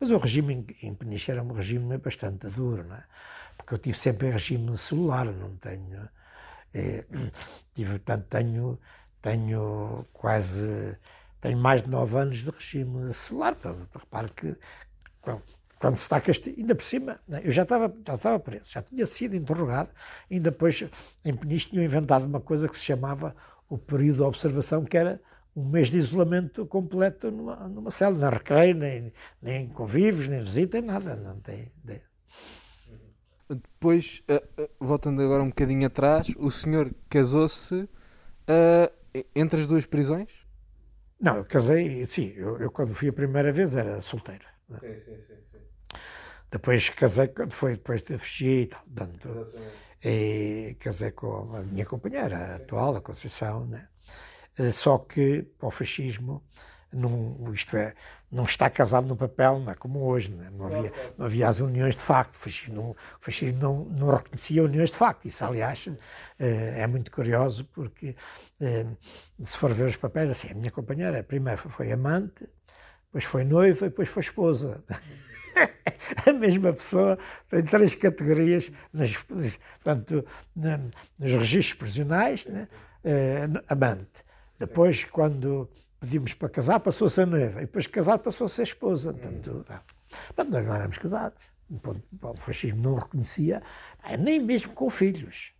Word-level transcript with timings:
Mas 0.00 0.10
o 0.10 0.18
regime 0.18 0.66
em 0.82 0.94
Peniche 0.94 1.30
era 1.30 1.42
um 1.42 1.52
regime 1.52 1.98
bastante 1.98 2.48
duro, 2.48 2.84
não 2.84 2.96
é? 2.96 3.04
Porque 3.56 3.74
eu 3.74 3.78
tive 3.78 3.98
sempre 3.98 4.30
regime 4.30 4.76
celular, 4.76 5.26
não 5.26 5.56
tenho. 5.56 6.08
É, 6.72 7.04
tive, 7.74 7.90
portanto, 7.90 8.26
tenho, 8.28 8.78
tenho 9.20 10.06
quase. 10.12 10.96
Tenho 11.40 11.58
mais 11.58 11.82
de 11.82 11.90
nove 11.90 12.16
anos 12.18 12.38
de 12.38 12.50
regime 12.50 13.12
celular. 13.14 13.54
Portanto, 13.54 13.88
repare 13.94 14.30
que 14.30 14.56
quando 15.78 15.96
se 15.96 16.02
está 16.02 16.20
castigado, 16.20 16.60
ainda 16.60 16.74
por 16.74 16.84
cima, 16.84 17.20
né, 17.26 17.40
eu 17.44 17.50
já 17.52 17.62
estava, 17.62 17.94
já 18.06 18.14
estava 18.14 18.38
preso, 18.40 18.64
já 18.70 18.82
tinha 18.82 19.06
sido 19.06 19.36
interrogado, 19.36 19.90
ainda 20.30 20.50
depois 20.50 20.84
em 21.24 21.34
Peniche 21.36 21.70
tinham 21.70 21.84
inventado 21.84 22.24
uma 22.24 22.40
coisa 22.40 22.68
que 22.68 22.76
se 22.76 22.84
chamava 22.84 23.34
o 23.68 23.78
período 23.78 24.16
de 24.16 24.22
observação, 24.22 24.84
que 24.84 24.96
era 24.96 25.20
um 25.54 25.68
mês 25.68 25.88
de 25.88 25.98
isolamento 25.98 26.64
completo 26.66 27.30
numa, 27.30 27.56
numa 27.68 27.90
cela, 27.90 28.16
não 28.16 28.30
recreio, 28.30 28.74
nem, 28.74 29.12
nem 29.42 29.68
convívios, 29.68 30.28
nem 30.28 30.40
visita, 30.40 30.80
nada, 30.80 31.16
não 31.16 31.40
tem 31.40 31.72
ideia. 31.82 32.02
Depois, 33.48 34.22
uh, 34.28 34.62
uh, 34.62 34.70
voltando 34.78 35.22
agora 35.22 35.42
um 35.42 35.48
bocadinho 35.48 35.86
atrás, 35.86 36.28
o 36.36 36.50
senhor 36.50 36.94
casou-se 37.08 37.74
uh, 37.74 39.28
entre 39.34 39.60
as 39.60 39.66
duas 39.66 39.86
prisões? 39.86 40.28
Não, 41.18 41.38
eu 41.38 41.44
casei, 41.44 42.06
sim, 42.06 42.32
eu, 42.36 42.58
eu, 42.58 42.70
quando 42.70 42.94
fui 42.94 43.08
a 43.08 43.12
primeira 43.12 43.50
vez 43.50 43.74
era 43.74 44.00
solteiro. 44.00 44.44
Sim, 44.68 45.00
sim, 45.04 45.16
sim. 45.26 45.98
Depois 46.50 46.88
casei, 46.90 47.28
quando 47.28 47.52
foi 47.52 47.72
depois 47.72 48.02
de 48.02 48.16
fugir 48.18 48.62
e 48.62 48.66
tal, 48.66 48.82
dando, 48.86 49.48
e 50.04 50.76
casei 50.78 51.10
com 51.10 51.56
a 51.56 51.62
minha 51.62 51.84
companheira 51.84 52.56
atual, 52.56 52.96
a 52.96 53.00
Conceição, 53.00 53.66
né? 53.66 53.88
Eh, 54.58 54.72
só 54.72 54.98
que 54.98 55.42
para 55.58 55.68
o 55.68 55.70
fascismo, 55.70 56.42
não, 56.92 57.52
isto 57.52 57.76
é, 57.76 57.94
não 58.30 58.44
está 58.44 58.68
casado 58.68 59.06
no 59.06 59.16
papel, 59.16 59.60
não 59.60 59.72
é 59.72 59.74
como 59.74 60.00
hoje, 60.00 60.30
não, 60.30 60.44
é? 60.44 60.50
não 60.50 60.66
havia, 60.66 60.92
não 61.16 61.26
havia 61.26 61.48
as 61.48 61.60
uniões 61.60 61.96
de 61.96 62.02
facto, 62.02 62.34
o 62.34 62.38
fascismo, 62.38 62.74
não, 62.74 62.90
o 62.90 62.96
fascismo 63.20 63.58
não, 63.60 63.84
não 63.84 64.14
reconhecia 64.14 64.62
uniões 64.64 64.90
de 64.90 64.96
facto, 64.96 65.26
isso 65.26 65.44
aliás 65.44 65.88
eh, 66.38 66.80
é 66.80 66.86
muito 66.86 67.10
curioso 67.10 67.64
porque 67.66 68.16
eh, 68.60 68.86
se 69.44 69.56
for 69.56 69.72
ver 69.72 69.86
os 69.86 69.96
papéis, 69.96 70.30
assim, 70.30 70.50
a 70.50 70.54
minha 70.54 70.70
companheira 70.70 71.22
primeiro 71.22 71.68
foi 71.70 71.92
amante, 71.92 72.48
depois 73.06 73.24
foi 73.24 73.44
noiva 73.44 73.86
e 73.86 73.88
depois 73.90 74.08
foi 74.08 74.22
esposa. 74.22 74.82
a 76.26 76.32
mesma 76.32 76.72
pessoa 76.72 77.18
tem 77.48 77.62
três 77.62 77.94
categorias 77.94 78.70
nas, 78.92 79.16
portanto, 79.16 80.24
nos 80.56 81.32
registros 81.32 81.74
prisionais, 81.74 82.46
né? 82.46 82.68
amante. 83.68 84.27
Depois, 84.58 85.04
quando 85.04 85.68
pedimos 86.00 86.34
para 86.34 86.48
casar, 86.48 86.80
passou-se 86.80 87.20
a 87.20 87.26
noiva. 87.26 87.60
E 87.60 87.66
depois 87.66 87.84
de 87.84 87.90
casar, 87.90 88.18
passou-se 88.18 88.60
a 88.60 88.64
esposa. 88.64 89.12
Portanto, 89.12 89.64
portanto, 90.26 90.50
nós 90.50 90.66
não 90.66 90.74
éramos 90.74 90.98
casados. 90.98 91.42
O 91.70 92.40
fascismo 92.40 92.82
não 92.82 92.94
reconhecia, 92.94 93.62
nem 94.18 94.40
mesmo 94.40 94.72
com 94.72 94.88
filhos. 94.88 95.52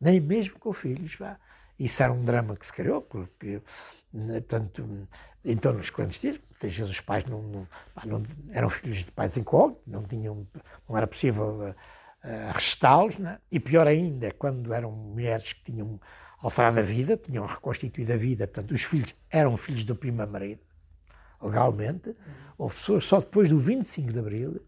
Nem 0.00 0.20
mesmo 0.20 0.58
com 0.58 0.72
filhos. 0.72 1.18
Isso 1.78 2.02
era 2.02 2.12
um 2.12 2.24
drama 2.24 2.56
que 2.56 2.64
se 2.64 2.72
criou, 2.72 3.02
porque 3.02 3.62
né, 4.12 4.40
tanto 4.40 5.06
em 5.44 5.56
tornos 5.56 5.90
clandestinos, 5.90 6.38
muitas 6.38 6.74
vezes 6.74 6.90
os 6.90 7.00
pais 7.00 7.24
não, 7.26 7.42
não, 7.42 7.68
não, 8.06 8.22
eram 8.50 8.70
filhos 8.70 8.98
de 8.98 9.12
pais 9.12 9.36
incógnitos, 9.36 9.82
não, 9.86 10.02
tinham, 10.04 10.46
não 10.88 10.96
era 10.96 11.06
possível 11.06 11.58
uh, 11.58 11.74
arrestá-los, 12.48 13.18
né? 13.18 13.38
e 13.50 13.60
pior 13.60 13.86
ainda, 13.86 14.32
quando 14.32 14.72
eram 14.72 14.90
mulheres 14.90 15.52
que 15.52 15.64
tinham 15.64 16.00
alterado 16.44 16.78
a 16.78 16.82
vida, 16.82 17.16
tinham 17.16 17.46
reconstituído 17.46 18.12
a 18.12 18.16
vida, 18.16 18.46
portanto 18.46 18.72
os 18.72 18.82
filhos 18.82 19.14
eram 19.30 19.56
filhos 19.56 19.82
do 19.84 19.96
primeiro 19.96 20.30
marido, 20.30 20.60
legalmente, 21.42 22.14
houve 22.58 22.74
pessoas 22.74 23.04
só 23.04 23.18
depois 23.18 23.48
do 23.48 23.58
25 23.58 24.12
de 24.12 24.18
Abril 24.18 24.60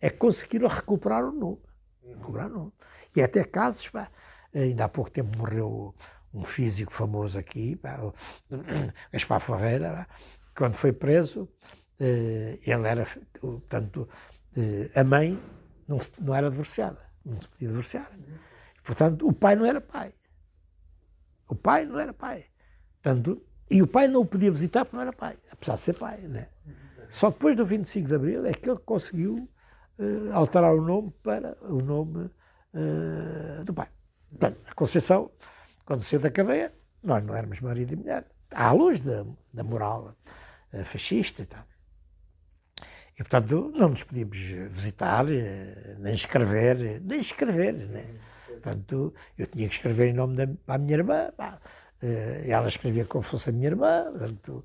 é 0.00 0.08
que 0.08 0.16
conseguiram 0.16 0.66
recuperar 0.66 1.22
o 1.24 1.30
nome. 1.30 1.60
Recuperar 2.02 2.46
o 2.46 2.54
nome. 2.54 2.72
E 3.14 3.20
até 3.20 3.44
casos, 3.44 3.86
pá, 3.88 4.10
ainda 4.54 4.86
há 4.86 4.88
pouco 4.88 5.10
tempo 5.10 5.36
morreu 5.36 5.94
um 6.32 6.42
físico 6.42 6.90
famoso 6.90 7.38
aqui, 7.38 7.78
Gaspar 9.12 9.40
Ferreira, 9.40 10.06
quando 10.56 10.74
foi 10.74 10.92
preso, 10.92 11.46
eh, 11.98 12.58
ele 12.64 12.88
era, 12.88 13.06
portanto, 13.38 14.08
eh, 14.56 14.90
a 14.94 15.04
mãe 15.04 15.38
não, 15.86 15.98
não 16.20 16.34
era 16.34 16.48
divorciada, 16.48 17.00
não 17.22 17.38
se 17.38 17.48
podia 17.48 17.68
divorciar. 17.68 18.10
Portanto, 18.82 19.28
o 19.28 19.32
pai 19.34 19.54
não 19.54 19.66
era 19.66 19.82
pai. 19.82 20.14
O 21.50 21.54
pai 21.56 21.84
não 21.84 21.98
era 21.98 22.14
pai. 22.14 22.44
Portanto, 23.02 23.42
e 23.68 23.82
o 23.82 23.86
pai 23.86 24.06
não 24.06 24.20
o 24.20 24.26
podia 24.26 24.50
visitar 24.50 24.84
porque 24.84 24.96
não 24.96 25.02
era 25.02 25.12
pai, 25.12 25.36
apesar 25.50 25.74
de 25.74 25.80
ser 25.80 25.94
pai. 25.94 26.18
Né? 26.22 26.48
Só 27.08 27.30
depois 27.30 27.56
do 27.56 27.66
25 27.66 28.06
de 28.06 28.14
Abril 28.14 28.46
é 28.46 28.52
que 28.52 28.70
ele 28.70 28.78
conseguiu 28.78 29.48
uh, 29.98 30.32
alterar 30.32 30.72
o 30.72 30.80
nome 30.80 31.12
para 31.22 31.56
o 31.62 31.82
nome 31.82 32.30
uh, 32.72 33.64
do 33.64 33.74
pai. 33.74 33.88
Portanto, 34.30 34.60
a 34.64 34.74
Conceição 34.74 35.30
quando 35.84 36.04
saiu 36.04 36.20
da 36.20 36.30
cadeia, 36.30 36.72
nós 37.02 37.24
não 37.24 37.34
éramos 37.34 37.60
marido 37.60 37.94
e 37.94 37.96
mulher, 37.96 38.24
à 38.52 38.70
luz 38.70 39.00
da, 39.00 39.26
da 39.52 39.64
moral 39.64 40.16
uh, 40.72 40.84
fascista 40.84 41.42
e 41.42 41.46
tal. 41.46 41.64
E, 43.14 43.24
portanto, 43.24 43.72
não 43.74 43.88
nos 43.88 44.04
podíamos 44.04 44.36
visitar, 44.70 45.24
nem 45.98 46.14
escrever, 46.14 47.00
nem 47.02 47.18
escrever, 47.18 47.72
né? 47.72 48.06
Portanto, 48.60 49.14
eu 49.38 49.46
tinha 49.46 49.68
que 49.68 49.74
escrever 49.74 50.08
em 50.08 50.12
nome 50.12 50.36
da 50.36 50.78
minha 50.78 50.94
irmã, 50.94 51.30
pá, 51.36 51.58
uh, 52.02 52.50
ela 52.50 52.68
escrevia 52.68 53.04
como 53.04 53.24
se 53.24 53.30
fosse 53.30 53.50
a 53.50 53.52
minha 53.52 53.68
irmã, 53.68 54.10
portanto, 54.10 54.64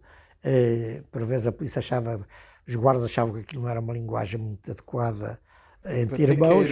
por 1.11 1.25
vezes 1.25 1.47
a 1.47 1.51
polícia 1.51 1.79
achava, 1.79 2.28
os 2.67 2.75
guardas 2.75 3.03
achavam 3.05 3.34
que 3.34 3.39
aquilo 3.39 3.63
não 3.63 3.69
era 3.69 3.79
uma 3.79 3.94
linguagem 3.94 4.39
muito 4.39 4.69
adequada 4.69 5.39
entre 5.88 6.23
irmãos, 6.23 6.69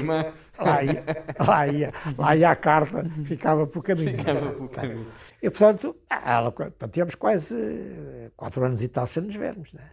lá 0.58 0.84
ia, 0.84 1.04
lá, 1.40 1.68
ia, 1.68 1.94
lá 2.18 2.36
ia 2.36 2.50
a 2.50 2.56
carta, 2.56 3.04
ficava 3.26 3.68
por 3.68 3.84
caminho. 3.84 4.18
Ficava 4.18 4.52
por 4.54 4.70
caminho. 4.70 5.08
E, 5.42 5.50
portanto, 5.50 5.96
ela, 6.10 6.52
portanto, 6.52 6.92
tínhamos 6.92 7.16
quase 7.16 7.56
eh, 7.56 8.32
quatro 8.36 8.64
anos 8.66 8.82
e 8.82 8.88
tal 8.88 9.06
sem 9.06 9.24
nos 9.24 9.36
vermos. 9.36 9.72
Né? 9.74 9.84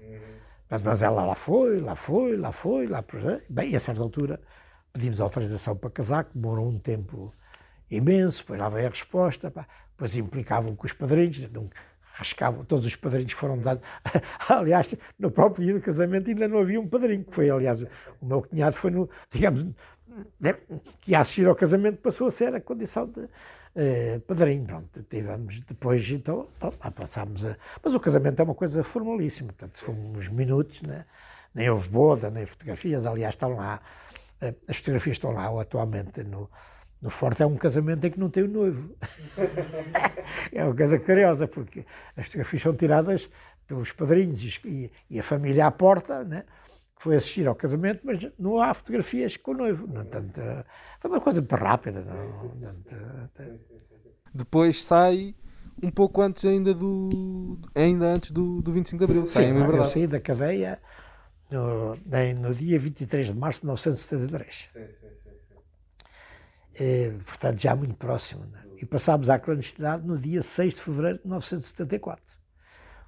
Mas, 0.71 0.83
mas 0.83 1.03
ela 1.03 1.25
lá 1.25 1.35
foi, 1.35 1.81
lá 1.81 1.95
foi, 1.95 2.37
lá 2.37 2.53
foi, 2.53 2.87
lá 2.87 3.05
Bem, 3.49 3.77
a 3.77 3.81
certa 3.81 4.01
altura 4.01 4.41
pedimos 4.93 5.21
autorização 5.21 5.77
para 5.77 5.91
casar, 5.91 6.25
que 6.25 6.37
demorou 6.37 6.69
um 6.69 6.79
tempo 6.79 7.33
imenso, 7.91 8.39
depois 8.39 8.61
lá 8.61 8.69
veio 8.69 8.87
a 8.87 8.91
resposta, 8.91 9.51
pá, 9.51 9.67
depois 9.93 10.15
implicavam 10.15 10.75
com 10.75 10.87
os 10.87 10.93
padrinhos, 10.93 11.51
não, 11.51 11.69
rascavam, 12.13 12.65
todos 12.65 12.87
os 12.87 12.97
padrinhos 12.97 13.33
foram 13.33 13.59
dados. 13.59 13.83
aliás, 14.49 14.95
no 15.19 15.31
próprio 15.31 15.65
dia 15.65 15.75
do 15.75 15.81
casamento 15.81 16.29
ainda 16.29 16.47
não 16.49 16.59
havia 16.59 16.81
um 16.81 16.87
padrinho, 16.87 17.25
que 17.25 17.33
foi, 17.33 17.51
aliás, 17.51 17.83
o 17.83 18.27
meu 18.27 18.43
cunhado 18.43 18.77
foi 18.77 18.91
no, 18.91 19.09
digamos, 19.31 19.67
né, 20.41 20.55
que 21.01 21.13
ia 21.13 21.21
assistir 21.21 21.47
ao 21.47 21.55
casamento 21.55 21.99
passou 21.99 22.27
a 22.27 22.31
ser 22.31 22.55
a 22.55 22.61
condição 22.61 23.07
de 23.07 23.21
uh, 23.21 24.21
padrinho. 24.27 24.65
Pronto, 24.65 25.03
tivemos 25.09 25.61
depois, 25.61 26.09
então, 26.11 26.49
lá 26.61 26.91
passámos 26.91 27.45
a. 27.45 27.57
Mas 27.83 27.95
o 27.95 28.01
casamento 28.01 28.41
é 28.41 28.45
uma 28.45 28.55
coisa 28.55 28.83
formalíssima, 28.83 29.53
portanto, 29.53 29.83
fomos 29.83 30.29
minutos, 30.29 30.83
né? 30.83 31.05
nem 31.55 31.69
houve 31.69 31.89
boda, 31.89 32.31
nem 32.31 32.47
fotografias, 32.47 33.05
aliás, 33.07 33.35
estão 33.35 33.55
lá, 33.55 33.81
as 34.69 34.77
fotografias 34.77 35.17
estão 35.17 35.33
lá 35.33 35.61
atualmente 35.61 36.23
no 36.23 36.51
no 37.03 37.09
Forte 37.09 37.43
é 37.43 37.47
um 37.47 37.57
casamento 37.57 38.07
em 38.07 38.11
que 38.11 38.21
não 38.21 38.29
tem 38.29 38.43
o 38.43 38.49
noivo. 38.49 38.95
é 40.53 40.63
uma 40.63 40.75
coisa 40.75 40.99
curiosa, 40.99 41.49
porque 41.49 41.87
as 42.15 42.27
fotografias 42.27 42.63
são 42.63 42.75
tiradas 42.75 43.31
pelos 43.67 43.91
padrinhos 43.93 44.61
e, 44.65 44.93
e 45.09 45.19
a 45.19 45.23
família 45.23 45.67
à 45.67 45.71
porta, 45.71 46.23
né? 46.25 46.45
que 46.95 47.03
foi 47.03 47.17
assistir 47.17 47.49
ao 47.49 47.55
casamento, 47.55 48.01
mas 48.05 48.19
não 48.39 48.61
há 48.61 48.75
fotografias 48.75 49.35
com 49.39 49.53
o 49.53 49.55
noivo. 49.55 49.87
Não, 49.87 50.05
tanto, 50.05 50.41
foi 50.99 51.11
uma 51.11 51.21
coisa 51.21 51.41
muito 51.41 51.57
rápida. 51.57 52.03
Não, 52.03 52.75
tanto, 52.75 53.61
Depois 54.35 54.85
sai 54.85 55.35
um 55.83 55.91
pouco 55.91 56.21
antes 56.21 56.45
ainda 56.45 56.75
do 56.75 57.59
ainda 57.75 58.13
antes 58.13 58.31
do, 58.31 58.61
do 58.61 58.71
25 58.71 58.99
de 58.99 59.05
Abril. 59.05 59.27
Sim, 59.27 59.53
não, 59.55 59.71
eu 59.75 59.85
saí 59.85 60.07
da 60.07 60.21
cadeia 60.21 60.79
no, 61.51 61.97
no 62.41 62.55
dia 62.55 62.79
23 62.79 63.29
de 63.29 63.35
março 63.35 63.61
de 63.61 63.67
1973. 63.67 64.69
Sim, 64.73 64.87
sim. 65.01 65.11
Eh, 66.75 67.13
portanto 67.25 67.61
já 67.61 67.77
muito 67.77 67.95
próximo. 67.95 68.45
Né? 68.47 68.63
E 68.79 68.87
passámos 68.87 69.29
à 69.29 69.39
clandestinidade 69.39 70.07
no 70.07 70.17
dia 70.17 70.43
6 70.43 70.75
de 70.75 70.81
fevereiro 70.81 71.19
de 71.19 71.25
1974. 71.25 72.41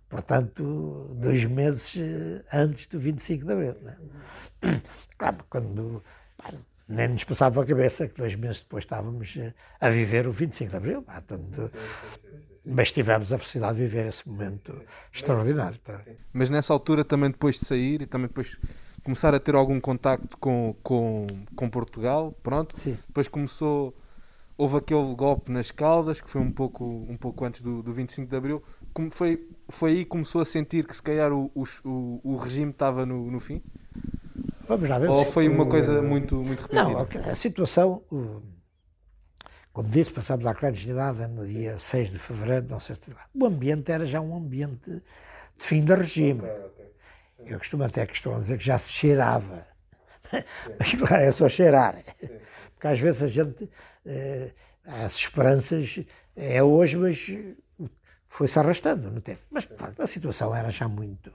Portanto, 0.08 1.16
dois 1.18 1.44
meses 1.44 1.96
eh, 1.96 2.44
antes 2.52 2.86
do 2.86 2.98
25 2.98 3.46
de 3.46 3.52
abril. 3.52 3.76
Né? 3.80 3.96
Claro, 5.16 5.38
quando 5.48 6.04
pá, 6.36 6.52
nem 6.86 7.08
nos 7.08 7.24
passava 7.24 7.62
a 7.62 7.66
cabeça 7.66 8.06
que 8.06 8.14
dois 8.14 8.34
meses 8.34 8.60
depois 8.60 8.84
estávamos 8.84 9.34
eh, 9.38 9.54
a 9.80 9.88
viver 9.88 10.26
o 10.26 10.32
25 10.32 10.70
de 10.70 10.76
abril. 10.76 11.02
Pá, 11.02 11.22
portanto, 11.22 11.70
mas 12.64 12.92
tivemos 12.92 13.32
a 13.32 13.38
felicidade 13.38 13.76
de 13.76 13.82
viver 13.82 14.06
esse 14.06 14.28
momento 14.28 14.80
extraordinário. 15.12 15.78
Tá? 15.78 16.00
Mas 16.32 16.48
nessa 16.48 16.72
altura, 16.72 17.04
também 17.04 17.30
depois 17.30 17.58
de 17.58 17.66
sair 17.66 18.02
e 18.02 18.06
também 18.06 18.28
depois 18.28 18.56
começar 19.02 19.34
a 19.34 19.40
ter 19.40 19.54
algum 19.54 19.80
contacto 19.80 20.36
com, 20.38 20.74
com, 20.82 21.26
com 21.56 21.68
Portugal, 21.68 22.32
pronto. 22.42 22.78
Sim. 22.78 22.96
Depois 23.06 23.26
começou, 23.26 23.96
houve 24.56 24.76
aquele 24.76 25.14
golpe 25.14 25.50
nas 25.50 25.70
Caldas, 25.70 26.20
que 26.20 26.30
foi 26.30 26.40
um 26.40 26.52
pouco, 26.52 26.84
um 26.84 27.16
pouco 27.16 27.44
antes 27.44 27.60
do, 27.62 27.82
do 27.82 27.92
25 27.92 28.30
de 28.30 28.36
Abril. 28.36 28.62
Como 28.92 29.10
foi 29.10 29.48
foi 29.68 29.90
aí 29.92 29.98
que 30.04 30.10
começou 30.10 30.40
a 30.40 30.44
sentir 30.44 30.86
que 30.86 30.94
se 30.94 31.02
calhar 31.02 31.32
o, 31.32 31.50
o, 31.54 32.20
o 32.22 32.36
regime 32.36 32.70
estava 32.70 33.06
no, 33.06 33.30
no 33.30 33.40
fim? 33.40 33.62
Vamos 34.68 34.88
lá 34.88 34.98
ver. 34.98 35.08
Ou 35.08 35.24
foi 35.24 35.48
uma 35.48 35.66
coisa 35.66 36.00
muito, 36.02 36.36
muito 36.36 36.62
repentina? 36.62 36.84
Não, 36.92 37.30
a 37.30 37.34
situação, 37.34 38.02
como 39.72 39.88
disse, 39.88 40.10
passámos 40.10 40.46
à 40.46 40.54
clandestinidade 40.54 41.26
no 41.28 41.46
dia 41.46 41.78
6 41.78 42.10
de 42.10 42.18
fevereiro, 42.18 42.66
não 42.68 42.80
sei 42.80 42.94
se 42.94 43.02
o 43.34 43.46
ambiente 43.46 43.90
era 43.90 44.04
já 44.04 44.20
um 44.20 44.36
ambiente 44.36 44.90
de 44.90 45.64
fim 45.64 45.84
de 45.84 45.94
regime. 45.94 46.42
Eu 47.38 47.58
costumo 47.58 47.82
até 47.82 48.06
costumo 48.06 48.38
dizer 48.38 48.58
que 48.58 48.64
já 48.64 48.78
se 48.78 48.92
cheirava. 48.92 49.66
Mas 50.78 50.94
claro, 50.94 51.22
é 51.22 51.32
só 51.32 51.48
cheirar. 51.48 51.96
Porque 52.74 52.86
às 52.86 53.00
vezes 53.00 53.22
a 53.22 53.26
gente, 53.26 53.70
eh, 54.04 54.52
as 54.84 55.14
esperanças, 55.14 56.00
é 56.34 56.62
hoje, 56.62 56.96
mas 56.96 57.30
foi-se 58.26 58.58
arrastando 58.58 59.10
no 59.10 59.20
tempo. 59.20 59.42
Mas, 59.50 59.66
de 59.66 59.76
facto, 59.76 60.00
a 60.02 60.06
situação 60.06 60.54
era 60.54 60.70
já 60.70 60.88
muito, 60.88 61.32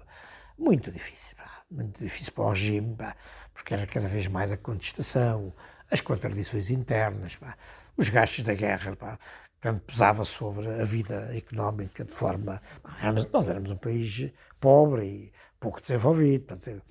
muito 0.58 0.92
difícil. 0.92 1.36
Pá, 1.38 1.64
muito 1.70 2.02
difícil 2.02 2.34
para 2.34 2.44
o 2.46 2.50
regime, 2.50 2.96
pá, 2.96 3.16
porque 3.54 3.74
era 3.74 3.86
cada 3.86 4.08
vez 4.08 4.28
mais 4.28 4.52
a 4.52 4.58
contestação, 4.58 5.54
as 5.92 6.02
contradições 6.02 6.70
internas, 6.70 7.36
pá, 7.36 7.56
os 7.98 8.10
gastos 8.10 8.44
da 8.44 8.54
guerra, 8.54 8.96
pá, 8.96 9.20
tanto 9.60 9.82
pesava 9.82 10.24
sobre 10.24 10.68
a 10.68 10.84
vida 10.84 11.36
económica 11.36 12.06
de 12.06 12.12
forma. 12.12 12.62
Éramos, 13.02 13.28
nós 13.32 13.50
éramos 13.50 13.72
um 13.72 13.78
país 13.78 14.32
pobre 14.60 15.06
e 15.06 15.34
pouco 15.60 15.82
desenvolvido. 15.82 16.46
Portanto, 16.46 16.82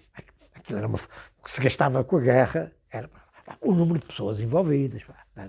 aquilo 0.55 0.79
era 0.79 0.89
uma, 0.89 0.99
o 0.99 1.45
que 1.45 1.51
se 1.51 1.61
gastava 1.61 2.03
com 2.03 2.17
a 2.17 2.21
guerra 2.21 2.73
era 2.91 3.09
pá, 3.09 3.57
o 3.61 3.73
número 3.73 4.01
de 4.01 4.07
pessoas 4.07 4.41
envolvidas. 4.41 5.05
Pá, 5.05 5.49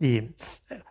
e 0.00 0.30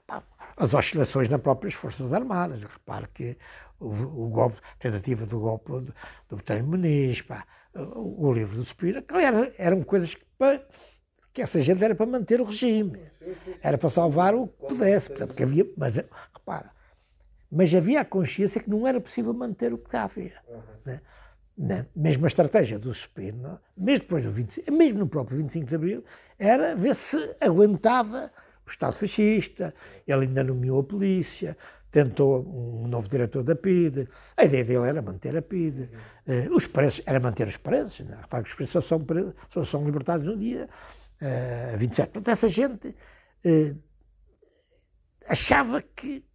pá, 0.06 0.24
as 0.57 0.74
oscilações 0.74 1.30
nas 1.30 1.42
próprias 1.42 1.74
Forças 1.74 2.13
Armadas. 2.13 2.62
Repare 2.63 3.07
que 3.13 3.38
o, 3.80 3.88
o 4.25 4.30
golpe, 4.30 4.60
a 4.62 4.78
tentativa 4.78 5.25
do 5.25 5.40
golpe 5.40 5.72
do, 5.72 5.94
do 6.30 6.36
Botelho 6.36 6.66
Muniz, 6.66 7.22
pá, 7.22 7.45
o, 7.74 8.28
o, 8.28 8.33
livro 8.33 8.57
do 8.57 8.66
Spira, 8.66 9.01
que 9.01 9.13
era, 9.16 9.51
eram 9.57 9.83
coisas 9.83 10.13
que, 10.16 10.25
pá, 10.38 10.60
que 11.38 11.42
essa 11.44 11.62
gente 11.62 11.84
era 11.84 11.94
para 11.94 12.07
manter 12.07 12.42
o 12.42 12.45
regime, 12.45 13.00
era 13.62 13.78
para 13.78 13.89
salvar 13.92 14.34
o 14.34 14.48
que 14.48 14.66
pudesse. 14.69 15.12
Porque 15.12 15.44
havia, 15.44 15.68
mas 15.78 15.98
repara, 16.34 16.72
mas 17.51 17.75
havia 17.75 18.01
a 18.01 18.06
consciência 18.06 18.60
que 18.60 18.68
não 18.68 18.88
era 18.88 19.00
possível 19.00 19.36
manter 19.36 19.72
o 19.72 19.78
que 19.78 19.95
havia. 19.95 20.34
Né? 20.84 21.00
Na 21.56 21.86
mesma 21.95 22.25
estratégia 22.25 22.80
do 22.80 22.92
Spina, 22.92 23.62
mesmo 23.78 24.00
depois 24.00 24.24
do 24.24 24.31
25, 24.31 24.72
mesmo 24.72 24.98
no 24.98 25.07
próprio 25.07 25.38
25 25.38 25.68
de 25.68 25.75
Abril, 25.75 26.04
era 26.39 26.75
ver 26.75 26.95
se 26.95 27.36
aguentava 27.40 28.31
o 28.66 28.69
Estado 28.69 28.94
fascista, 28.94 29.75
ele 30.07 30.24
ainda 30.24 30.44
nomeou 30.44 30.80
a 30.80 30.83
polícia, 30.83 31.56
tentou 31.92 32.44
um 32.48 32.88
novo 32.88 33.07
diretor 33.07 33.44
da 33.44 33.56
PIDE, 33.56 34.10
a 34.36 34.44
ideia 34.44 34.66
dele 34.66 34.88
era 34.88 35.04
manter 35.04 35.38
a 35.38 35.42
PIDE, 35.44 35.88
uh, 36.28 36.56
os 36.56 36.66
preços, 36.66 37.04
era 37.06 37.19
manter 37.19 37.48
os 37.48 37.57
preços, 37.57 38.07
né? 38.07 38.18
repare 38.22 38.44
que 38.44 38.50
os 38.50 38.56
preços 38.56 38.83
só 38.83 38.98
são, 38.98 39.06
só 39.50 39.63
são 39.63 39.86
libertados 39.86 40.25
no 40.25 40.36
dia 40.36 40.68
uh, 41.22 41.78
27. 41.78 42.12
Portanto, 42.12 42.28
essa 42.30 42.50
gente 42.50 42.88
uh, 42.90 43.81
achava 45.28 45.81
que 45.81 46.25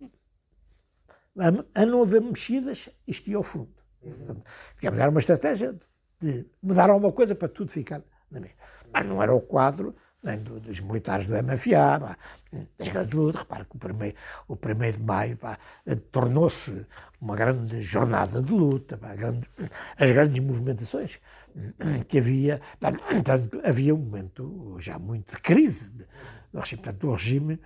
a, 1.38 1.82
a, 1.82 1.87
não 1.87 2.02
haver 2.02 2.20
mexidas, 2.20 2.88
isto 3.06 3.31
ia 3.31 3.37
ao 3.37 3.43
fundo. 3.43 3.73
Portanto, 4.00 5.00
era 5.00 5.11
uma 5.11 5.20
estratégia 5.20 5.76
de, 6.20 6.46
mudar 6.62 6.90
alguma 6.90 7.12
coisa 7.12 7.34
para 7.34 7.49
tudo 7.49 7.70
ficar 7.70 8.02
na 8.31 8.40
mesma. 8.40 8.56
Mas 8.93 9.06
não 9.06 9.23
era 9.23 9.34
o 9.34 9.40
quadro 9.40 9.94
nem 10.23 10.38
do, 10.38 10.61
dos 10.61 10.79
militares 10.81 11.26
do 11.26 11.34
MFA, 11.34 12.17
das 12.79 12.88
grandes 12.88 13.12
lutas. 13.12 13.43
Repare 13.43 13.64
que 13.64 13.76
o 13.76 13.79
primeiro, 13.79 14.17
o 14.46 14.56
primeiro 14.56 14.99
de 14.99 15.02
maio 15.02 15.38
tornou-se 16.11 16.87
uma 17.20 17.34
grande 17.34 17.82
jornada 17.82 18.40
de 18.40 18.52
luta, 18.52 18.96
pá, 18.96 19.14
grande, 19.14 19.49
as 19.99 20.11
grandes 20.11 20.43
movimentações 20.43 21.19
que 22.08 22.19
havia. 22.19 22.60
Portanto, 22.81 23.60
havia 23.64 23.94
um 23.94 23.99
momento 23.99 24.76
já 24.78 24.99
muito 24.99 25.34
de 25.34 25.40
crise. 25.40 25.90
De, 25.90 26.06
portanto, 26.52 27.08
o 27.08 27.12
regime 27.12 27.60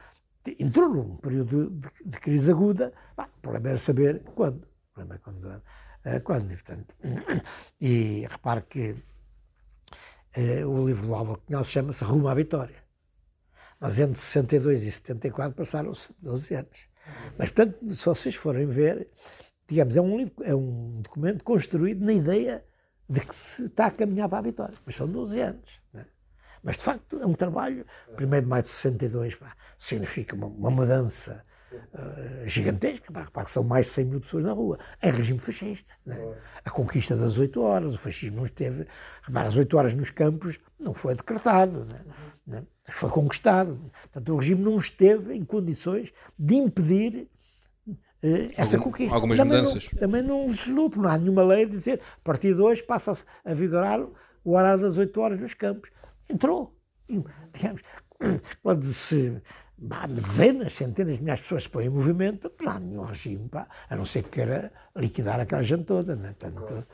entrou 0.58 0.88
num 0.88 1.16
período 1.16 1.70
de, 1.70 1.88
de 2.04 2.20
crise 2.20 2.50
aguda. 2.50 2.92
Pá, 3.14 3.28
o 3.36 3.40
problema 3.40 3.70
era 3.70 3.78
saber 3.78 4.22
quando. 4.34 4.64
O 4.64 4.94
problema 4.94 5.14
é 5.14 5.18
quando. 5.18 5.62
Eh, 6.04 6.20
quando 6.20 6.52
e, 6.52 6.54
portanto, 6.54 6.94
e 7.80 8.26
repare 8.28 8.62
que 8.62 8.96
eh, 10.34 10.64
o 10.64 10.86
livro 10.86 11.06
do 11.06 11.14
Álvaro 11.14 11.40
Cunhal 11.40 11.64
chama-se 11.64 12.04
Rumo 12.04 12.28
à 12.28 12.34
Vitória. 12.34 12.84
Mas 13.80 13.98
entre 13.98 14.18
62 14.18 14.82
e 14.84 14.92
74 14.92 15.56
passaram-se 15.56 16.14
12 16.20 16.54
anos. 16.54 16.88
Mas, 17.38 17.50
portanto, 17.50 17.94
se 17.94 18.04
vocês 18.04 18.34
forem 18.34 18.66
ver, 18.66 19.08
digamos, 19.68 19.96
é 19.96 20.00
um, 20.00 20.16
livro, 20.16 20.34
é 20.42 20.54
um 20.54 21.02
documento 21.02 21.44
construído 21.44 22.04
na 22.04 22.12
ideia 22.12 22.64
de 23.08 23.20
que 23.20 23.34
se 23.34 23.64
está 23.64 23.86
a 23.86 23.90
caminhar 23.90 24.28
para 24.28 24.38
a 24.38 24.42
vitória. 24.42 24.74
Mas 24.84 24.96
são 24.96 25.06
12 25.06 25.40
anos. 25.40 25.80
Né? 25.92 26.04
Mas, 26.62 26.76
de 26.76 26.82
facto, 26.82 27.18
é 27.20 27.26
um 27.26 27.34
trabalho. 27.34 27.86
1 28.10 28.16
de 28.16 28.46
maio 28.46 28.62
de 28.62 28.68
62 28.68 29.34
pá, 29.36 29.54
significa 29.78 30.34
uma, 30.34 30.46
uma 30.46 30.70
mudança 30.70 31.44
uh, 31.72 32.46
gigantesca, 32.46 33.12
pá, 33.12 33.44
que 33.44 33.50
são 33.50 33.62
mais 33.62 33.86
de 33.86 33.92
100 33.92 34.04
mil 34.06 34.20
pessoas 34.20 34.44
na 34.44 34.52
rua. 34.52 34.78
É 35.00 35.10
regime 35.10 35.38
fascista. 35.38 35.92
Né? 36.04 36.16
A 36.64 36.70
conquista 36.70 37.16
das 37.16 37.38
8 37.38 37.60
horas, 37.62 37.94
o 37.94 37.98
fascismo 37.98 38.38
não 38.38 38.46
esteve. 38.46 38.86
Repara, 39.22 39.48
as 39.48 39.56
8 39.56 39.76
horas 39.76 39.94
nos 39.94 40.10
campos 40.10 40.58
não 40.78 40.92
foi 40.92 41.14
decretado? 41.14 41.84
Né? 41.84 42.64
foi 42.92 43.10
conquistado. 43.10 43.80
Portanto, 44.02 44.32
o 44.32 44.36
regime 44.36 44.62
não 44.62 44.78
esteve 44.78 45.34
em 45.34 45.44
condições 45.44 46.12
de 46.38 46.54
impedir 46.54 47.28
essa 48.56 48.76
Algum, 48.76 48.90
conquista. 48.90 49.14
Algumas 49.14 49.38
também 49.38 49.58
mudanças. 49.58 49.92
Não, 49.92 50.00
também 50.00 50.22
não 50.22 50.46
legislou, 50.46 50.90
não 50.96 51.08
há 51.08 51.18
nenhuma 51.18 51.42
lei 51.42 51.64
a 51.64 51.68
dizer 51.68 52.00
a 52.00 52.24
partir 52.24 52.54
de 52.54 52.60
hoje 52.60 52.82
passa 52.82 53.12
a 53.44 53.54
vigorar 53.54 54.00
o 54.44 54.52
horário 54.56 54.82
das 54.82 54.96
8 54.96 55.20
horas 55.20 55.40
nos 55.40 55.54
campos. 55.54 55.90
Entrou. 56.28 56.74
Digamos, 57.52 57.82
quando 58.62 58.84
se 58.92 59.42
dezenas, 60.08 60.72
centenas 60.72 61.16
de 61.16 61.20
milhares 61.20 61.40
de 61.40 61.44
pessoas 61.44 61.64
se 61.64 61.68
põem 61.68 61.86
em 61.86 61.90
movimento, 61.90 62.50
não 62.60 62.72
há 62.72 62.80
nenhum 62.80 63.02
regime, 63.02 63.48
pá, 63.48 63.68
a 63.88 63.96
não 63.96 64.04
ser 64.04 64.22
que 64.22 64.30
queira 64.30 64.72
liquidar 64.96 65.38
aquela 65.38 65.62
gente 65.62 65.84
toda. 65.84 66.16
Né? 66.16 66.34
Tanto, 66.38 66.86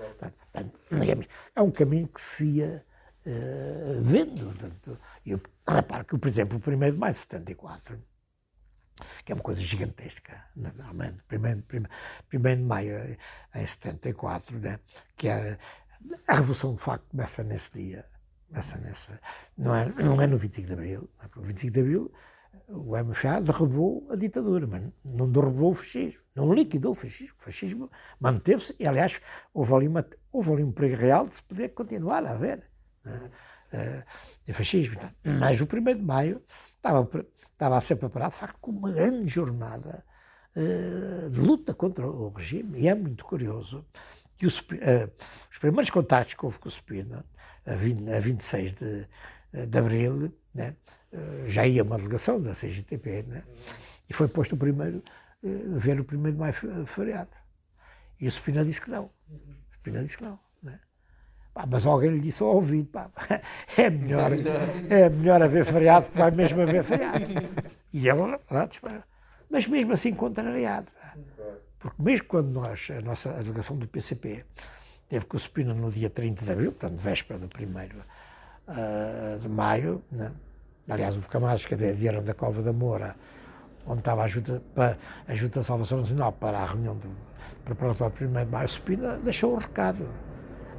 tanto, 0.52 0.78
digamos, 0.90 1.26
é 1.54 1.62
um 1.62 1.70
caminho 1.70 2.08
que 2.08 2.20
se 2.20 2.44
ia 2.58 2.84
uh, 3.24 4.02
vendo. 4.02 4.52
Tanto, 4.58 4.98
eu 5.24 5.40
reparo 5.66 6.04
que, 6.04 6.18
por 6.18 6.28
exemplo, 6.28 6.60
o 6.64 6.70
1 6.70 6.90
de 6.90 6.98
maio 6.98 7.12
de 7.12 7.18
74, 7.20 7.98
que 9.24 9.32
é 9.32 9.34
uma 9.34 9.42
coisa 9.42 9.60
gigantesca, 9.60 10.44
naturalmente, 10.54 11.22
1 11.30 12.40
de 12.56 12.62
maio 12.62 13.16
em 13.54 13.66
74, 13.66 14.58
né? 14.58 14.78
que 15.16 15.28
é, 15.28 15.58
a 16.26 16.34
Revolução 16.34 16.74
de 16.74 16.80
facto 16.80 17.04
começa 17.10 17.42
nesse 17.42 17.72
dia, 17.72 18.04
começa 18.48 18.78
nesse, 18.78 19.12
não 19.56 19.74
é, 19.74 19.88
não 19.88 20.20
é 20.20 20.26
no 20.26 20.36
25 20.36 20.66
de 20.66 20.72
Abril, 20.72 21.10
é 21.20 21.38
o 21.38 21.42
25 21.42 21.72
de 21.72 21.80
Abril 21.80 22.12
o 22.68 22.96
MFA 22.96 23.40
derrubou 23.40 24.06
a 24.10 24.16
ditadura, 24.16 24.66
mas 24.66 24.82
não 25.04 25.30
derrubou 25.30 25.70
o 25.70 25.74
fascismo, 25.74 26.20
não 26.34 26.52
liquidou 26.52 26.92
o 26.92 26.94
fascismo. 26.94 27.34
O 27.38 27.42
fascismo 27.42 27.90
manteve-se, 28.18 28.74
e 28.78 28.86
aliás, 28.86 29.20
houve 29.52 29.74
ali, 29.74 29.88
uma, 29.88 30.06
houve 30.30 30.52
ali 30.52 30.64
um 30.64 30.72
perigo 30.72 30.96
real 30.96 31.28
de 31.28 31.36
se 31.36 31.42
poder 31.42 31.70
continuar 31.70 32.24
a 32.24 32.32
haver 32.32 32.62
né, 33.04 33.30
uh, 34.48 34.54
fascismo. 34.54 34.98
Mas 35.22 35.60
o 35.60 35.64
1 35.64 35.94
de 35.96 36.02
maio 36.02 36.42
estava, 36.82 37.08
estava 37.52 37.76
a 37.76 37.80
ser 37.80 37.96
preparado, 37.96 38.32
de 38.32 38.38
facto, 38.38 38.58
com 38.60 38.72
uma 38.72 38.90
grande 38.90 39.28
jornada 39.28 40.04
uh, 40.56 41.30
de 41.30 41.40
luta 41.40 41.72
contra 41.72 42.06
o 42.06 42.28
regime, 42.30 42.80
e 42.80 42.88
é 42.88 42.94
muito 42.94 43.24
curioso 43.24 43.86
que 44.36 44.46
os, 44.46 44.58
uh, 44.58 45.10
os 45.50 45.58
primeiros 45.58 45.90
contactos 45.90 46.34
que 46.34 46.44
houve 46.44 46.58
com 46.58 46.68
o 46.68 46.72
Spina, 46.72 47.24
a, 47.64 47.74
20, 47.74 48.12
a 48.12 48.20
26 48.20 48.72
de, 48.72 49.08
de 49.66 49.78
abril, 49.78 50.32
né, 50.52 50.74
eh, 51.12 51.44
já 51.46 51.66
ia 51.66 51.82
uma 51.82 51.96
delegação 51.96 52.40
da 52.40 52.52
CGTP, 52.52 53.24
né? 53.24 53.44
e 54.08 54.12
foi 54.14 54.28
posto 54.28 54.54
o 54.54 54.58
primeiro, 54.58 55.02
uh, 55.42 55.78
ver 55.78 56.00
o 56.00 56.04
primeiro 56.04 56.36
de 56.36 56.40
maio 56.40 56.86
feriado. 56.86 57.30
E 58.18 58.26
o 58.26 58.30
Spina 58.30 58.64
disse 58.64 58.80
que 58.80 58.90
não. 58.90 59.10
O 59.30 59.72
Spina 59.74 60.02
disse 60.02 60.16
que 60.16 60.24
não. 60.24 60.38
Pá, 61.54 61.66
mas 61.70 61.84
alguém 61.84 62.10
lhe 62.10 62.20
disse 62.20 62.42
ao 62.42 62.54
ouvido, 62.54 62.88
pá, 62.88 63.10
é 63.76 63.90
melhor, 63.90 64.30
é 64.88 65.08
melhor 65.10 65.42
haver 65.42 65.64
feriado, 65.66 66.06
porque 66.06 66.18
vai 66.18 66.30
mesmo 66.30 66.62
haver 66.62 66.82
feriado. 66.82 67.26
E 67.92 68.08
ele, 68.08 68.20
lá, 68.20 68.38
mas 69.50 69.66
mesmo 69.66 69.92
assim 69.92 70.14
contrariado. 70.14 70.88
Pá. 70.90 71.14
Porque 71.78 72.00
mesmo 72.00 72.26
quando 72.26 72.48
nós, 72.48 72.88
a 72.96 73.00
nossa 73.02 73.30
a 73.30 73.42
delegação 73.42 73.76
do 73.76 73.86
PCP, 73.86 74.44
teve 75.08 75.26
com 75.26 75.36
o 75.36 75.40
Spina 75.40 75.74
no 75.74 75.90
dia 75.90 76.08
30 76.08 76.44
de 76.44 76.52
abril, 76.52 76.72
portanto, 76.72 76.98
véspera 76.98 77.38
do 77.38 77.48
primeiro 77.48 77.98
uh, 78.68 79.38
de 79.38 79.48
maio, 79.48 80.02
né? 80.10 80.32
aliás, 80.88 81.16
o 81.16 81.28
Camacho, 81.28 81.66
que 81.66 81.74
vieram 81.74 82.22
da 82.22 82.34
Cova 82.34 82.62
da 82.62 82.72
Moura, 82.72 83.16
onde 83.86 83.98
estava 83.98 84.22
a 84.22 84.28
Junta, 84.28 84.62
para, 84.74 84.96
a 85.26 85.34
Junta 85.34 85.60
de 85.60 85.66
Salvação 85.66 85.98
Nacional 85.98 86.32
para 86.32 86.58
a 86.58 86.66
reunião 86.66 86.96
do 86.96 87.10
preparatório 87.64 88.28
1 88.28 88.32
de 88.32 88.44
maio, 88.46 88.68
Spina 88.68 89.18
deixou 89.18 89.54
o 89.54 89.58
recado. 89.58 90.08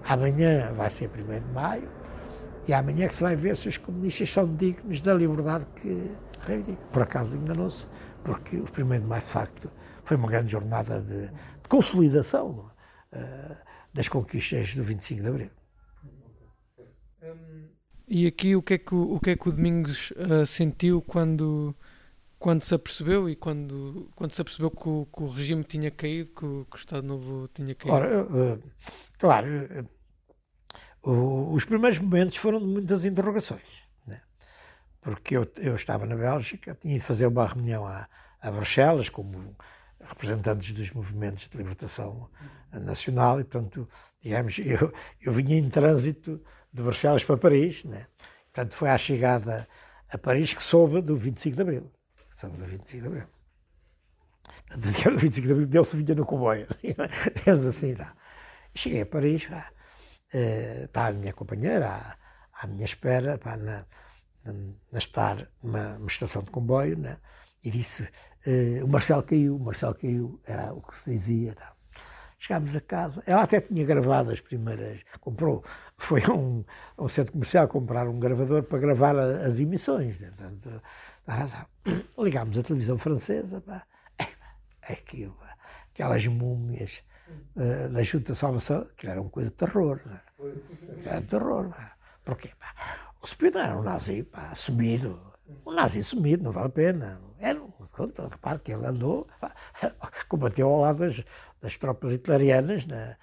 Amanhã 0.07 0.73
vai 0.73 0.89
ser 0.89 1.09
1 1.09 1.39
de 1.39 1.53
maio 1.53 1.89
e 2.67 2.73
amanhã 2.73 3.05
é 3.05 3.07
que 3.09 3.15
se 3.15 3.23
vai 3.23 3.35
ver 3.35 3.57
se 3.57 3.67
os 3.67 3.77
comunistas 3.77 4.31
são 4.31 4.53
dignos 4.55 5.01
da 5.01 5.13
liberdade 5.13 5.65
que 5.75 6.11
reivindicam. 6.41 6.87
Por 6.91 7.01
acaso 7.01 7.37
enganou-se, 7.37 7.85
porque 8.23 8.57
o 8.57 8.63
1 8.63 8.99
de 8.99 9.05
maio, 9.05 9.21
de 9.21 9.27
facto, 9.27 9.69
foi 10.03 10.17
uma 10.17 10.27
grande 10.27 10.51
jornada 10.51 11.01
de, 11.01 11.29
consolidação 11.67 12.69
uh, 13.11 13.55
das 13.93 14.07
conquistas 14.07 14.75
do 14.75 14.83
25 14.83 15.21
de 15.21 15.27
Abril. 15.27 15.49
E 18.07 18.27
aqui 18.27 18.55
o 18.55 18.61
que 18.61 18.75
é 18.75 18.77
que 18.77 18.93
o, 18.93 19.15
o, 19.15 19.19
que 19.19 19.31
é 19.31 19.35
que 19.35 19.49
o 19.49 19.51
Domingos 19.51 20.11
uh, 20.11 20.45
sentiu 20.45 21.01
quando, 21.01 21.75
quando 22.37 22.61
se 22.61 22.75
apercebeu 22.75 23.29
e 23.29 23.35
quando, 23.35 24.11
quando 24.15 24.33
se 24.33 24.41
apercebeu 24.41 24.69
que 24.69 24.87
o, 24.87 25.07
que 25.11 25.23
o 25.23 25.27
regime 25.29 25.63
tinha 25.63 25.89
caído, 25.89 26.29
que 26.31 26.45
o, 26.45 26.67
que 26.69 26.75
o, 26.75 26.79
Estado 26.79 27.07
Novo 27.07 27.49
tinha 27.53 27.73
caído? 27.73 27.95
Ora, 27.95 28.23
uh, 28.23 28.63
claro, 29.17 29.47
os 31.03 31.65
primeiros 31.65 31.99
momentos 31.99 32.37
foram 32.37 32.59
de 32.59 32.65
muitas 32.65 33.03
interrogações, 33.03 33.83
né? 34.07 34.21
porque 35.01 35.35
eu, 35.35 35.51
eu 35.57 35.75
estava 35.75 36.05
na 36.05 36.15
Bélgica, 36.15 36.77
tinha 36.79 36.97
de 36.97 37.03
fazer 37.03 37.27
uma 37.27 37.45
reunião 37.45 37.85
a, 37.85 38.07
a 38.41 38.51
Bruxelas 38.51 39.09
como 39.09 39.55
representantes 39.99 40.73
dos 40.73 40.91
movimentos 40.91 41.47
de 41.49 41.57
libertação 41.57 42.29
nacional 42.71 43.39
e, 43.39 43.43
portanto, 43.43 43.87
digamos, 44.21 44.57
eu, 44.63 44.93
eu 45.21 45.33
vinha 45.33 45.57
em 45.57 45.69
trânsito 45.69 46.41
de 46.71 46.81
Bruxelas 46.81 47.23
para 47.23 47.37
Paris, 47.37 47.83
né? 47.83 48.07
portanto 48.45 48.75
foi 48.75 48.89
à 48.89 48.97
chegada 48.97 49.67
a 50.09 50.17
Paris 50.17 50.53
que 50.53 50.63
soube 50.63 51.01
do 51.01 51.15
25 51.15 51.55
de 51.55 51.61
Abril, 51.61 51.91
soube 52.29 52.57
do 52.57 52.65
25 52.65 53.01
de 53.01 53.07
Abril. 53.07 53.27
Portanto, 54.67 55.17
25 55.19 55.47
de 55.47 55.53
Abril 55.53 55.67
deu-se 55.67 55.97
vinha 55.97 56.15
no 56.15 56.25
comboio, 56.25 56.67
digamos 57.35 57.65
assim. 57.65 57.95
Tá. 57.95 58.15
Cheguei 58.73 59.01
a 59.01 59.05
Paris, 59.05 59.45
pá, 59.45 59.71
uh, 60.33 60.85
estava 60.85 61.09
a 61.09 61.13
minha 61.13 61.33
companheira 61.33 61.89
à, 61.89 62.17
à 62.63 62.67
minha 62.67 62.85
espera, 62.85 63.37
pá, 63.37 63.57
na, 63.57 63.85
na, 64.91 64.99
estar 64.99 65.47
numa, 65.61 65.93
numa, 65.93 66.07
estação 66.07 66.43
de 66.43 66.51
comboio, 66.51 66.97
né? 66.97 67.17
e 67.63 67.69
disse, 67.69 68.03
uh, 68.03 68.85
o 68.85 68.87
Marcelo 68.87 69.23
caiu, 69.23 69.55
o 69.55 69.59
Marcelo 69.59 69.95
caiu, 69.95 70.39
era 70.45 70.73
o 70.73 70.81
que 70.81 70.95
se 70.95 71.11
dizia, 71.11 71.55
tá. 71.55 71.73
Chegámos 72.37 72.75
a 72.75 72.81
casa, 72.81 73.23
ela 73.25 73.43
até 73.43 73.61
tinha 73.61 73.85
gravado 73.85 74.29
as 74.29 74.41
primeiras, 74.41 74.99
comprou, 75.21 75.63
foi 75.97 76.21
a 76.23 76.31
um, 76.31 76.65
um 76.97 77.07
centro 77.07 77.31
comercial 77.31 77.67
comprar 77.69 78.07
um 78.09 78.19
gravador 78.19 78.63
para 78.63 78.79
gravar 78.79 79.17
a, 79.17 79.45
as 79.45 79.59
emissões. 79.59 80.19
Né? 80.19 80.29
Portanto, 80.35 80.81
ah, 81.25 81.67
ligámos 82.19 82.57
a 82.57 82.63
televisão 82.63 82.97
francesa, 82.97 83.61
pá, 83.61 83.85
é, 84.19 84.23
é 84.89 84.93
aquilo, 84.93 85.37
aquelas 85.93 86.27
múmias 86.27 87.01
uh, 87.55 87.89
da 87.89 88.03
Junta 88.03 88.33
de 88.33 88.37
Salvação, 88.37 88.87
que 88.95 89.07
era 89.07 89.21
uma 89.21 89.29
coisa 89.29 89.49
de 89.49 89.55
terror. 89.55 89.99
Né? 90.05 90.21
Era 91.05 91.21
de 91.21 91.27
terror. 91.27 91.69
Pá. 91.69 91.93
Porquê? 92.23 92.51
Pá? 92.59 92.73
O 93.21 93.27
Spino 93.27 93.57
era 93.57 93.77
um 93.77 93.83
nazi 93.83 94.23
pá. 94.23 94.51
Um 95.65 95.73
nazi 95.73 95.99
assumido, 95.99 96.43
não 96.43 96.51
vale 96.51 96.67
a 96.67 96.69
pena. 96.69 97.21
Era 97.39 97.61
um, 97.61 97.71
repare 98.29 98.59
que 98.59 98.71
ele 98.71 98.85
andou, 98.85 99.27
pá, 99.39 99.53
combateu 100.27 100.69
ao 100.69 100.81
lado 100.81 100.99
das, 100.99 101.23
das 101.61 101.77
tropas 101.77 102.11
hitlerianas 102.11 102.85
na, 102.85 103.17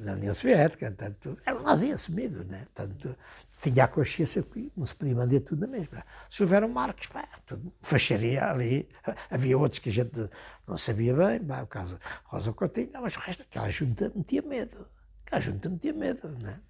na 0.00 0.12
União 0.12 0.32
Soviética, 0.32 0.90
tanto, 0.92 1.36
era 1.44 1.58
um 1.58 1.62
nazi 1.62 1.90
assumido, 1.90 2.44
né? 2.44 2.68
tanto, 2.72 3.16
tinha 3.60 3.84
a 3.84 3.88
consciência 3.88 4.40
que 4.42 4.72
não 4.76 4.86
se 4.86 4.94
podia 4.94 5.14
mandar 5.14 5.40
tudo 5.40 5.60
na 5.62 5.66
mesma. 5.66 6.04
Se 6.30 6.40
houver 6.42 6.62
um 6.62 6.68
Marcos, 6.68 7.06
pá, 7.06 7.26
tudo, 7.44 7.72
facharia 7.82 8.44
ali, 8.44 8.88
havia 9.28 9.58
outros 9.58 9.80
que 9.80 9.88
a 9.88 9.92
gente 9.92 10.30
não 10.66 10.78
sabia 10.78 11.12
bem, 11.14 11.40
pá, 11.40 11.62
o 11.62 11.66
caso 11.66 11.98
Rosa 12.24 12.52
Coutinho, 12.52 12.90
mas 13.00 13.16
o 13.16 13.18
resto, 13.18 13.42
aquela 13.42 13.68
junta 13.70 14.12
metia 14.14 14.42
medo, 14.42 14.86
aquela 15.26 15.42
junta 15.42 15.68
metia 15.68 15.92
medo, 15.92 16.28
né? 16.40 16.60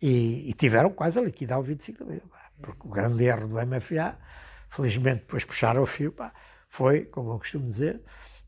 E, 0.00 0.50
e 0.50 0.54
tiveram 0.54 0.90
quase 0.90 1.18
a 1.18 1.22
liquidar 1.22 1.60
o 1.60 1.62
25 1.62 1.98
de 1.98 2.02
abril, 2.04 2.30
porque 2.60 2.86
o 2.86 2.90
grande 2.90 3.24
erro 3.24 3.46
do 3.46 3.54
MFA, 3.66 4.18
felizmente 4.68 5.20
depois 5.20 5.44
puxaram 5.44 5.82
o 5.82 5.86
fio, 5.86 6.10
pá, 6.12 6.32
foi, 6.66 7.04
como 7.04 7.30
eu 7.30 7.38
costumo 7.38 7.68
dizer, 7.68 8.00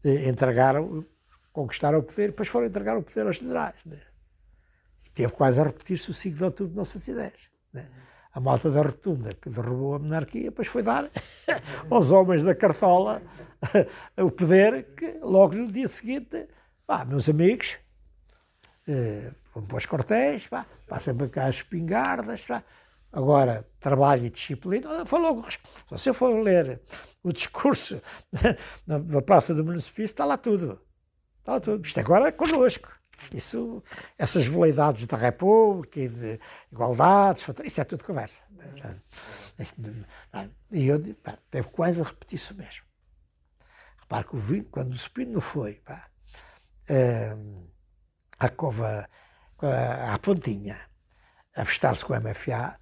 eh, 0.03 0.29
entregaram 0.29 1.05
conquistaram 1.54 2.00
o 2.00 2.02
poder, 2.02 2.28
depois 2.28 2.49
foram 2.49 2.66
entregar 2.66 2.99
o 2.99 3.02
poder 3.02 3.26
aos 3.26 3.38
generais. 3.38 3.76
Né? 3.87 4.00
Teve 5.14 5.32
quase 5.32 5.61
a 5.61 5.64
repetir-se 5.64 6.11
o 6.11 6.14
5 6.14 6.37
de 6.37 6.44
outubro 6.44 6.66
de 6.66 6.75
1910. 6.75 7.50
Né? 7.73 7.88
A 8.32 8.40
malta 8.40 8.68
da 8.68 8.82
rotunda 8.82 9.32
que 9.32 9.49
derrubou 9.49 9.94
a 9.94 9.99
monarquia, 10.00 10.42
depois 10.42 10.66
foi 10.66 10.82
dar 10.82 11.08
aos 11.88 12.11
homens 12.11 12.42
da 12.42 12.56
cartola 12.56 13.23
o 14.18 14.30
poder 14.32 14.94
que 14.96 15.18
logo 15.23 15.54
no 15.54 15.70
dia 15.70 15.87
seguinte, 15.87 16.49
pá, 16.84 17.04
meus 17.04 17.28
amigos, 17.28 17.78
eh, 18.88 19.30
vamos 19.54 19.68
para 19.68 19.78
os 19.78 19.87
quartéis, 19.87 20.49
pá, 20.49 20.66
passem 20.88 21.14
para 21.14 21.28
cá 21.28 21.46
as 21.46 21.56
espingardas, 21.56 22.44
pá, 22.44 22.64
agora 23.12 23.64
trabalho 23.78 24.26
e 24.26 24.30
disciplina. 24.30 25.06
Foi 25.06 25.20
logo, 25.20 25.49
se 25.49 25.58
você 25.88 26.12
for 26.12 26.37
ler 26.42 26.80
o 27.23 27.32
discurso 27.32 28.02
na, 28.84 29.23
Praça 29.23 29.54
do 29.54 29.64
Município, 29.64 30.04
está 30.04 30.25
lá 30.25 30.37
tudo. 30.37 30.84
Está 31.45 31.61
tudo. 31.61 31.85
Isto 31.85 32.01
agora 32.01 32.29
é 32.29 32.33
connosco. 32.33 32.89
Isso, 33.33 33.83
essas 34.17 34.47
veleidades 34.47 35.07
da 35.07 35.17
República 35.17 36.01
e 36.01 36.09
de 36.09 36.41
igualdades, 36.73 37.45
isso 37.65 37.81
é 37.83 37.85
tudo 37.85 38.03
conversa. 38.03 38.41
E 40.73 40.87
eu 40.87 40.99
pá, 41.23 41.37
teve 41.51 41.69
quase 41.69 42.01
a 42.01 42.05
repetir 42.05 42.37
isso 42.37 42.55
mesmo. 42.55 42.85
Repare 44.01 44.25
que 44.25 44.37
o 44.37 44.39
vinho, 44.39 44.65
quando 44.65 44.93
o 44.93 44.99
Spino 44.99 45.41
foi 45.41 45.75
pá, 45.85 46.09
à 48.39 48.49
cova, 48.49 49.07
à 49.61 50.19
pontinha, 50.19 50.81
a 51.55 51.65
festar-se 51.67 52.05
com 52.05 52.15
o 52.15 52.21
MFA, 52.21 52.79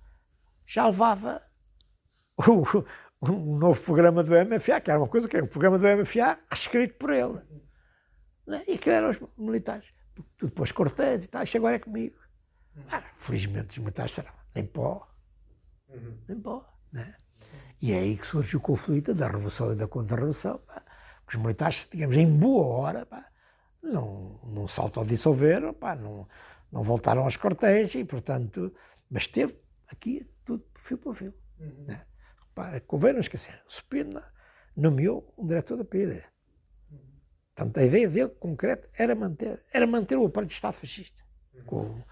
já 0.64 0.86
levava 0.86 1.42
o, 2.38 2.64
um 3.28 3.58
novo 3.58 3.80
programa 3.80 4.22
do 4.22 4.32
MFA, 4.32 4.80
que 4.80 4.90
era 4.90 5.00
uma 5.00 5.08
coisa 5.08 5.28
que 5.28 5.36
era 5.36 5.44
um 5.44 5.48
programa 5.48 5.78
do 5.78 5.86
MFA 5.86 6.38
reescrito 6.48 6.94
por 6.94 7.10
ele. 7.10 7.40
Né? 8.46 8.64
E 8.66 8.78
que 8.78 8.90
eram 8.90 9.10
os 9.10 9.18
militares. 9.36 9.86
Tu 10.36 10.46
depois 10.46 10.72
Cortés 10.72 11.24
e 11.24 11.28
tal, 11.28 11.42
isto 11.42 11.56
agora 11.56 11.76
é 11.76 11.78
comigo. 11.78 12.16
Uhum. 12.76 12.84
Ah, 12.90 13.02
felizmente 13.16 13.70
os 13.70 13.78
militares 13.78 14.12
serão 14.12 14.32
nem 14.54 14.66
pó. 14.66 15.08
Uhum. 15.88 16.18
Nem 16.28 16.40
pó. 16.40 16.68
Né? 16.92 17.14
E 17.80 17.92
é 17.92 17.98
aí 17.98 18.16
que 18.16 18.26
surge 18.26 18.56
o 18.56 18.60
conflito 18.60 19.14
da 19.14 19.26
revolução 19.26 19.72
e 19.72 19.76
da 19.76 19.88
contra-revolução. 19.88 20.60
Os 21.26 21.34
militares, 21.34 21.88
digamos, 21.90 22.16
em 22.16 22.38
boa 22.38 22.66
hora, 22.66 23.06
pá, 23.06 23.26
não, 23.82 24.40
não 24.44 24.68
se 24.68 24.78
autodissolveram, 24.78 25.72
pá, 25.74 25.96
não, 25.96 26.28
não 26.70 26.82
voltaram 26.82 27.22
aos 27.22 27.36
cortejos 27.36 27.94
e, 27.94 28.04
portanto, 28.04 28.72
mas 29.10 29.26
teve 29.26 29.58
aqui 29.90 30.30
tudo 30.44 30.64
fio 30.78 30.98
por 30.98 31.14
fio. 31.14 31.34
Uhum. 31.58 31.84
Né? 31.86 32.06
convém 32.86 33.14
não 33.14 33.20
esquecer, 33.20 33.62
o 33.66 33.72
Spina 33.72 34.22
nomeou 34.76 35.32
um 35.38 35.46
diretor 35.46 35.76
da 35.76 35.84
PIDE. 35.84 36.22
Portanto, 37.54 37.78
a 37.78 37.84
ideia 37.84 38.08
dele, 38.08 38.30
concreta, 38.40 38.88
era 38.98 39.14
manter, 39.14 39.62
era 39.72 39.86
manter 39.86 40.16
o 40.16 40.26
aparelho 40.26 40.48
de 40.48 40.54
Estado 40.54 40.72
fascista. 40.72 41.22
Uhum. 41.54 41.64
Com, 41.64 42.02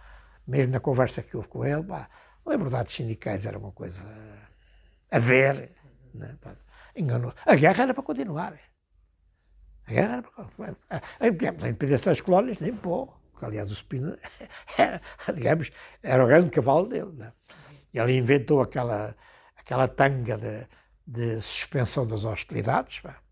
mesmo 0.46 0.72
na 0.72 0.80
conversa 0.80 1.22
que 1.22 1.36
houve 1.36 1.48
com 1.48 1.64
ele, 1.64 1.82
pá, 1.82 2.10
liberdades 2.46 2.94
sindicais 2.94 3.46
era 3.46 3.58
uma 3.58 3.72
coisa 3.72 4.04
a 5.10 5.18
ver. 5.18 5.72
Né? 6.12 6.36
enganou. 6.94 7.32
A 7.46 7.54
guerra 7.54 7.84
era 7.84 7.94
para 7.94 8.02
continuar. 8.02 8.52
A 9.86 9.90
guerra 9.90 10.12
era 10.14 10.22
para 10.22 10.30
continuar. 10.32 10.76
A 11.18 11.26
independência 11.26 12.10
das 12.10 12.20
colónias, 12.20 12.58
nem 12.60 12.74
pô. 12.74 13.06
Porque, 13.30 13.46
aliás, 13.46 13.70
o 13.70 13.74
Spina 13.74 14.18
era, 14.76 15.00
digamos, 15.34 15.70
era 16.02 16.22
o 16.22 16.26
grande 16.26 16.50
cavalo 16.50 16.86
dele. 16.86 17.12
Né? 17.12 17.32
Ele 17.94 18.18
inventou 18.18 18.60
aquela, 18.60 19.16
aquela 19.56 19.88
tanga 19.88 20.36
de, 20.36 20.66
de 21.06 21.40
suspensão 21.40 22.06
das 22.06 22.26
hostilidades. 22.26 22.98
Pá 22.98 23.22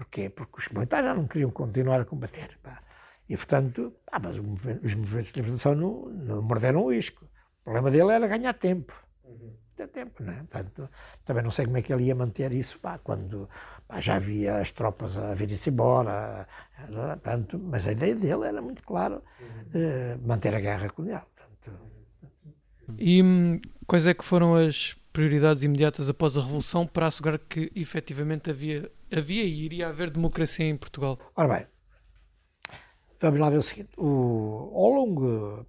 Porquê? 0.00 0.30
Porque 0.30 0.58
os 0.58 0.68
militares 0.70 1.04
já 1.04 1.14
não 1.14 1.26
queriam 1.26 1.50
continuar 1.50 2.00
a 2.00 2.06
combater. 2.06 2.58
Pá. 2.62 2.80
E, 3.28 3.36
portanto, 3.36 3.92
ah, 4.10 4.18
mas 4.18 4.38
os 4.38 4.94
movimentos 4.94 5.30
de 5.30 5.38
libertação 5.38 5.74
não, 5.74 6.06
não 6.06 6.42
morderam 6.42 6.86
o 6.86 6.90
isco. 6.90 7.26
O 7.60 7.64
problema 7.64 7.90
dele 7.90 8.10
era 8.10 8.26
ganhar 8.26 8.54
tempo. 8.54 8.94
Uhum. 9.22 9.52
Ter 9.76 9.88
tempo, 9.88 10.22
não 10.22 10.32
é? 10.32 10.36
Portanto, 10.36 10.88
também 11.22 11.42
não 11.42 11.50
sei 11.50 11.66
como 11.66 11.76
é 11.76 11.82
que 11.82 11.92
ele 11.92 12.04
ia 12.04 12.14
manter 12.14 12.50
isso 12.50 12.78
pá, 12.78 12.96
quando 12.96 13.46
pá, 13.86 14.00
já 14.00 14.14
havia 14.14 14.56
as 14.56 14.72
tropas 14.72 15.18
a 15.18 15.34
virem-se 15.34 15.68
embora. 15.68 16.48
Portanto, 16.86 17.58
mas 17.62 17.86
a 17.86 17.92
ideia 17.92 18.14
dele 18.14 18.46
era 18.46 18.62
muito 18.62 18.82
clara, 18.82 19.22
uhum. 19.38 20.16
uh, 20.16 20.26
manter 20.26 20.54
a 20.54 20.60
guerra 20.60 20.88
colonial. 20.88 21.26
Portanto, 21.36 21.78
e 22.98 23.22
hum, 23.22 23.60
quais 23.86 24.06
é 24.06 24.14
que 24.14 24.24
foram 24.24 24.54
as 24.54 24.96
prioridades 25.12 25.62
imediatas 25.62 26.08
após 26.08 26.36
a 26.38 26.40
Revolução 26.40 26.86
para 26.86 27.06
assegurar 27.06 27.38
que 27.38 27.70
efetivamente 27.74 28.50
havia, 28.50 28.90
havia 29.12 29.44
e 29.44 29.64
iria 29.64 29.88
haver 29.88 30.10
democracia 30.10 30.66
em 30.66 30.76
Portugal? 30.76 31.18
Ora 31.36 31.54
bem, 31.54 31.66
vamos 33.20 33.40
lá 33.40 33.50
ver 33.50 33.58
o 33.58 33.62
seguinte: 33.62 33.90
o, 33.96 34.72
ao 34.74 34.90
longo. 34.90 35.66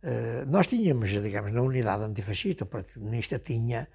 Uh, 0.00 0.46
nós 0.46 0.68
tínhamos, 0.68 1.10
digamos, 1.10 1.52
na 1.52 1.60
unidade 1.60 2.04
antifascista, 2.04 2.62
o 2.62 2.66
Partido 2.68 3.00
Comunista 3.00 3.36
tinha 3.38 3.88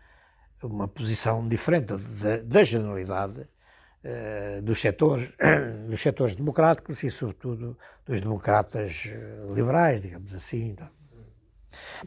uma 0.62 0.86
posição 0.86 1.48
diferente 1.48 1.96
da, 1.96 2.38
da 2.44 2.63
generalidade 2.63 3.40
uh, 3.40 4.62
dos, 4.62 4.82
setores, 4.82 5.32
dos 5.90 6.02
setores 6.02 6.36
democráticos 6.36 7.02
e, 7.04 7.10
sobretudo, 7.10 7.78
dos 8.06 8.20
democratas 8.20 9.06
uh, 9.06 9.54
liberais, 9.54 10.02
digamos 10.02 10.34
assim. 10.34 10.72
Então. 10.72 10.90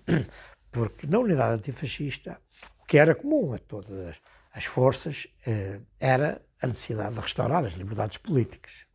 Porque 0.70 1.06
na 1.06 1.18
unidade 1.18 1.54
antifascista 1.54 2.38
que 2.86 2.98
era 2.98 3.14
comum 3.14 3.52
a 3.52 3.58
todas 3.58 3.98
as 4.08 4.20
forças, 4.64 5.26
eh, 5.46 5.80
era 6.00 6.42
a 6.62 6.66
necessidade 6.66 7.14
de 7.14 7.20
restaurar 7.20 7.64
as 7.64 7.74
liberdades 7.74 8.16
políticas. 8.18 8.86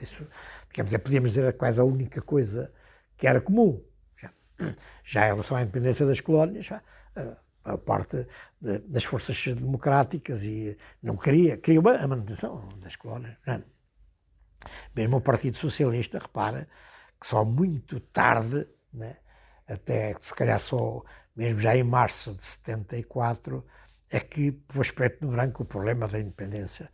Isso 0.00 0.26
digamos, 0.70 0.92
é, 0.92 0.98
podíamos 0.98 1.30
dizer 1.30 1.52
quase 1.56 1.80
a 1.80 1.84
única 1.84 2.20
coisa 2.20 2.72
que 3.16 3.26
era 3.26 3.40
comum. 3.40 3.82
Já, 4.20 4.32
já 5.04 5.26
em 5.26 5.30
relação 5.30 5.56
à 5.56 5.62
independência 5.62 6.06
das 6.06 6.20
colónias, 6.20 6.66
já, 6.66 6.82
a, 7.64 7.78
parte 7.78 8.26
de, 8.60 8.78
das 8.80 9.04
forças 9.04 9.44
democráticas 9.46 10.42
e 10.42 10.76
não 11.02 11.16
queria, 11.16 11.56
queria 11.56 11.80
a 11.80 12.06
manutenção 12.06 12.68
das 12.78 12.96
colónias. 12.96 13.36
Já. 13.46 13.60
Mesmo 14.94 15.16
o 15.16 15.20
Partido 15.20 15.56
Socialista, 15.56 16.18
repara, 16.18 16.68
que 17.20 17.26
só 17.26 17.44
muito 17.44 18.00
tarde, 18.00 18.66
né, 18.92 19.16
até 19.66 20.14
se 20.20 20.34
calhar 20.34 20.60
só 20.60 21.02
mesmo 21.34 21.60
já 21.60 21.76
em 21.76 21.84
março 21.84 22.34
de 22.34 22.42
74, 22.42 23.64
é 24.10 24.20
que 24.20 24.52
pôs 24.52 24.90
preto 24.90 25.24
no 25.24 25.32
branco 25.32 25.62
o 25.62 25.66
problema 25.66 26.08
da 26.08 26.18
independência 26.18 26.90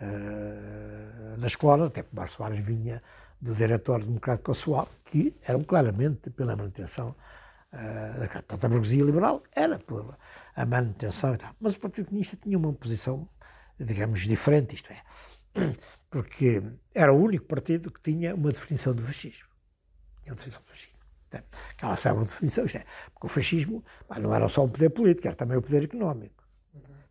uh, 0.00 1.38
das 1.38 1.56
colónias, 1.56 1.88
até 1.88 2.02
que 2.02 2.14
Mário 2.14 2.30
Soares 2.30 2.58
vinha 2.64 3.02
do 3.40 3.54
diretor 3.54 4.02
democrático 4.02 4.50
Oswaldo, 4.50 4.90
que 5.04 5.36
eram 5.46 5.62
claramente 5.62 6.30
pela 6.30 6.56
manutenção 6.56 7.14
uh, 7.72 8.56
da 8.56 8.68
burguesia 8.68 9.04
liberal 9.04 9.42
era 9.54 9.78
pela 9.78 10.18
a 10.54 10.66
manutenção 10.66 11.34
e 11.34 11.38
tal. 11.38 11.54
Mas 11.60 11.76
o 11.76 11.80
Partido 11.80 12.06
Comunista 12.06 12.36
tinha 12.36 12.58
uma 12.58 12.72
posição, 12.72 13.28
digamos, 13.78 14.20
diferente, 14.20 14.74
isto 14.74 14.92
é, 14.92 15.02
porque 16.10 16.60
era 16.92 17.12
o 17.12 17.22
único 17.22 17.46
partido 17.46 17.92
que 17.92 18.00
tinha 18.00 18.34
uma 18.34 18.50
definição 18.50 18.92
do 18.92 19.02
fascismo. 19.04 19.46
Tinha 20.24 20.32
uma 20.32 20.36
definição 20.36 20.62
do 20.62 20.68
fascismo. 20.68 20.98
Aquela 21.70 21.96
célebre 21.96 22.24
definição, 22.24 22.64
isto 22.64 22.78
é, 22.78 22.84
porque 23.12 23.26
o 23.26 23.30
fascismo 23.30 23.84
não 24.20 24.34
era 24.34 24.48
só 24.48 24.64
um 24.64 24.68
poder 24.68 24.90
político, 24.90 25.28
era 25.28 25.36
também 25.36 25.56
o 25.56 25.62
poder 25.62 25.84
económico. 25.84 26.37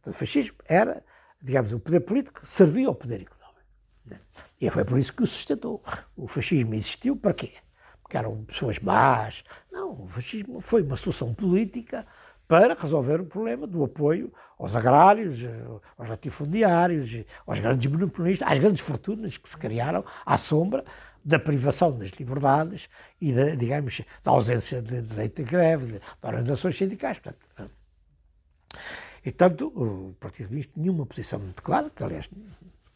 O 0.08 0.14
fascismo 0.14 0.56
era, 0.66 1.04
digamos, 1.42 1.74
o 1.74 1.80
poder 1.80 2.00
político 2.00 2.42
servia 2.46 2.88
ao 2.88 2.96
poder 2.96 3.22
económico. 3.22 3.62
Né? 4.06 4.20
E 4.62 4.70
foi 4.70 4.86
por 4.86 4.98
isso 4.98 5.14
que 5.14 5.24
o 5.24 5.28
sustentou. 5.28 5.84
O 6.16 6.28
fascismo 6.28 6.74
existiu 6.74 7.16
para 7.16 7.34
quê? 7.34 7.54
Porque 8.02 8.18
eram 8.18 8.44
pessoas 8.46 8.80
más. 8.80 9.44
Não, 9.72 10.04
o 10.04 10.08
fascismo 10.08 10.62
foi 10.62 10.82
uma 10.82 10.96
solução 10.96 11.34
política 11.34 12.08
para 12.48 12.74
resolver 12.74 13.20
o 13.20 13.26
problema 13.26 13.68
do 13.68 13.84
apoio 13.84 14.32
aos 14.58 14.74
agrários, 14.74 15.40
aos 15.98 16.08
latifundiários, 16.08 17.26
aos 17.46 17.60
grandes 17.60 17.92
monopolistas, 17.92 18.48
às 18.48 18.58
grandes 18.58 18.82
fortunas 18.82 19.36
que 19.36 19.50
se 19.50 19.58
criaram 19.58 20.06
à 20.26 20.38
sombra 20.38 20.86
da 21.24 21.38
privação 21.38 21.92
das 21.98 22.10
liberdades 22.12 22.88
e, 23.20 23.34
da, 23.34 23.56
digamos, 23.56 24.02
da 24.24 24.32
ausência 24.32 24.82
de 24.82 25.02
direito 25.02 25.44
de 25.44 25.52
greve, 25.52 25.86
de, 25.86 26.00
de 26.00 26.02
organizações 26.24 26.78
sindicais. 26.78 27.20
Portanto, 27.20 27.46
e, 29.24 29.32
tanto, 29.32 29.68
o 29.68 30.14
Partido 30.20 30.48
Comunista 30.48 30.74
tinha 30.74 30.92
uma 30.92 31.06
posição 31.06 31.40
muito 31.40 31.62
clara, 31.62 31.90
que, 31.90 32.04
aliás, 32.04 32.30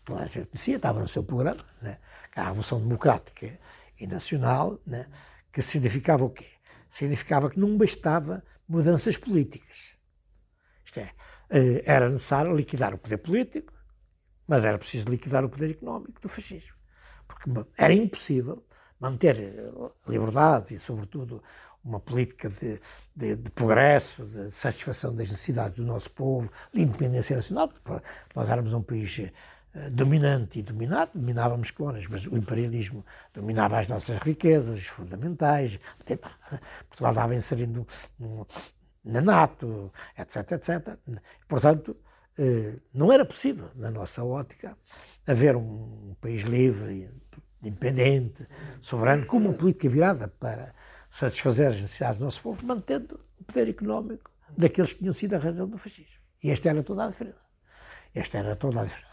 toda 0.03 0.21
a 0.21 0.25
gente 0.25 0.47
conhecia, 0.47 0.75
estava 0.75 0.99
no 0.99 1.07
seu 1.07 1.23
programa, 1.23 1.63
né, 1.81 1.97
a 2.35 2.45
Revolução 2.45 2.79
Democrática 2.79 3.59
e 3.99 4.07
Nacional, 4.07 4.79
né, 4.85 5.07
que 5.51 5.61
significava 5.61 6.23
o 6.23 6.29
quê? 6.29 6.47
Significava 6.89 7.49
que 7.49 7.59
não 7.59 7.77
bastava 7.77 8.43
mudanças 8.67 9.17
políticas. 9.17 9.93
Isto 10.85 10.99
é, 10.99 11.11
eh, 11.49 11.83
era 11.85 12.09
necessário 12.09 12.55
liquidar 12.55 12.93
o 12.93 12.97
poder 12.97 13.17
político, 13.17 13.73
mas 14.47 14.63
era 14.63 14.77
preciso 14.77 15.05
liquidar 15.09 15.43
o 15.45 15.49
poder 15.49 15.71
económico 15.71 16.19
do 16.21 16.29
fascismo 16.29 16.81
porque 17.31 17.69
era 17.77 17.93
impossível 17.93 18.65
manter 18.99 19.39
eh, 19.39 19.71
liberdades 20.07 20.71
e, 20.71 20.79
sobretudo, 20.79 21.41
uma 21.83 21.99
política 21.99 22.49
de, 22.49 22.79
de, 23.15 23.35
de, 23.35 23.49
progresso, 23.51 24.23
de 24.25 24.51
satisfação 24.51 25.13
das 25.13 25.29
necessidades 25.29 25.75
do 25.77 25.85
nosso 25.85 26.11
povo, 26.11 26.51
de 26.73 26.81
independência 26.81 27.35
nacional, 27.35 27.67
porque 27.67 28.05
nós 28.35 28.49
éramos 28.49 28.73
um 28.73 28.81
país 28.81 29.17
uh, 29.17 29.91
dominante 29.91 30.59
e 30.59 30.61
dominado, 30.61 31.11
dominávamos 31.15 31.71
colónias, 31.71 32.05
mas 32.07 32.25
o 32.27 32.37
imperialismo 32.37 33.03
dominava 33.33 33.79
as 33.79 33.87
nossas 33.87 34.19
riquezas, 34.19 34.85
fundamentais. 34.85 35.79
Portugal 36.87 37.11
estava 37.11 37.35
inserindo 37.35 37.85
na 39.03 39.21
NATO, 39.21 39.91
etc, 40.17 40.51
etc. 40.51 40.97
Portanto, 41.47 41.97
uh, 42.37 42.81
não 42.93 43.11
era 43.11 43.25
possível, 43.25 43.71
na 43.75 43.89
nossa 43.89 44.23
ótica, 44.23 44.77
haver 45.25 45.55
um 45.55 46.15
país 46.21 46.43
livre, 46.43 47.09
independente, 47.63 48.47
soberano, 48.81 49.25
com 49.25 49.37
uma 49.37 49.53
política 49.53 49.89
virada 49.89 50.27
para 50.27 50.73
satisfazer 51.11 51.67
as 51.67 51.81
necessidades 51.81 52.17
do 52.17 52.25
nosso 52.25 52.41
povo, 52.41 52.65
mantendo 52.65 53.19
o 53.39 53.43
poder 53.43 53.69
económico 53.69 54.31
daqueles 54.57 54.93
que 54.93 54.99
tinham 54.99 55.13
sido 55.13 55.35
a 55.35 55.37
razão 55.37 55.67
do 55.67 55.77
fascismo. 55.77 56.19
E 56.41 56.49
esta 56.49 56.69
era 56.69 56.81
toda 56.81 57.03
a 57.03 57.07
diferença. 57.09 57.41
Esta 58.15 58.37
era 58.37 58.55
toda 58.55 58.81
a 58.81 58.85
diferença. 58.85 59.11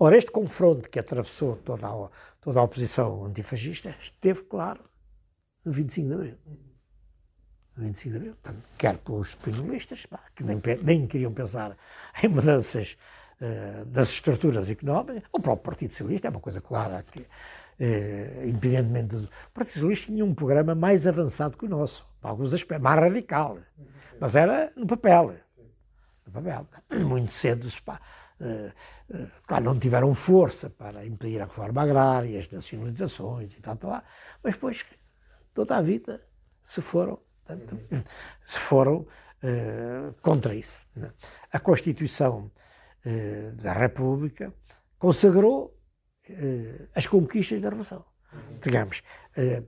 Ora, 0.00 0.16
este 0.16 0.30
confronto 0.30 0.88
que 0.88 0.98
atravessou 0.98 1.56
toda 1.56 1.86
a, 1.86 2.10
toda 2.40 2.60
a 2.60 2.62
oposição 2.62 3.24
antifascista 3.24 3.94
esteve 4.00 4.42
claro 4.44 4.82
no 5.64 5.72
25 5.72 6.08
de 6.08 6.14
Abril. 6.14 6.38
No 7.76 7.84
25 7.84 8.10
de 8.10 8.16
Abril, 8.16 8.36
quer 8.76 8.98
pelos 8.98 9.28
espinolistas, 9.28 10.06
que 10.34 10.42
nem, 10.44 10.60
nem 10.82 11.06
queriam 11.06 11.32
pensar 11.32 11.76
em 12.22 12.28
mudanças 12.28 12.96
uh, 13.40 13.84
das 13.86 14.08
estruturas 14.10 14.70
económicas. 14.70 15.22
O 15.32 15.40
próprio 15.40 15.64
Partido 15.64 15.90
Socialista 15.90 16.28
é 16.28 16.30
uma 16.30 16.40
coisa 16.40 16.60
clara 16.60 17.02
que, 17.02 17.26
uh, 17.80 18.46
independentemente 18.46 19.16
do. 19.16 19.28
Partido 19.52 19.74
Socialista 19.74 20.06
tinha 20.06 20.24
um 20.24 20.34
programa 20.34 20.74
mais 20.74 21.06
avançado 21.06 21.56
que 21.56 21.64
o 21.64 21.68
nosso, 21.68 22.06
em 22.22 22.28
alguns 22.28 22.54
aspectos, 22.54 22.82
mais 22.82 23.00
radical, 23.00 23.58
mas 24.20 24.34
era 24.34 24.72
no 24.76 24.86
papel. 24.86 25.34
No 26.26 26.32
papel. 26.32 26.66
Muito 27.06 27.32
cedo, 27.32 27.68
pá, 27.84 28.00
uh, 28.40 29.16
uh, 29.16 29.30
claro, 29.46 29.64
não 29.64 29.78
tiveram 29.78 30.14
força 30.14 30.70
para 30.70 31.06
impedir 31.06 31.40
a 31.40 31.44
reforma 31.44 31.82
agrária, 31.82 32.38
as 32.38 32.50
nacionalizações 32.50 33.54
e 33.54 33.60
tal, 33.60 33.76
tal, 33.76 34.02
mas 34.42 34.54
depois 34.54 34.84
toda 35.54 35.76
a 35.76 35.82
vida 35.82 36.20
se 36.62 36.80
foram, 36.80 37.18
se 38.46 38.58
foram 38.58 39.06
uh, 39.42 40.14
contra 40.20 40.54
isso. 40.54 40.78
Né? 40.94 41.12
A 41.52 41.58
Constituição 41.58 42.50
eh, 43.04 43.52
da 43.52 43.72
República 43.72 44.52
consagrou 44.98 45.72
eh, 45.72 45.77
as 46.94 47.06
conquistas 47.06 47.60
da 47.62 47.68
Revolução. 47.68 48.04
Digamos, 48.62 49.02
eh, 49.36 49.62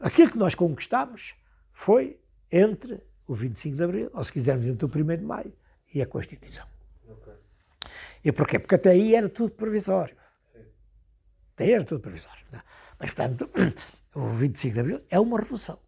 aquilo 0.00 0.30
que 0.30 0.38
nós 0.38 0.54
conquistamos 0.54 1.34
foi 1.72 2.20
entre 2.50 3.02
o 3.26 3.34
25 3.34 3.76
de 3.76 3.82
Abril, 3.82 4.10
ou 4.12 4.24
se 4.24 4.32
quisermos, 4.32 4.66
entre 4.66 4.86
o 4.86 4.88
1 4.88 5.16
de 5.16 5.24
Maio 5.24 5.52
e 5.94 6.00
a 6.00 6.06
Constituição. 6.06 6.66
Okay. 7.06 7.34
E 8.24 8.32
porquê? 8.32 8.58
Porque 8.58 8.74
até 8.74 8.90
aí 8.90 9.14
era 9.14 9.28
tudo 9.28 9.52
provisório. 9.52 10.16
Sim. 10.52 10.64
Até 11.54 11.64
aí 11.64 11.72
era 11.72 11.84
tudo 11.84 12.00
provisório. 12.00 12.44
Não? 12.52 12.62
Mas, 12.98 13.10
portanto, 13.10 13.50
o 14.14 14.28
25 14.30 14.74
de 14.74 14.80
Abril 14.80 15.00
é 15.10 15.20
uma 15.20 15.38
revolução. 15.38 15.78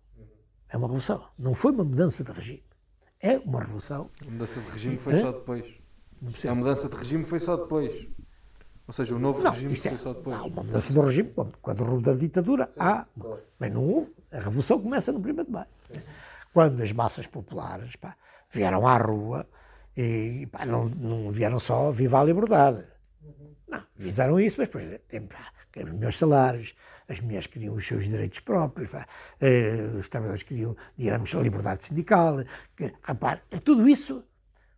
É 0.68 0.76
uma 0.76 0.86
revolução. 0.86 1.28
Não 1.38 1.54
foi 1.54 1.72
uma 1.72 1.84
mudança 1.84 2.22
de 2.22 2.30
regime. 2.30 2.64
É 3.20 3.38
uma 3.38 3.60
revolução. 3.60 4.10
A 4.26 4.30
mudança 4.30 4.60
de 4.60 4.68
regime 4.70 4.96
foi 4.98 5.20
só 5.20 5.32
depois. 5.32 5.64
A 6.48 6.54
mudança 6.54 6.88
de 6.88 6.96
regime 6.96 7.24
foi 7.24 7.40
só 7.40 7.56
depois. 7.56 8.08
Ou 8.90 8.92
seja, 8.92 9.14
o 9.14 9.20
novo 9.20 9.40
não, 9.40 9.52
regime 9.52 9.80
é, 9.84 9.96
só 9.96 10.12
depois. 10.12 10.36
Há 10.36 10.42
uma 10.42 10.64
mudança 10.64 10.92
do 10.92 11.00
regime, 11.00 11.32
quando 11.62 11.88
houve 11.88 12.02
da 12.02 12.12
ditadura, 12.12 12.68
há. 12.76 13.06
Mas 13.56 13.72
não 13.72 13.88
houve. 13.88 14.12
A 14.32 14.38
revolução 14.38 14.80
começa 14.80 15.12
no 15.12 15.20
1 15.20 15.44
de 15.44 15.48
maio. 15.48 15.68
Quando 16.52 16.82
as 16.82 16.90
massas 16.90 17.24
populares 17.28 17.94
pá, 17.94 18.16
vieram 18.50 18.88
à 18.88 18.96
rua 18.96 19.46
e 19.96 20.44
pá, 20.50 20.66
não, 20.66 20.86
não 20.86 21.30
vieram 21.30 21.60
só 21.60 21.92
viva 21.92 22.18
a 22.18 22.24
liberdade. 22.24 22.84
Não, 23.68 23.80
fizeram 23.94 24.40
isso, 24.40 24.56
mas 24.58 24.66
depois 24.66 25.00
pá, 25.28 25.52
queriam 25.70 25.94
os 25.94 26.00
meus 26.00 26.18
salários, 26.18 26.74
as 27.08 27.20
mulheres 27.20 27.46
queriam 27.46 27.76
os 27.76 27.86
seus 27.86 28.02
direitos 28.02 28.40
próprios, 28.40 28.90
pá, 28.90 29.06
eh, 29.40 29.88
os 29.96 30.08
trabalhadores 30.08 30.42
queriam, 30.42 30.76
digamos, 30.98 31.32
a 31.32 31.38
liberdade 31.38 31.84
sindical. 31.84 32.42
Que, 32.76 32.92
rapaz, 33.02 33.40
tudo 33.64 33.88
isso 33.88 34.24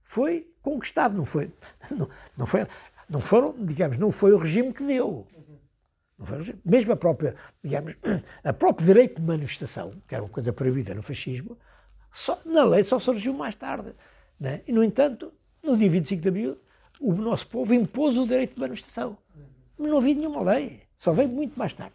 foi 0.03 0.53
conquistado, 0.61 1.16
não 1.16 1.25
foi, 1.25 1.51
não, 1.90 2.09
não 2.37 2.46
foi, 2.46 2.66
não 3.08 3.20
foram, 3.20 3.54
digamos, 3.58 3.98
não 3.98 4.10
foi 4.10 4.32
o 4.32 4.38
regime 4.38 4.72
que 4.72 4.84
deu. 4.84 5.26
Não 6.18 6.26
foi 6.26 6.36
o 6.36 6.38
regime. 6.38 6.60
Mesmo 6.64 6.92
a 6.92 6.96
própria, 6.96 7.34
digamos, 7.62 7.94
a 8.44 8.52
próprio 8.52 8.86
direito 8.86 9.20
de 9.20 9.26
manifestação, 9.26 9.92
que 10.06 10.14
era 10.14 10.22
uma 10.22 10.30
coisa 10.30 10.52
proibida 10.52 10.94
no 10.94 11.02
fascismo, 11.02 11.56
só, 12.12 12.38
na 12.44 12.64
lei 12.64 12.84
só 12.84 12.98
surgiu 12.98 13.32
mais 13.32 13.54
tarde. 13.54 13.94
Né? 14.38 14.62
E, 14.66 14.72
no 14.72 14.82
entanto, 14.82 15.32
no 15.62 15.76
dia 15.76 15.88
25 15.88 16.22
de 16.22 16.28
abril, 16.28 16.58
o 17.00 17.12
nosso 17.14 17.46
povo 17.46 17.74
impôs 17.74 18.18
o 18.18 18.26
direito 18.26 18.54
de 18.54 18.60
manifestação. 18.60 19.16
Mas 19.78 19.90
não 19.90 19.98
havia 19.98 20.14
nenhuma 20.14 20.42
lei, 20.42 20.82
só 20.96 21.12
veio 21.12 21.28
muito 21.28 21.58
mais 21.58 21.72
tarde. 21.74 21.94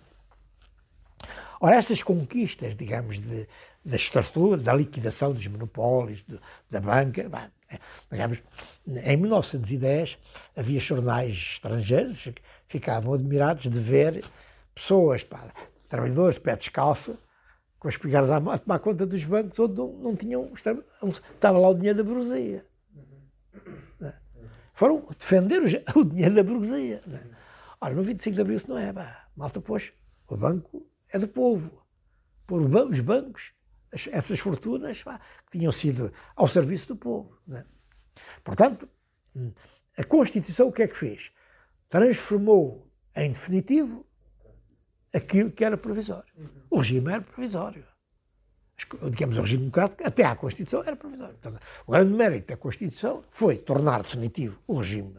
Ora, 1.59 1.75
estas 1.75 2.03
conquistas, 2.03 2.75
digamos, 2.75 3.19
de, 3.19 3.47
da 3.87 3.95
estrutura, 3.95 4.61
da 4.61 4.73
liquidação 4.73 5.31
dos 5.31 5.47
monopólios, 5.47 6.23
de, 6.27 6.37
da 6.69 6.81
banca, 6.81 7.51
Digamos, 8.09 8.41
em 8.85 9.17
1910 9.17 10.17
havia 10.55 10.79
jornais 10.79 11.33
estrangeiros 11.33 12.23
que 12.23 12.41
ficavam 12.65 13.13
admirados 13.13 13.69
de 13.69 13.79
ver 13.79 14.23
pessoas, 14.73 15.23
pá, 15.23 15.51
trabalhadores 15.89 16.35
de 16.35 16.41
pé 16.41 16.55
descalço, 16.55 17.17
com 17.79 17.87
as 17.87 17.97
pegadas 17.97 18.31
à 18.31 18.39
mão, 18.39 18.53
a 18.53 18.57
tomar 18.57 18.79
conta 18.79 19.05
dos 19.05 19.23
bancos 19.23 19.59
onde 19.59 19.75
não, 19.75 19.93
não 19.93 20.15
tinham. 20.15 20.51
Estava 20.53 21.57
lá 21.57 21.69
o 21.69 21.73
dinheiro 21.73 21.97
da 21.97 22.03
burguesia. 22.03 22.65
Foram 24.73 25.05
defender 25.17 25.61
o, 25.61 25.67
o 25.99 26.05
dinheiro 26.05 26.35
da 26.35 26.43
burguesia. 26.43 27.01
Ora, 27.81 27.93
no 27.93 28.03
25 28.03 28.35
de 28.35 28.41
Abril 28.41 28.57
isso 28.57 28.69
não 28.69 28.77
é, 28.77 28.91
pá. 28.93 29.27
Malta, 29.35 29.59
pois, 29.59 29.91
o 30.27 30.37
banco 30.37 30.87
é 31.09 31.19
do 31.19 31.27
povo. 31.27 31.85
Por 32.45 32.61
os 32.61 32.99
bancos, 33.01 33.56
essas 34.11 34.39
fortunas 34.39 35.01
pá, 35.01 35.19
que 35.49 35.57
tinham 35.57 35.71
sido 35.71 36.13
ao 36.35 36.47
serviço 36.47 36.89
do 36.89 36.95
povo. 36.95 37.35
Né? 37.47 37.65
Portanto, 38.43 38.87
a 39.97 40.03
Constituição 40.03 40.67
o 40.67 40.71
que 40.71 40.83
é 40.83 40.87
que 40.87 40.95
fez? 40.95 41.31
Transformou 41.89 42.87
em 43.15 43.31
definitivo 43.31 44.05
aquilo 45.13 45.51
que 45.51 45.63
era 45.63 45.77
provisório. 45.77 46.31
O 46.69 46.79
regime 46.79 47.11
era 47.11 47.21
provisório. 47.21 47.83
Digamos, 49.09 49.39
o 49.39 49.41
regime 49.41 49.61
democrático, 49.61 50.05
até 50.05 50.23
à 50.23 50.35
Constituição, 50.35 50.83
era 50.83 50.95
provisório. 50.95 51.35
Portanto, 51.35 51.59
o 51.87 51.91
grande 51.91 52.13
mérito 52.13 52.47
da 52.47 52.57
Constituição 52.57 53.23
foi 53.29 53.57
tornar 53.57 54.03
definitivo 54.03 54.61
o 54.67 54.77
regime 54.77 55.15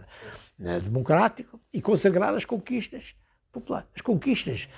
né, 0.57 0.79
democrático 0.79 1.61
e 1.73 1.83
consagrar 1.83 2.33
as 2.35 2.45
conquistas 2.45 3.17
populares. 3.51 3.89
As 3.97 4.01
conquistas 4.01 4.69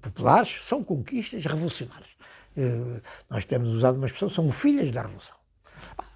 populares 0.00 0.58
são 0.64 0.82
conquistas 0.82 1.44
revolucionárias. 1.44 2.10
Uh, 2.56 3.00
nós 3.28 3.44
temos 3.44 3.72
usado 3.72 3.96
uma 3.96 4.06
expressão, 4.06 4.28
são 4.28 4.50
filhas 4.50 4.90
da 4.92 5.02
Revolução. 5.02 5.36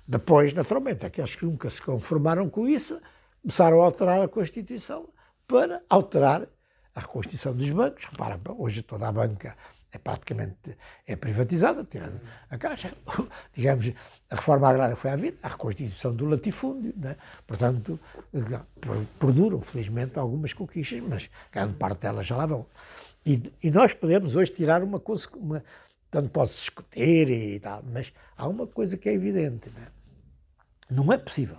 Depois, 0.06 0.52
naturalmente, 0.52 1.06
aqueles 1.06 1.34
que 1.34 1.44
nunca 1.44 1.70
se 1.70 1.80
conformaram 1.80 2.48
com 2.50 2.68
isso 2.68 3.00
começaram 3.42 3.82
a 3.82 3.84
alterar 3.84 4.22
a 4.22 4.28
Constituição 4.28 5.08
para 5.46 5.82
alterar 5.88 6.46
a 6.94 7.02
Constituição 7.02 7.54
dos 7.54 7.70
bancos. 7.70 8.04
Repara, 8.04 8.38
hoje 8.56 8.82
toda 8.82 9.08
a 9.08 9.12
banca 9.12 9.56
é 9.92 9.98
praticamente 9.98 10.76
é 11.06 11.14
privatizada, 11.14 11.84
tirando 11.84 12.20
a 12.50 12.58
Caixa. 12.58 12.92
Digamos, 13.54 13.92
a 14.30 14.34
reforma 14.34 14.68
agrária 14.68 14.96
foi 14.96 15.10
à 15.10 15.16
vida, 15.16 15.36
a 15.42 15.48
reconstituição 15.48 16.14
do 16.14 16.26
latifúndio, 16.26 16.92
né? 16.96 17.16
portanto, 17.46 17.98
perduram, 19.18 19.60
felizmente, 19.60 20.18
algumas 20.18 20.52
conquistas, 20.52 21.00
mas 21.00 21.30
grande 21.52 21.74
parte 21.74 22.00
delas 22.00 22.26
já 22.26 22.36
lá 22.36 22.46
vão. 22.46 22.66
E, 23.24 23.52
e 23.62 23.70
nós 23.70 23.94
podemos 23.94 24.36
hoje 24.36 24.52
tirar 24.52 24.82
uma, 24.82 25.00
uma 25.36 25.64
tanto 26.14 26.31
pode-se 26.31 26.61
discutir 26.61 27.29
e 27.29 27.59
tal, 27.59 27.83
mas 27.83 28.12
há 28.37 28.46
uma 28.46 28.68
coisa 28.68 28.96
que 28.96 29.09
é 29.09 29.14
evidente, 29.14 29.68
né? 29.70 29.88
não 30.88 31.12
é 31.12 31.18
possível 31.18 31.59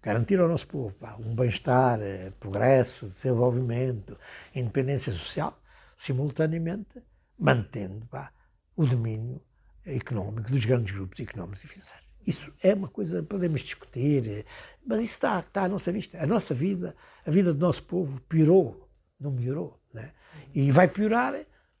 garantir 0.00 0.38
ao 0.38 0.48
nosso 0.48 0.68
povo 0.68 0.94
pá, 0.94 1.16
um 1.16 1.34
bem-estar, 1.34 2.00
eh, 2.00 2.30
progresso, 2.38 3.08
desenvolvimento, 3.08 4.16
independência 4.54 5.12
social, 5.12 5.60
simultaneamente 5.96 7.02
mantendo 7.36 8.06
pá, 8.06 8.32
o 8.76 8.86
domínio 8.86 9.42
económico 9.84 10.52
dos 10.52 10.64
grandes 10.64 10.94
grupos 10.94 11.18
económicos 11.18 11.64
e 11.64 11.66
financeiros. 11.66 12.06
Isso 12.24 12.52
é 12.62 12.74
uma 12.74 12.86
coisa 12.86 13.22
que 13.22 13.28
podemos 13.28 13.60
discutir, 13.60 14.46
mas 14.86 15.02
isso 15.02 15.14
está, 15.14 15.40
está 15.40 15.64
à 15.64 15.68
nossa 15.68 15.90
vista. 15.90 16.22
A 16.22 16.26
nossa 16.28 16.54
vida, 16.54 16.94
a 17.26 17.30
vida 17.30 17.52
do 17.52 17.58
nosso 17.58 17.82
povo 17.82 18.20
piorou, 18.28 18.88
não 19.18 19.32
melhorou. 19.32 19.80
Né? 19.92 20.12
E 20.54 20.70
vai 20.70 20.86
piorar 20.86 21.34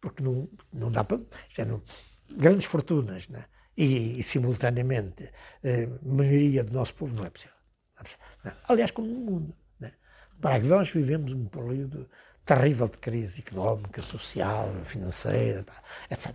porque 0.04 0.22
não, 0.22 0.46
não 0.70 0.92
dá 0.92 1.02
para. 1.02 1.16
Não, 1.66 1.82
grandes 2.36 2.66
fortunas 2.66 3.26
né? 3.26 3.46
e, 3.74 4.20
e, 4.20 4.22
simultaneamente, 4.22 5.30
eh, 5.62 5.88
melhoria 6.02 6.62
do 6.62 6.74
nosso 6.74 6.94
povo 6.94 7.14
não 7.14 7.24
é 7.24 7.30
possível. 7.30 7.56
Não 7.94 8.00
é 8.00 8.04
possível. 8.04 8.24
Não. 8.44 8.52
Aliás, 8.68 8.90
como 8.90 9.08
no 9.08 9.20
mundo. 9.20 9.56
Né? 9.80 9.92
Para 10.42 10.60
que 10.60 10.66
nós 10.66 10.90
vivemos 10.90 11.32
um 11.32 11.46
período 11.46 12.06
terrível 12.44 12.86
de 12.86 12.98
crise 12.98 13.40
económica, 13.40 14.02
social, 14.02 14.70
financeira, 14.84 15.64
etc. 16.10 16.34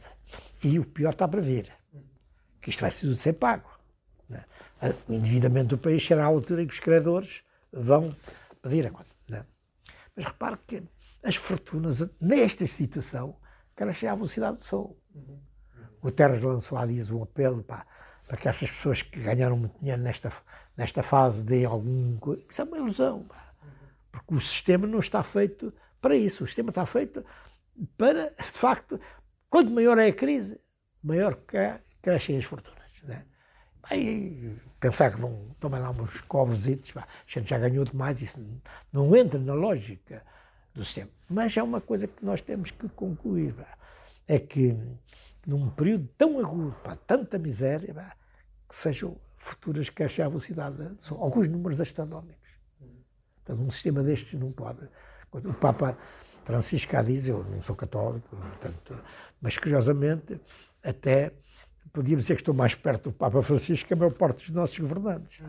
E 0.63 0.79
o 0.79 0.86
pior 0.86 1.12
está 1.12 1.27
para 1.27 1.39
vir, 1.39 1.71
que 2.60 2.71
isto 2.71 2.82
vai 2.82 2.89
tudo 2.89 3.15
ser 3.17 3.34
pago. 3.34 3.69
Né? 4.27 4.43
O 5.08 5.13
endividamento 5.13 5.75
do 5.75 5.77
país 5.77 6.03
será 6.03 6.23
a 6.23 6.27
altura 6.27 6.63
em 6.63 6.67
que 6.67 6.73
os 6.73 6.79
credores 6.79 7.43
vão 7.71 8.15
pedir 8.63 8.88
a 8.88 8.89
conta. 8.89 9.12
Né? 9.29 9.45
Mas 10.15 10.25
repare 10.25 10.58
que 10.65 10.82
as 11.21 11.36
fortunas, 11.36 12.03
nesta 12.19 12.65
situação, 12.65 13.36
crescem 13.79 14.09
à 14.09 14.15
velocidade 14.15 14.57
do 14.57 14.63
som. 14.63 14.93
O 16.01 16.11
Terras 16.11 16.43
lançou 16.43 16.85
dias 16.85 17.09
um 17.09 17.23
apelo 17.23 17.63
para, 17.63 17.85
para 18.27 18.35
que 18.35 18.47
essas 18.49 18.69
pessoas 18.69 19.01
que 19.01 19.21
ganharam 19.21 19.57
muito 19.57 19.79
dinheiro 19.79 20.01
nesta, 20.01 20.29
nesta 20.75 21.01
fase 21.01 21.45
deem 21.45 21.63
algum. 21.63 22.17
Isso 22.49 22.61
é 22.61 22.65
uma 22.65 22.77
ilusão. 22.77 23.23
Pá. 23.23 23.45
Porque 24.11 24.35
o 24.35 24.41
sistema 24.41 24.85
não 24.85 24.99
está 24.99 25.23
feito 25.23 25.73
para 26.01 26.13
isso. 26.15 26.43
O 26.43 26.47
sistema 26.47 26.69
está 26.69 26.85
feito 26.85 27.23
para, 27.97 28.29
de 28.31 28.43
facto, 28.43 28.99
quanto 29.49 29.71
maior 29.71 29.97
é 29.97 30.07
a 30.07 30.13
crise, 30.13 30.59
maior 31.01 31.37
crescem 32.01 32.37
as 32.37 32.43
fortunas. 32.43 32.79
Né? 33.03 33.23
Aí, 33.83 34.57
pensar 34.77 35.11
que 35.11 35.21
vão 35.21 35.55
tomar 35.57 35.79
lá 35.79 35.91
uns 35.91 36.19
covos, 36.21 36.67
a 36.67 36.69
gente 37.25 37.49
já 37.49 37.57
ganhou 37.57 37.85
demais, 37.85 38.21
isso 38.21 38.45
não 38.91 39.15
entra 39.15 39.39
na 39.39 39.53
lógica 39.53 40.21
do 40.79 40.85
sistema. 40.85 41.09
Mas 41.29 41.55
é 41.55 41.61
uma 41.61 41.81
coisa 41.81 42.07
que 42.07 42.25
nós 42.25 42.41
temos 42.41 42.71
que 42.71 42.87
concluir, 42.89 43.53
pá, 43.53 43.77
é 44.27 44.39
que 44.39 44.75
num 45.45 45.69
período 45.69 46.09
tão 46.17 46.39
agudo, 46.39 46.75
pá, 46.83 46.95
tanta 46.95 47.37
miséria, 47.37 47.93
pá, 47.93 48.15
que 48.67 48.75
sejam 48.75 49.17
futuras 49.35 49.89
crescem 49.89 50.23
à 50.23 50.27
velocidade, 50.27 50.95
são 50.99 51.21
alguns 51.21 51.47
números 51.47 51.79
astronómicos. 51.79 52.49
Então, 53.43 53.55
um 53.55 53.69
sistema 53.71 54.01
destes 54.03 54.39
não 54.39 54.51
pode. 54.51 54.89
O 55.31 55.53
Papa 55.53 55.97
Francisco 56.43 56.91
cá 56.91 57.01
diz, 57.01 57.27
eu 57.27 57.43
não 57.43 57.61
sou 57.61 57.75
católico, 57.75 58.35
portanto, 58.35 58.99
mas 59.41 59.57
curiosamente, 59.57 60.39
até 60.83 61.33
podíamos 61.91 62.25
dizer 62.25 62.35
que 62.35 62.41
estou 62.41 62.53
mais 62.53 62.75
perto 62.75 63.09
do 63.09 63.13
Papa 63.13 63.41
Francisco 63.41 63.87
que 63.87 63.93
a 63.93 63.97
maior 63.97 64.13
parte 64.13 64.37
dos 64.37 64.49
nossos 64.49 64.77
governantes. 64.77 65.41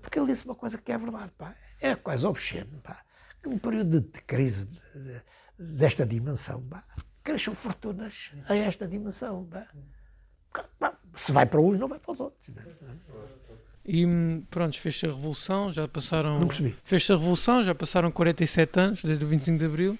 Porque 0.00 0.18
ele 0.18 0.32
disse 0.32 0.44
uma 0.44 0.54
coisa 0.54 0.78
que 0.78 0.92
é 0.92 0.98
verdade, 0.98 1.32
pá, 1.36 1.54
é 1.80 1.94
quase 1.94 2.24
obsceno. 2.26 2.80
Pá 2.82 3.02
num 3.44 3.58
período 3.58 4.00
de 4.00 4.20
crise 4.22 4.66
de, 4.66 4.78
de, 4.78 5.22
desta 5.58 6.04
dimensão, 6.04 6.62
pá, 6.62 6.84
crescem 7.22 7.54
fortunas 7.54 8.32
a 8.48 8.56
esta 8.56 8.86
dimensão. 8.86 9.48
Pá. 10.78 10.98
Se 11.14 11.32
vai 11.32 11.46
para 11.46 11.60
uns, 11.60 11.78
não 11.78 11.88
vai 11.88 11.98
para 11.98 12.12
os 12.12 12.20
outros. 12.20 12.48
Né? 12.48 12.62
E 13.84 14.06
pronto, 14.50 14.78
fez-se 14.78 15.06
a 15.06 15.08
Revolução, 15.08 15.72
já 15.72 15.88
passaram. 15.88 16.40
Não 16.40 16.48
percebi. 16.48 16.76
Fez-se 16.84 17.12
a 17.12 17.16
Revolução, 17.16 17.62
já 17.62 17.74
passaram 17.74 18.10
47 18.10 18.80
anos, 18.80 19.02
desde 19.02 19.24
o 19.24 19.28
25 19.28 19.58
de 19.58 19.64
Abril, 19.64 19.98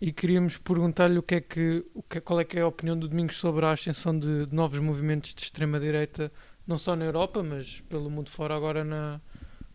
e 0.00 0.12
queríamos 0.12 0.56
perguntar-lhe 0.56 1.18
o 1.18 1.22
que 1.22 1.34
é 1.34 1.40
que, 1.40 1.84
o 1.94 2.02
que, 2.02 2.20
qual 2.20 2.40
é 2.40 2.44
que 2.44 2.58
é 2.58 2.62
a 2.62 2.66
opinião 2.66 2.98
do 2.98 3.06
Domingos 3.06 3.36
sobre 3.36 3.66
a 3.66 3.72
ascensão 3.72 4.18
de, 4.18 4.46
de 4.46 4.54
novos 4.54 4.78
movimentos 4.78 5.34
de 5.34 5.42
extrema-direita, 5.42 6.32
não 6.66 6.78
só 6.78 6.96
na 6.96 7.04
Europa, 7.04 7.42
mas 7.42 7.82
pelo 7.82 8.08
mundo 8.08 8.30
fora, 8.30 8.56
agora 8.56 8.82
na, 8.82 9.20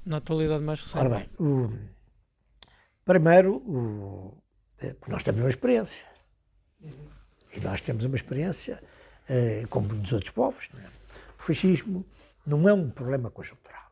na 0.06 0.18
atualidade 0.18 0.64
mais 0.64 0.82
recente. 0.82 0.98
Ora 0.98 1.10
bem, 1.10 1.30
o, 1.40 1.72
Primeiro, 3.06 3.56
o, 3.58 4.38
é, 4.82 4.96
nós 5.08 5.24
temos 5.24 5.42
uma 5.42 5.50
experiência. 5.50 6.06
E 7.56 7.60
nós 7.60 7.82
temos 7.82 8.04
uma 8.04 8.16
experiência, 8.16 8.82
eh, 9.30 9.66
como 9.70 9.88
nos 9.88 10.12
outros 10.12 10.32
povos. 10.32 10.68
Né? 10.74 10.90
O 11.40 11.44
fascismo 11.44 12.06
não 12.46 12.68
é 12.68 12.74
um 12.74 12.90
problema 12.90 13.30
conjuntural. 13.30 13.84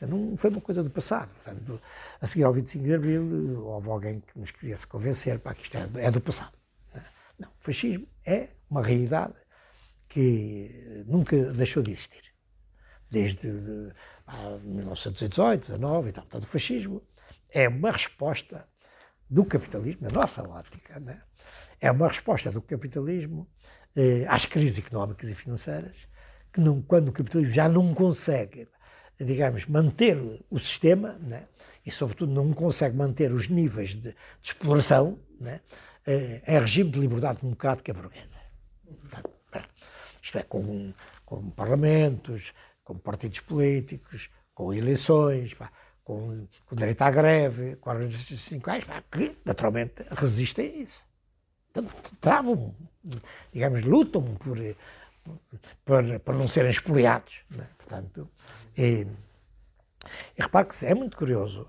Não 0.00 0.36
foi 0.36 0.50
uma 0.50 0.60
coisa 0.60 0.82
do 0.82 0.88
passado. 0.88 1.30
Portanto, 1.34 1.80
a 2.20 2.26
seguir 2.26 2.44
ao 2.44 2.52
25 2.52 2.84
de 2.84 2.94
Abril, 2.94 3.66
houve 3.66 3.90
alguém 3.90 4.20
que 4.20 4.38
nos 4.38 4.50
queria 4.50 4.76
se 4.76 4.86
convencer 4.86 5.38
para 5.38 5.54
que 5.54 5.62
isto 5.62 5.76
é, 5.76 5.88
é 5.96 6.10
do 6.10 6.20
passado. 6.20 6.56
Né? 6.94 7.04
Não, 7.38 7.48
o 7.48 7.62
fascismo 7.62 8.06
é 8.24 8.48
uma 8.70 8.82
realidade 8.82 9.34
que 10.08 11.04
nunca 11.06 11.52
deixou 11.52 11.82
de 11.82 11.92
existir. 11.92 12.22
Desde 13.10 13.48
ah, 14.26 14.58
1918, 14.62 15.72
19 15.72 16.08
e 16.08 16.12
tal. 16.12 16.24
Portanto, 16.24 16.44
o 16.44 16.46
fascismo 16.46 17.02
é 17.52 17.68
uma 17.68 17.90
resposta 17.90 18.66
do 19.28 19.44
capitalismo, 19.44 20.02
na 20.02 20.10
nossa 20.10 20.42
ótica, 20.42 20.98
né? 20.98 21.22
é 21.80 21.90
uma 21.90 22.08
resposta 22.08 22.50
do 22.50 22.60
capitalismo 22.60 23.46
eh, 23.96 24.26
às 24.28 24.44
crises 24.44 24.78
económicas 24.78 25.30
e 25.30 25.34
financeiras, 25.34 26.08
que 26.52 26.60
não, 26.60 26.82
quando 26.82 27.08
o 27.08 27.12
capitalismo 27.12 27.54
já 27.54 27.68
não 27.68 27.94
consegue, 27.94 28.68
digamos, 29.18 29.66
manter 29.66 30.18
o 30.50 30.58
sistema, 30.58 31.12
né? 31.20 31.46
e 31.86 31.90
sobretudo 31.90 32.32
não 32.32 32.52
consegue 32.52 32.96
manter 32.96 33.32
os 33.32 33.48
níveis 33.48 33.90
de, 33.90 34.00
de 34.10 34.16
exploração, 34.42 35.18
né? 35.40 35.60
eh, 36.06 36.42
é 36.44 36.58
regime 36.58 36.90
de 36.90 36.98
liberdade 36.98 37.40
democrática 37.40 37.94
burguesa. 37.94 38.40
Isto 40.22 40.38
é, 40.38 40.42
com, 40.42 40.92
com 41.24 41.50
parlamentos, 41.50 42.52
com 42.84 42.98
partidos 42.98 43.40
políticos, 43.40 44.28
com 44.54 44.74
eleições, 44.74 45.54
pá, 45.54 45.72
com, 46.10 46.48
com 46.66 46.74
direito 46.74 47.02
à 47.02 47.10
greve, 47.10 47.76
com 47.76 47.90
organizações 47.90 48.42
sindicais, 48.42 48.84
que 49.10 49.36
naturalmente 49.44 50.02
resistem 50.10 50.66
a 50.66 50.76
isso. 50.82 51.02
Então, 51.70 51.86
travam, 52.20 52.74
digamos, 53.52 53.84
lutam 53.84 54.22
por, 54.36 54.58
por, 55.84 56.20
por 56.20 56.34
não 56.34 56.48
serem 56.48 56.72
expoliados. 56.72 57.42
Né? 57.48 57.68
Portanto, 57.78 58.28
e, 58.76 59.06
e 60.36 60.42
repare 60.42 60.66
que 60.66 60.84
é 60.84 60.94
muito 60.94 61.16
curioso 61.16 61.68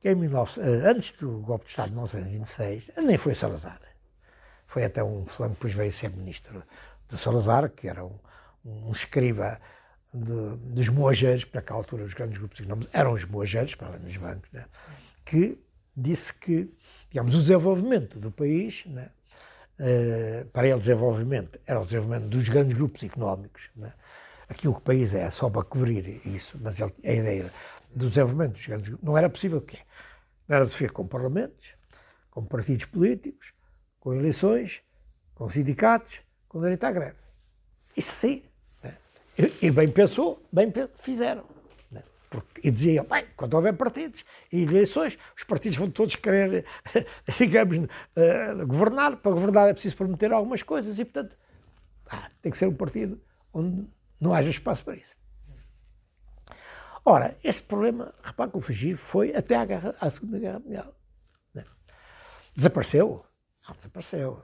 que 0.00 0.08
em 0.08 0.16
19, 0.16 0.60
eh, 0.60 0.90
antes 0.90 1.12
do 1.12 1.40
golpe 1.40 1.66
de 1.66 1.70
Estado 1.72 1.88
de 1.88 1.94
1926, 1.94 2.90
nem 3.04 3.18
foi 3.18 3.34
Salazar. 3.34 3.80
Foi 4.66 4.84
até 4.84 5.04
um 5.04 5.26
fulano 5.26 5.54
que 5.54 5.60
depois 5.60 5.74
veio 5.74 5.92
ser 5.92 6.10
ministro 6.10 6.62
do 7.06 7.18
Salazar, 7.18 7.68
que 7.68 7.86
era 7.86 8.02
um, 8.02 8.18
um 8.64 8.92
escriba 8.92 9.60
de, 10.14 10.56
dos 10.74 10.88
moageiros, 10.88 11.44
para 11.44 11.60
aquela 11.60 11.80
altura 11.80 12.04
os 12.04 12.14
grandes 12.14 12.38
grupos 12.38 12.60
económicos 12.60 12.90
eram 12.92 13.12
os 13.12 13.24
moageiros, 13.24 13.74
para 13.74 13.88
além 13.88 14.00
dos 14.00 14.16
bancos, 14.16 14.48
né? 14.52 14.64
que 15.24 15.58
disse 15.96 16.32
que, 16.34 16.70
digamos, 17.10 17.34
o 17.34 17.38
desenvolvimento 17.38 18.18
do 18.18 18.30
país, 18.30 18.84
né, 18.86 19.10
uh, 19.80 20.46
para 20.46 20.68
ele 20.68 20.78
desenvolvimento, 20.78 21.58
era 21.66 21.80
o 21.80 21.84
desenvolvimento 21.84 22.28
dos 22.28 22.48
grandes 22.48 22.76
grupos 22.76 23.02
económicos, 23.02 23.70
né, 23.74 23.92
aquilo 24.48 24.74
que 24.74 24.80
o 24.80 24.82
país 24.82 25.14
é, 25.14 25.30
só 25.30 25.50
para 25.50 25.62
cobrir 25.62 26.06
isso, 26.26 26.58
mas 26.60 26.80
ele, 26.80 26.92
a 27.04 27.12
ideia 27.12 27.52
do 27.94 28.08
desenvolvimento 28.08 28.52
dos 28.52 28.66
grandes 28.66 28.88
grupos, 28.88 29.06
não 29.06 29.18
era 29.18 29.28
possível 29.30 29.58
o 29.58 29.62
quê? 29.62 29.78
Não 30.46 30.56
era 30.56 30.68
feito 30.68 30.92
com 30.92 31.06
parlamentos, 31.06 31.74
com 32.30 32.44
partidos 32.44 32.84
políticos, 32.84 33.52
com 33.98 34.12
eleições, 34.12 34.82
com 35.34 35.48
sindicatos, 35.48 36.20
com 36.48 36.60
direito 36.60 36.84
à 36.84 36.92
greve. 36.92 37.18
Isso 37.96 38.12
sim. 38.14 38.44
E, 39.60 39.70
bem 39.70 39.90
pensou, 39.90 40.42
bem 40.52 40.72
fizeram. 40.96 41.44
Né? 41.90 42.02
Porque, 42.30 42.68
e 42.68 42.70
diziam, 42.70 43.04
bem, 43.04 43.26
quando 43.36 43.54
houver 43.54 43.76
partidos 43.76 44.24
e 44.52 44.62
eleições, 44.62 45.18
os 45.36 45.42
partidos 45.44 45.76
vão 45.76 45.90
todos 45.90 46.14
querer, 46.16 46.64
digamos, 47.38 47.76
uh, 47.78 48.66
governar. 48.66 49.16
Para 49.16 49.32
governar 49.32 49.68
é 49.68 49.72
preciso 49.72 49.96
prometer 49.96 50.32
algumas 50.32 50.62
coisas 50.62 50.98
e, 50.98 51.04
portanto, 51.04 51.36
ah, 52.10 52.30
tem 52.40 52.52
que 52.52 52.58
ser 52.58 52.66
um 52.66 52.74
partido 52.74 53.20
onde 53.52 53.86
não 54.20 54.32
haja 54.32 54.50
espaço 54.50 54.84
para 54.84 54.94
isso. 54.94 55.14
Ora, 57.04 57.36
esse 57.44 57.62
problema, 57.62 58.14
repare 58.22 58.50
que 58.50 58.56
o 58.56 58.60
fugir 58.60 58.96
foi 58.96 59.34
até 59.34 59.56
à, 59.56 59.64
guerra, 59.64 59.94
à 60.00 60.08
Segunda 60.10 60.38
Guerra 60.38 60.58
Mundial. 60.58 60.94
Né? 61.52 61.64
Desapareceu? 62.54 63.26
Não 63.68 63.74
desapareceu. 63.74 64.42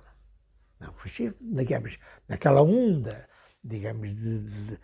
Não, 0.78 0.92
foi 0.94 1.34
digamos, 1.40 1.98
naquela 2.28 2.62
onda, 2.62 3.28
digamos, 3.62 4.14
de, 4.14 4.38
de, 4.44 4.78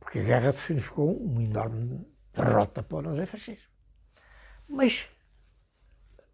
porque 0.00 0.18
a 0.20 0.22
guerra 0.22 0.52
significou 0.52 1.16
uma 1.16 1.42
enorme 1.42 2.06
derrota 2.32 2.82
para 2.82 2.98
o 2.98 3.02
nazifascismo. 3.02 3.68
Mas, 4.68 5.08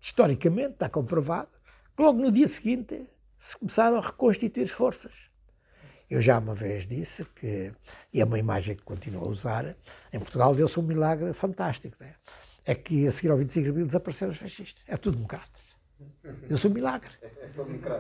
historicamente, 0.01 0.73
está 0.73 0.89
comprovado 0.89 1.51
que 1.97 2.03
logo 2.03 2.19
no 2.19 2.31
dia 2.31 2.49
seguinte 2.49 3.07
se 3.37 3.57
começaram 3.57 3.97
a 3.97 4.01
reconstituir 4.01 4.65
as 4.65 4.71
forças. 4.71 5.31
Eu 6.09 6.21
já 6.21 6.39
uma 6.39 6.55
vez 6.55 6.87
disse 6.87 7.25
que, 7.25 7.73
e 8.13 8.21
é 8.21 8.25
uma 8.25 8.39
imagem 8.39 8.75
que 8.75 8.83
continuo 8.83 9.25
a 9.25 9.29
usar, 9.29 9.77
em 10.13 10.19
Portugal 10.19 10.55
deu-se 10.55 10.79
um 10.79 10.83
milagre 10.83 11.33
fantástico. 11.33 11.97
Né? 12.01 12.15
É 12.65 12.75
que 12.75 13.07
a 13.07 13.13
seguir 13.13 13.31
ao 13.31 13.39
25 13.39 13.63
de 13.63 13.71
abril 13.71 13.87
desapareceram 13.87 14.33
os 14.33 14.39
fascistas. 14.39 14.83
É 14.89 14.97
tudo 14.97 15.17
democratas. 15.17 15.63
Eu 16.49 16.59
sou 16.59 16.71
um 16.71 16.75
milagre. 16.75 17.11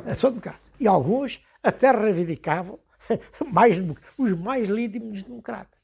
É 0.06 0.14
só 0.14 0.28
democrata. 0.28 0.60
E 0.78 0.88
alguns 0.88 1.40
até 1.62 1.92
reivindicavam 1.92 2.80
mais, 3.52 3.78
os 4.18 4.38
mais 4.38 4.68
legítimos 4.68 5.22
democratas. 5.22 5.80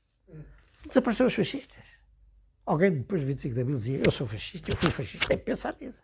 Desapareceram 0.87 1.29
os 1.29 1.35
fascistas. 1.35 1.85
Alguém 2.65 2.93
depois 2.93 3.21
de 3.21 3.27
25 3.29 3.55
de 3.55 3.61
abril 3.61 3.77
dizia: 3.77 4.03
Eu 4.05 4.11
sou 4.11 4.27
fascista, 4.27 4.71
eu 4.71 4.77
fui 4.77 4.91
fascista. 4.91 5.27
Que 5.27 5.37
pensar 5.37 5.75
nisso. 5.81 6.03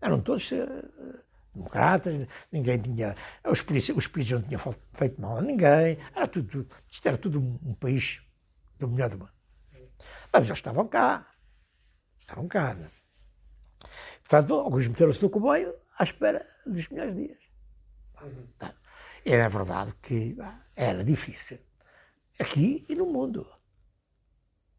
Eram 0.00 0.20
todos 0.20 0.50
uh, 0.50 1.24
democratas, 1.54 2.26
ninguém 2.50 2.78
tinha. 2.78 3.14
Os 3.44 3.62
polícias, 3.62 3.96
os 3.96 4.06
polícias 4.06 4.40
não 4.40 4.48
tinham 4.48 4.76
feito 4.92 5.20
mal 5.20 5.38
a 5.38 5.42
ninguém. 5.42 5.98
Era 6.14 6.26
tudo, 6.26 6.66
isto 6.90 7.06
era 7.06 7.16
tudo 7.16 7.40
um, 7.40 7.58
um 7.62 7.74
país 7.74 8.20
do 8.78 8.88
melhor 8.88 9.10
do 9.10 9.18
mundo. 9.18 9.32
Mas 10.32 10.46
já 10.46 10.54
estavam 10.54 10.88
cá. 10.88 11.26
Estavam 12.18 12.48
cá. 12.48 12.74
Né? 12.74 12.90
Portanto, 14.20 14.54
alguns 14.54 14.88
meteram-se 14.88 15.22
no 15.22 15.30
comboio 15.30 15.74
à 15.98 16.04
espera 16.04 16.44
dos 16.66 16.88
melhores 16.88 17.14
dias. 17.14 17.38
Uhum. 18.22 18.48
Era 19.24 19.48
verdade 19.48 19.94
que 20.02 20.36
era 20.76 21.04
difícil. 21.04 21.58
Aqui 22.38 22.84
e 22.88 22.94
no 22.94 23.06
mundo. 23.06 23.46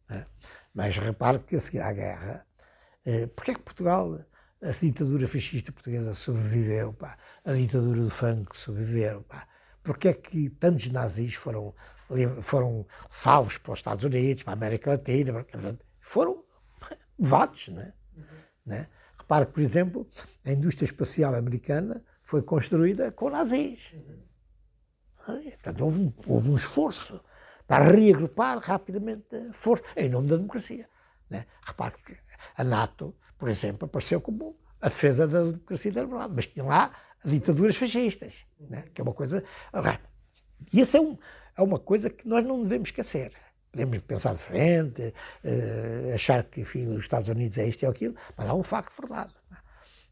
É? 0.10 0.26
Mas 0.74 0.98
repare 0.98 1.40
que 1.40 1.56
a 1.56 1.62
seguir 1.62 1.82
à 1.82 1.94
guerra, 1.94 2.46
eh, 3.06 3.28
porque 3.28 3.52
é 3.52 3.54
que 3.54 3.62
Portugal, 3.62 4.20
a 4.62 4.72
ditadura 4.72 5.28
fascista 5.28 5.72
portuguesa 5.72 6.14
sobreviveu, 6.14 6.94
pá, 6.94 7.18
a 7.46 7.54
ditadura 7.54 8.02
do 8.02 8.10
funk 8.10 8.58
sobreviveu, 8.58 9.24
pá, 9.24 9.48
porque 9.82 10.10
é 10.10 10.14
que 10.14 10.50
tantos 10.50 10.90
nazis 10.90 11.36
foram, 11.36 11.74
foram 12.42 12.86
salvos 13.08 13.58
para 13.58 13.74
os 13.74 13.80
Estados 13.80 14.04
Unidos, 14.04 14.44
para 14.44 14.54
a 14.54 14.56
América 14.56 14.92
Latina, 14.92 15.46
foram 16.02 16.44
levados, 17.18 17.70
né? 17.70 17.94
Uhum. 18.16 18.24
né? 18.66 18.88
Repare 19.18 19.46
que, 19.46 19.54
por 19.54 19.62
exemplo, 19.62 20.08
a 20.44 20.52
indústria 20.52 20.86
espacial 20.86 21.36
americana 21.36 22.04
foi 22.22 22.42
construída 22.42 23.12
com 23.12 23.30
nazis. 23.30 23.94
Portanto, 25.26 25.82
houve 25.84 26.00
um, 26.00 26.14
houve 26.28 26.50
um 26.50 26.56
esforço 26.56 27.22
para 27.68 27.86
reagrupar 27.86 28.60
rapidamente 28.60 29.50
força 29.54 29.84
em 29.96 30.10
nome 30.10 30.28
da 30.28 30.36
democracia. 30.36 30.88
Né? 31.30 31.46
Repare 31.66 31.96
que 32.06 32.18
a 32.56 32.64
NATO, 32.64 33.16
por 33.38 33.50
exemplo, 33.50 33.86
apareceu 33.86 34.20
como 34.22 34.58
a 34.82 34.90
defesa 34.90 35.28
da 35.28 35.44
democracia 35.44 35.92
da 35.92 36.28
mas 36.28 36.48
tinha 36.48 36.66
lá 36.66 36.92
ditaduras 37.24 37.76
fascistas, 37.76 38.46
né? 38.60 38.86
que 38.94 39.02
é 39.02 39.04
uma 39.04 39.14
coisa. 39.14 39.44
E 40.74 40.82
isso 40.82 40.98
é, 40.98 41.02
um, 41.02 41.18
é 41.58 41.62
uma 41.62 41.80
coisa 41.80 42.10
que 42.10 42.28
nós 42.28 42.46
não 42.46 42.62
devemos 42.62 42.90
esquecer 42.90 43.32
podemos 43.74 43.98
pensar 44.02 44.34
diferente, 44.34 45.02
uh, 45.02 46.14
achar 46.14 46.44
que 46.44 46.62
enfim, 46.62 46.86
os 46.94 47.02
Estados 47.02 47.28
Unidos 47.28 47.58
é 47.58 47.68
isto 47.68 47.82
e 47.82 47.88
aquilo, 47.88 48.16
mas 48.38 48.48
há 48.48 48.54
um 48.54 48.62
facto 48.62 48.94
verdade. 49.02 49.34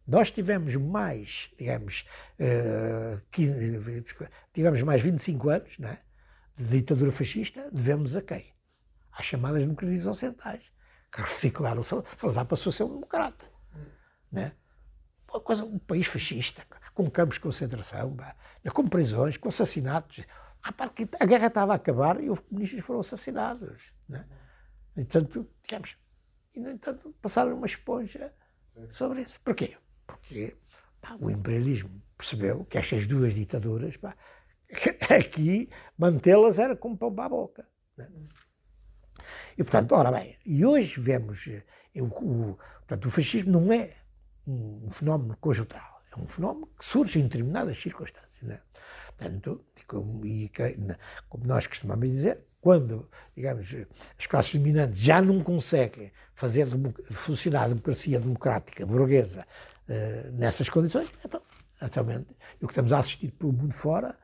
Nós 0.08 0.32
tivemos 0.32 0.76
mais, 0.76 1.52
digamos, 1.58 2.06
uh, 2.40 2.44
eh, 2.44 3.22
15, 3.32 4.04
tivemos 4.52 4.82
mais 4.82 5.02
25 5.02 5.50
anos 5.50 5.78
é, 5.82 6.00
de 6.58 6.66
ditadura 6.66 7.12
fascista, 7.12 7.70
devemos 7.72 8.16
a 8.16 8.22
quem? 8.22 8.54
Às 9.12 9.26
chamadas 9.26 9.62
democracias 9.62 10.08
ocidentais, 10.08 10.72
que 11.12 11.22
reciclaram. 11.22 11.84
Salazar 11.84 12.46
passou 12.46 12.72
a 12.72 12.74
ser 12.74 12.84
um 12.84 12.94
democrata. 12.96 13.46
Né? 14.32 14.54
Uma 15.30 15.40
coisa, 15.40 15.64
um 15.64 15.78
país 15.78 16.08
fascista, 16.08 16.66
com 16.94 17.10
campos 17.10 17.36
de 17.36 17.42
concentração, 17.42 18.18
com 18.74 18.88
prisões, 18.88 19.38
com 19.38 19.50
assassinatos. 19.50 20.26
Repare 20.64 20.90
que 20.92 21.10
a 21.20 21.26
guerra 21.26 21.48
estava 21.48 21.74
a 21.74 21.76
acabar 21.76 22.22
e 22.22 22.30
os 22.30 22.40
comunistas 22.40 22.80
foram 22.82 23.00
assassinados. 23.00 23.94
Né? 24.08 24.28
Entanto, 24.96 25.50
digamos, 25.64 25.96
e 26.56 26.60
no 26.60 26.70
entanto 26.70 27.16
passaram 27.22 27.56
uma 27.56 27.66
esponja 27.66 28.34
sobre 28.90 29.22
isso. 29.22 29.40
Porquê? 29.42 29.78
Porque 30.20 30.56
pá, 31.02 31.18
o 31.20 31.30
imperialismo 31.30 32.02
percebeu 32.18 32.66
que 32.66 32.78
estas 32.78 33.08
duas 33.08 33.34
ditaduras, 33.34 33.98
pá, 33.98 34.16
aqui 35.10 35.70
mantê-las 35.98 36.60
era 36.60 36.76
como 36.76 36.98
pão 36.98 37.14
para 37.14 37.26
a 37.26 37.30
boca. 37.30 37.68
Né? 37.98 38.10
E 39.58 39.64
portanto, 39.64 39.94
ora 39.94 40.12
bem, 40.12 40.38
e 40.46 40.66
hoje 40.66 41.00
vemos, 41.00 41.48
eh, 41.48 41.64
o, 42.02 42.06
o, 42.06 42.58
portanto, 42.80 43.06
o 43.08 43.12
fascismo 43.12 43.52
não 43.52 43.74
é 43.74 43.96
um 44.48 44.90
fenómeno 44.90 45.38
conjuntural, 45.38 46.02
é 46.16 46.20
um 46.20 46.28
fenómeno 46.28 46.68
que 46.78 46.86
surge 46.86 47.20
em 47.20 47.24
determinadas 47.24 47.78
circunstâncias. 47.78 48.42
Né? 48.42 48.60
Portanto, 49.08 49.64
como, 49.86 50.26
e, 50.26 50.50
como 51.30 51.46
nós 51.46 51.68
costumamos 51.68 52.10
dizer, 52.10 52.46
quando, 52.60 53.10
digamos, 53.36 53.68
as 54.18 54.28
classes 54.28 54.54
dominantes 54.54 55.00
já 55.00 55.22
não 55.22 55.44
conseguem 55.44 56.12
fazer 56.34 56.68
funcionar 57.12 57.64
a 57.64 57.68
democracia 57.70 58.20
democrática 58.20 58.86
burguesa 58.86 59.46
uh, 59.92 60.32
nessas 60.34 60.70
condições, 60.70 61.10
então, 61.24 61.42
atualmente, 61.80 62.28
o 62.62 62.68
que 62.68 62.72
estamos 62.72 62.94
a 62.94 63.00
assistir 63.00 63.32
pelo 63.32 63.52
mundo 63.52 63.74
fora 63.74 64.18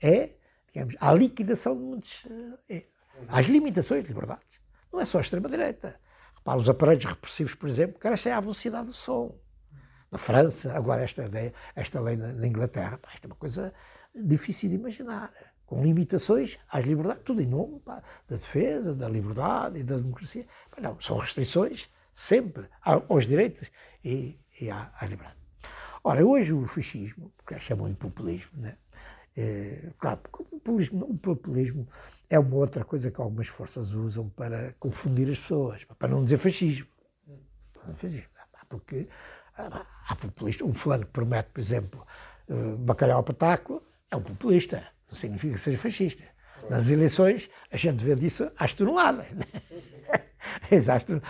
é, 0.00 0.34
digamos, 0.72 0.96
a 1.00 1.12
liquidação 1.12 1.76
de 1.76 1.82
muitos, 1.82 2.24
uh, 2.24 2.58
é, 2.68 2.84
às 3.28 3.46
limitações 3.46 4.02
de 4.02 4.08
liberdades. 4.08 4.60
Não 4.92 5.00
é 5.00 5.04
só 5.04 5.18
a 5.18 5.20
extrema-direita. 5.20 5.98
Repara, 6.36 6.58
os 6.58 6.68
aparelhos 6.68 7.04
repressivos, 7.04 7.54
por 7.54 7.68
exemplo, 7.68 7.98
carecem 7.98 8.32
à 8.32 8.40
velocidade 8.40 8.86
do 8.86 8.92
som. 8.92 9.38
Na 10.10 10.18
França, 10.18 10.72
agora 10.76 11.02
esta, 11.02 11.28
esta 11.74 12.00
lei 12.00 12.16
na, 12.16 12.32
na 12.32 12.46
Inglaterra, 12.46 12.98
pá, 12.98 13.10
é 13.20 13.26
uma 13.26 13.34
coisa 13.34 13.74
difícil 14.14 14.70
de 14.70 14.76
imaginar, 14.76 15.32
com 15.66 15.82
limitações 15.82 16.58
às 16.70 16.84
liberdades, 16.84 17.22
tudo 17.24 17.42
em 17.42 17.46
nome 17.46 17.80
pá, 17.80 18.02
da 18.28 18.36
defesa, 18.36 18.94
da 18.94 19.08
liberdade 19.08 19.80
e 19.80 19.82
da 19.82 19.96
democracia. 19.96 20.46
Mas 20.70 20.82
não, 20.82 21.00
são 21.00 21.16
restrições 21.18 21.90
sempre 22.14 22.68
aos 22.80 23.26
direitos 23.26 23.70
e, 24.04 24.38
e 24.60 24.70
à, 24.70 24.90
à 24.98 25.06
liberdade. 25.06 25.36
Ora, 26.02 26.24
hoje 26.24 26.52
o 26.52 26.66
fascismo, 26.66 27.32
porque 27.36 27.58
chamam-lhe 27.58 27.94
populismo, 27.94 28.52
né? 28.54 28.76
É, 29.36 29.90
claro, 29.98 30.20
o 30.32 30.44
populismo, 30.44 31.04
o 31.04 31.18
populismo 31.18 31.86
é 32.30 32.38
uma 32.38 32.56
outra 32.56 32.84
coisa 32.84 33.10
que 33.10 33.20
algumas 33.20 33.48
forças 33.48 33.92
usam 33.92 34.30
para 34.30 34.72
confundir 34.78 35.30
as 35.30 35.38
pessoas, 35.38 35.84
para 35.84 36.08
não 36.08 36.24
dizer 36.24 36.38
fascismo. 36.38 36.86
fascismo 37.94 38.30
porque 38.68 39.08
há 40.06 40.16
populistas, 40.16 40.66
um 40.66 40.74
fulano 40.74 41.06
que 41.06 41.12
promete, 41.12 41.50
por 41.52 41.60
exemplo, 41.60 42.06
eh, 42.48 42.76
bacalhau 42.78 43.22
pataco, 43.22 43.82
é 44.10 44.16
um 44.16 44.22
populista, 44.22 44.86
não 45.10 45.16
significa 45.16 45.54
que 45.54 45.60
seja 45.60 45.78
fascista. 45.78 46.24
Nas 46.68 46.88
eleições, 46.88 47.48
a 47.70 47.76
gente 47.76 48.04
vê 48.04 48.14
disso 48.14 48.50
às 48.58 48.74
toneladas. 48.74 49.30
Né? 49.30 49.44
Exato. 50.70 51.22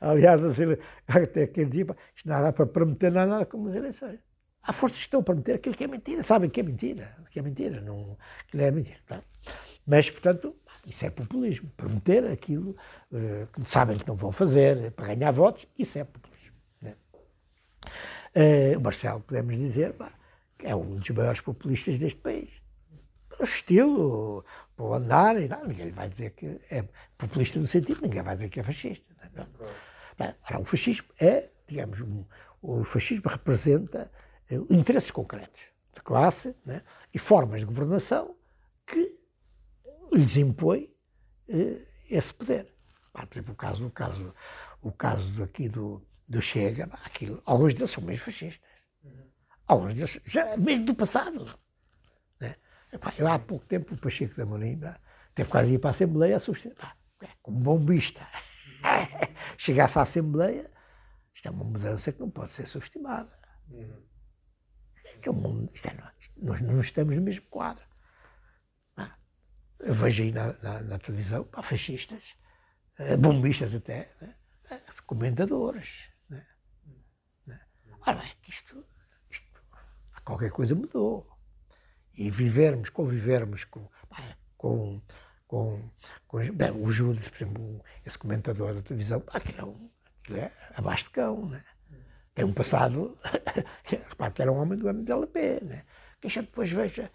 Aliás, 0.00 0.44
assim, 0.44 0.64
até 1.06 1.46
quem 1.46 1.68
dizia, 1.68 1.86
isto 2.14 2.28
não 2.28 2.42
dá 2.42 2.52
para 2.52 2.66
prometer 2.66 3.10
nada 3.12 3.44
como 3.46 3.68
as 3.68 3.74
eleições. 3.74 4.20
Há 4.62 4.72
forças 4.72 4.98
que 4.98 5.04
estão 5.04 5.20
a 5.20 5.22
prometer 5.24 5.54
aquilo 5.54 5.74
que 5.74 5.84
é 5.84 5.88
mentira, 5.88 6.22
sabem 6.22 6.48
que 6.48 6.60
é 6.60 6.62
mentira, 6.62 7.16
que 7.30 7.38
é 7.38 7.42
mentira, 7.42 7.80
não, 7.80 8.16
não 8.54 8.64
é 8.64 8.70
mentira. 8.70 8.98
Não. 9.10 9.22
Mas, 9.84 10.08
portanto, 10.08 10.54
isso 10.86 11.04
é 11.04 11.10
populismo. 11.10 11.68
Prometer 11.76 12.24
aquilo 12.26 12.76
uh, 13.10 13.46
que 13.52 13.68
sabem 13.68 13.98
que 13.98 14.06
não 14.06 14.14
vão 14.14 14.30
fazer 14.30 14.92
para 14.92 15.14
ganhar 15.14 15.32
votos, 15.32 15.66
isso 15.76 15.98
é 15.98 16.04
populismo. 16.04 16.56
Né? 16.80 16.94
Uh, 18.36 18.78
o 18.78 18.80
Marcelo, 18.80 19.20
podemos 19.20 19.56
dizer, 19.56 19.94
pá, 19.94 20.12
é 20.62 20.74
um 20.76 20.96
dos 20.96 21.10
maiores 21.10 21.40
populistas 21.40 21.98
deste 21.98 22.20
país. 22.20 22.50
O 23.38 23.44
estilo, 23.44 24.44
para 24.76 24.96
andar, 24.96 25.40
e 25.40 25.48
não, 25.48 25.66
ninguém 25.66 25.90
vai 25.90 26.08
dizer 26.08 26.30
que 26.30 26.60
é 26.70 26.84
populista 27.16 27.58
no 27.58 27.66
sentido, 27.66 28.00
ninguém 28.02 28.22
vai 28.22 28.34
dizer 28.34 28.48
que 28.48 28.60
é 28.60 28.62
fascista. 28.62 29.06
Não, 29.34 29.46
não. 30.18 30.34
Ora, 30.44 30.60
o 30.60 30.64
fascismo 30.64 31.08
é, 31.20 31.50
digamos, 31.66 32.00
o 32.60 32.84
fascismo 32.84 33.28
representa 33.28 34.10
uh, 34.50 34.74
interesses 34.74 35.10
concretos 35.10 35.60
de 35.94 36.02
classe 36.02 36.54
né, 36.64 36.82
e 37.12 37.18
formas 37.18 37.60
de 37.60 37.66
governação 37.66 38.36
que 38.86 39.18
lhes 40.12 40.36
impõe 40.36 40.84
uh, 41.48 41.86
esse 42.10 42.32
poder. 42.32 42.72
Por 43.12 43.28
exemplo, 43.32 43.52
o 43.52 43.56
caso, 43.56 43.86
o 43.86 43.90
caso, 43.90 44.34
o 44.80 44.92
caso 44.92 45.42
aqui 45.42 45.68
do, 45.68 46.02
do 46.28 46.40
Chega, 46.40 46.88
aquilo, 47.04 47.42
alguns 47.44 47.74
deles 47.74 47.90
são 47.90 48.02
mesmo 48.02 48.24
fascistas. 48.24 48.60
Alguns 49.66 49.94
deles, 49.94 50.20
já, 50.24 50.56
mesmo 50.56 50.86
do 50.86 50.94
passado. 50.94 51.46
Epá, 52.92 53.14
eu 53.16 53.26
há 53.26 53.38
pouco 53.38 53.64
tempo, 53.64 53.94
o 53.94 53.98
Pacheco 53.98 54.36
da 54.36 54.44
Morim 54.44 54.78
teve 55.34 55.48
quase 55.48 55.72
ir 55.72 55.78
para 55.78 55.90
a 55.90 55.92
Assembleia 55.92 56.36
a 56.36 56.40
sustentar, 56.40 56.96
é, 57.22 57.28
como 57.40 57.58
bombista. 57.58 58.26
Chegasse 59.56 59.98
à 59.98 60.02
Assembleia, 60.02 60.70
isto 61.34 61.48
é 61.48 61.50
uma 61.50 61.64
mudança 61.64 62.12
que 62.12 62.20
não 62.20 62.30
pode 62.30 62.52
ser 62.52 62.66
subestimada. 62.66 63.30
Uhum. 63.70 64.02
É 65.04 65.88
é, 65.88 66.12
nós 66.36 66.60
não 66.60 66.80
estamos 66.80 67.16
no 67.16 67.22
mesmo 67.22 67.46
quadro. 67.46 67.84
Ah, 68.96 69.16
eu 69.80 69.94
vejo 69.94 70.22
aí 70.22 70.32
na, 70.32 70.52
na, 70.62 70.82
na 70.82 70.98
televisão 70.98 71.44
pá, 71.44 71.62
fascistas, 71.62 72.36
eh, 72.98 73.16
bombistas 73.16 73.74
até, 73.74 74.14
né? 74.20 74.34
Eh, 74.70 74.80
comentadores. 75.06 76.10
Né? 76.28 76.46
Né? 77.46 77.60
Ora 78.06 78.16
bem, 78.16 78.32
isto, 78.48 78.84
isto, 79.30 79.50
qualquer 80.24 80.50
coisa 80.50 80.74
mudou. 80.74 81.31
E 82.16 82.30
vivermos, 82.30 82.90
convivermos 82.90 83.64
com, 83.64 83.88
com, 84.56 85.00
com, 85.46 85.90
com 86.26 86.38
bem, 86.52 86.70
o 86.70 86.90
Judas, 86.92 87.28
por 87.28 87.36
exemplo, 87.36 87.84
esse 88.04 88.18
comentador 88.18 88.74
da 88.74 88.82
televisão, 88.82 89.22
aquilo 89.28 89.60
é, 89.60 89.64
um, 89.64 89.90
aquilo 90.20 90.38
é 90.38 90.52
abaixo 90.74 91.04
de 91.04 91.10
cão, 91.10 91.46
né? 91.46 91.64
tem 92.34 92.44
um 92.44 92.52
passado, 92.52 93.16
repare 93.84 94.32
que 94.32 94.42
era 94.42 94.52
um 94.52 94.58
homem 94.58 94.78
do 94.78 94.92
MDLP, 94.92 95.60
né? 95.62 95.84
que 96.20 96.26
a 96.26 96.30
gente 96.30 96.46
depois 96.46 96.70
veja 96.70 97.10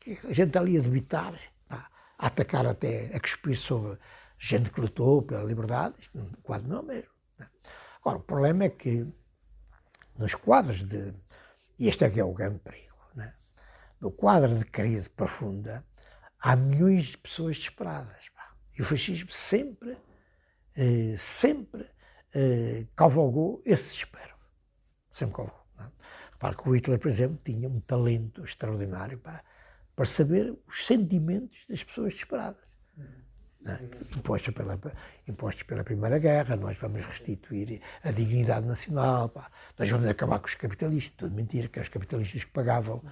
que, 0.00 0.16
que 0.16 0.26
a 0.26 0.32
gente 0.32 0.56
ali 0.56 0.78
a 0.78 0.80
debitar, 0.80 1.38
pá, 1.68 1.90
a 2.18 2.26
atacar 2.26 2.66
até, 2.66 3.14
a 3.14 3.20
cuspir 3.20 3.56
sobre 3.58 3.98
gente 4.38 4.70
que 4.70 4.80
lutou 4.80 5.22
pela 5.22 5.44
liberdade, 5.44 5.94
isto 5.98 6.18
quadro 6.42 6.68
não 6.68 6.80
é 6.80 6.82
mesmo. 6.82 7.10
Né? 7.38 7.48
Agora, 8.00 8.18
o 8.18 8.22
problema 8.22 8.64
é 8.64 8.70
que 8.70 9.06
nos 10.18 10.34
quadros 10.34 10.82
de, 10.82 11.14
e 11.78 11.88
este 11.88 12.04
é 12.04 12.10
que 12.10 12.20
é 12.20 12.24
o 12.24 12.32
grande 12.32 12.58
perigo? 12.58 12.89
No 14.00 14.10
quadro 14.10 14.58
de 14.58 14.64
crise 14.64 15.10
profunda, 15.10 15.84
há 16.40 16.56
milhões 16.56 17.06
de 17.06 17.18
pessoas 17.18 17.56
desesperadas. 17.56 18.30
E 18.78 18.82
o 18.82 18.84
fascismo 18.84 19.30
sempre, 19.30 19.96
eh, 20.74 21.14
sempre 21.16 21.86
eh, 22.32 22.86
cavalgou 22.96 23.60
esse 23.64 23.92
desespero. 23.92 24.34
Sempre 25.10 25.36
cavalgou. 25.36 25.60
É? 25.78 25.84
Repare 26.32 26.56
que 26.56 26.68
o 26.68 26.74
Hitler, 26.74 26.98
por 26.98 27.08
exemplo, 27.10 27.38
tinha 27.44 27.68
um 27.68 27.80
talento 27.80 28.42
extraordinário 28.42 29.18
para, 29.18 29.44
para 29.94 30.06
saber 30.06 30.56
os 30.66 30.86
sentimentos 30.86 31.66
das 31.68 31.82
pessoas 31.82 32.14
desesperadas. 32.14 32.70
Né? 33.60 33.78
Impostos, 34.16 34.54
pela, 34.54 34.78
pela 35.66 35.84
Primeira 35.84 36.18
Guerra, 36.18 36.56
nós 36.56 36.78
vamos 36.78 37.04
restituir 37.04 37.82
a 38.02 38.10
dignidade 38.10 38.66
nacional, 38.66 39.28
pá. 39.28 39.50
nós 39.78 39.90
vamos 39.90 40.08
acabar 40.08 40.38
com 40.38 40.46
os 40.46 40.54
capitalistas, 40.54 41.12
tudo 41.16 41.34
mentira, 41.34 41.68
que 41.68 41.78
os 41.78 41.88
capitalistas 41.88 42.44
que 42.44 42.50
pagavam, 42.50 43.02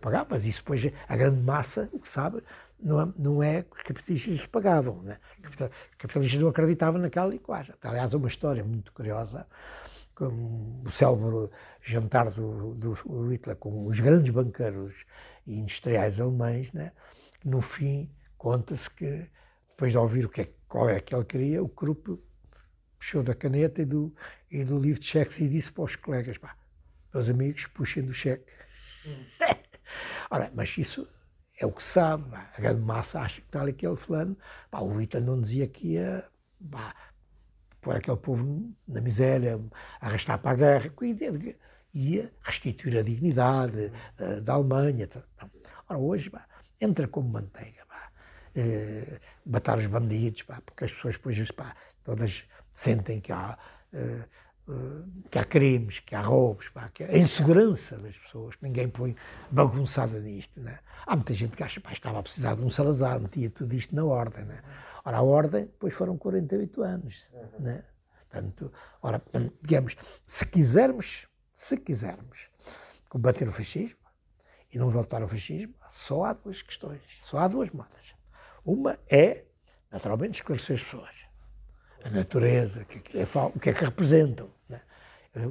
pagavam, 0.00 0.28
mas 0.30 0.44
isso 0.44 0.60
depois 0.60 0.90
a 1.08 1.16
grande 1.16 1.40
massa, 1.42 1.88
o 1.92 1.98
que 1.98 2.08
sabe, 2.08 2.42
não 2.80 3.00
é, 3.00 3.12
não 3.18 3.42
é 3.42 3.62
que 3.62 3.76
os 3.76 3.82
capitalistas 3.82 4.46
pagavam. 4.46 5.02
Né? 5.02 5.18
Os 5.38 5.70
capitalistas 5.96 6.40
não 6.40 6.48
acreditavam 6.48 7.00
naquela 7.00 7.28
linguagem. 7.28 7.74
Aliás, 7.82 8.14
uma 8.14 8.28
história 8.28 8.64
muito 8.64 8.92
curiosa, 8.92 9.46
com 10.14 10.82
o 10.84 10.90
célebre 10.90 11.50
jantar 11.80 12.30
do, 12.30 12.74
do 12.74 13.28
Hitler 13.28 13.56
com 13.56 13.86
os 13.86 14.00
grandes 14.00 14.30
banqueiros 14.30 15.04
e 15.46 15.58
industriais 15.58 16.20
alemães, 16.20 16.72
né? 16.72 16.92
no 17.44 17.60
fim 17.60 18.10
conta-se 18.36 18.90
que, 18.90 19.28
depois 19.70 19.92
de 19.92 19.98
ouvir 19.98 20.24
o 20.24 20.28
que 20.28 20.42
é, 20.42 20.48
qual 20.68 20.88
é 20.88 21.00
que 21.00 21.14
ele 21.14 21.24
queria, 21.24 21.62
o 21.62 21.68
Krupp 21.68 22.20
puxou 22.98 23.22
da 23.22 23.34
caneta 23.34 23.82
e 23.82 23.84
do, 23.84 24.14
e 24.50 24.64
do 24.64 24.78
livro 24.78 25.00
de 25.00 25.06
cheques 25.06 25.38
e 25.38 25.48
disse 25.48 25.70
para 25.70 25.84
os 25.84 25.96
colegas, 25.96 26.36
pá, 26.36 26.56
meus 27.14 27.28
amigos, 27.28 27.66
puxem 27.66 28.04
do 28.04 28.12
cheque. 28.12 28.52
Hum. 29.06 29.24
Ora, 30.30 30.50
mas 30.54 30.76
isso 30.76 31.08
é 31.58 31.66
o 31.66 31.72
que 31.72 31.82
sabe. 31.82 32.34
A 32.34 32.60
grande 32.60 32.80
massa 32.80 33.20
acha 33.20 33.40
que 33.40 33.46
está 33.46 33.62
ali 33.62 33.70
aquele 33.70 33.96
fulano. 33.96 34.36
Pá, 34.70 34.80
o 34.80 35.00
Hitler 35.00 35.24
não 35.24 35.40
dizia 35.40 35.66
que 35.66 35.94
ia 35.94 36.24
pá, 36.70 36.94
pôr 37.80 37.96
aquele 37.96 38.16
povo 38.16 38.72
na 38.86 39.00
miséria, 39.00 39.60
arrastar 40.00 40.38
para 40.38 40.50
a 40.52 40.54
guerra. 40.54 40.92
Ia 41.94 42.32
restituir 42.42 42.98
a 42.98 43.02
dignidade 43.02 43.90
uh, 44.20 44.40
da 44.42 44.52
Alemanha. 44.52 45.08
Ora, 45.88 45.98
hoje 45.98 46.30
pá, 46.30 46.46
entra 46.80 47.08
como 47.08 47.28
manteiga. 47.30 47.84
Pá, 47.86 48.12
uh, 48.56 49.20
matar 49.46 49.78
os 49.78 49.86
bandidos, 49.86 50.42
pá, 50.42 50.60
porque 50.64 50.84
as 50.84 50.92
pessoas 50.92 51.14
depois 51.14 51.50
pá, 51.50 51.74
todas 52.04 52.44
sentem 52.72 53.20
que 53.20 53.32
há. 53.32 53.58
Uh, 53.92 54.47
que 55.30 55.38
há 55.38 55.44
crimes, 55.44 56.00
que 56.00 56.14
há 56.14 56.20
roubos, 56.20 56.68
pá, 56.68 56.90
que 56.92 57.02
há 57.02 57.08
a 57.08 57.18
insegurança 57.18 57.96
das 57.98 58.16
pessoas, 58.16 58.54
que 58.56 58.64
ninguém 58.64 58.88
põe 58.88 59.16
bagunçada 59.50 60.20
nisto. 60.20 60.60
Né? 60.60 60.78
Há 61.06 61.16
muita 61.16 61.32
gente 61.34 61.56
que 61.56 61.62
acha 61.62 61.80
que 61.80 61.92
estava 61.92 62.18
a 62.18 62.22
precisar 62.22 62.54
de 62.54 62.64
um 62.64 62.70
Salazar, 62.70 63.18
metia 63.20 63.50
tudo 63.50 63.74
isto 63.74 63.94
na 63.94 64.04
ordem. 64.04 64.44
Né? 64.44 64.62
Ora, 65.04 65.16
a 65.18 65.22
ordem 65.22 65.62
depois 65.64 65.94
foram 65.94 66.16
48 66.18 66.82
anos. 66.82 67.30
Né? 67.58 67.84
Portanto, 68.18 68.70
ora, 69.02 69.22
digamos, 69.62 69.96
se 70.26 70.46
quisermos, 70.46 71.26
se 71.50 71.76
quisermos 71.78 72.48
combater 73.08 73.48
o 73.48 73.52
fascismo 73.52 73.98
e 74.70 74.78
não 74.78 74.90
voltar 74.90 75.22
ao 75.22 75.28
fascismo, 75.28 75.74
só 75.88 76.24
há 76.24 76.34
duas 76.34 76.60
questões, 76.60 77.00
só 77.24 77.38
há 77.38 77.48
duas 77.48 77.70
modas. 77.70 78.14
Uma 78.62 78.98
é, 79.10 79.46
naturalmente, 79.90 80.40
esclarecer 80.40 80.76
as 80.76 80.82
pessoas. 80.82 81.14
A 82.04 82.10
natureza, 82.10 82.82
o 82.82 82.84
que, 82.84 83.18
é, 83.18 83.26
que 83.58 83.68
é 83.70 83.72
representam? 83.72 84.57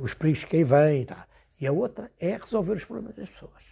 Os 0.02 0.14
perigos 0.14 0.44
que 0.44 0.58
aí 0.58 0.64
vêm. 0.64 1.06
Tá? 1.06 1.28
E 1.60 1.68
a 1.68 1.72
outra 1.72 2.12
é 2.20 2.38
resolver 2.38 2.74
os 2.74 2.86
problemas 2.86 3.16
das 3.16 3.30
pessoas. 3.30 3.64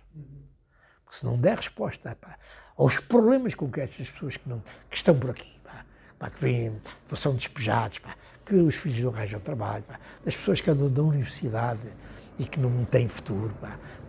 Porque 1.03 1.17
se 1.17 1.25
não 1.25 1.37
der 1.37 1.57
resposta 1.57 2.17
pá, 2.19 2.37
aos 2.77 2.99
problemas 2.99 3.53
concretos 3.53 3.97
das 3.97 4.09
pessoas 4.09 4.37
que, 4.37 4.49
não, 4.49 4.61
que 4.89 4.97
estão 4.97 5.17
por 5.17 5.29
aqui, 5.29 5.59
pá, 5.63 5.85
pá, 6.17 6.29
que 6.29 6.41
vêm, 6.41 6.81
são 7.15 7.35
despejados, 7.35 7.99
que 8.45 8.55
os 8.55 8.75
filhos 8.75 8.99
não 8.99 9.13
arranjam 9.13 9.39
trabalho, 9.39 9.83
das 10.23 10.35
pessoas 10.35 10.61
que 10.61 10.69
andam 10.69 10.89
da 10.89 11.01
universidade 11.01 11.81
e 12.37 12.45
que 12.45 12.59
não 12.59 12.83
têm 12.85 13.07
futuro, 13.07 13.53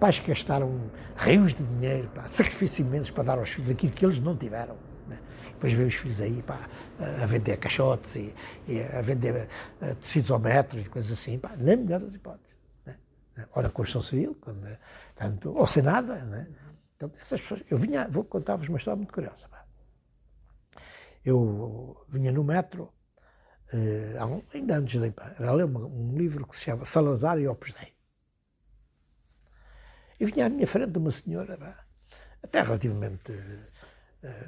pais 0.01 0.19
que 0.19 0.29
gastaram 0.29 0.91
rios 1.17 1.55
de 1.55 1.65
dinheiro, 1.65 2.11
sacrifícios 2.29 2.81
imensos 2.81 3.11
para 3.11 3.25
dar 3.25 3.39
aos 3.39 3.51
filhos 3.51 3.71
aquilo 3.71 3.93
que 3.93 4.05
eles 4.05 4.19
não 4.19 4.37
tiveram. 4.37 4.77
Depois 5.57 5.73
vêm 5.73 5.87
os 5.87 5.95
filhos 5.95 6.21
aí 6.21 6.43
pá, 6.43 6.69
a 7.23 7.27
vender 7.27 7.57
caixotes 7.57 8.15
e, 8.15 8.35
e 8.69 8.83
a 8.83 9.01
vender 9.01 9.49
uh, 9.81 9.95
tecidos 9.97 10.31
ao 10.31 10.39
metro 10.39 10.79
e 10.79 10.85
coisas 10.85 11.19
assim, 11.19 11.39
pá, 11.39 11.57
nem 11.57 11.77
melhor 11.79 12.01
das 12.01 12.15
hipóteses. 12.15 12.55
Né? 12.85 12.99
Ou 13.55 13.63
na 13.63 13.71
construção 13.71 14.03
civil, 14.03 14.37
quando, 14.41 14.67
tanto, 15.15 15.57
ou 15.57 15.67
sem 15.67 15.83
nada, 15.83 16.25
né? 16.27 16.47
Então, 16.97 17.11
essas 17.21 17.41
pessoas, 17.41 17.63
eu 17.71 17.77
vinha, 17.77 18.09
vou 18.09 18.25
contar-vos 18.25 18.69
uma 18.69 18.79
história 18.79 18.97
muito 18.97 19.13
curiosa. 19.13 19.47
Eu 21.25 22.05
vinha 22.09 22.33
no 22.33 22.45
metro, 22.45 22.93
eh, 23.73 24.25
um, 24.25 24.43
ainda 24.55 24.79
antes 24.79 24.99
de 24.99 25.07
ir 25.07 25.15
ler 25.39 25.65
um, 25.67 26.13
um, 26.13 26.17
livro 26.17 26.47
que 26.47 26.57
se 26.57 26.63
chama 26.63 26.85
Salazar 26.85 27.39
e 27.39 27.49
Opus 27.49 27.73
Dei. 27.73 27.93
E 30.19 30.25
vinha 30.25 30.47
à 30.47 30.49
minha 30.49 30.67
frente 30.67 30.97
uma 30.97 31.11
senhora, 31.11 31.77
até 32.43 32.63
relativamente, 32.63 33.33
eh, 33.33 33.69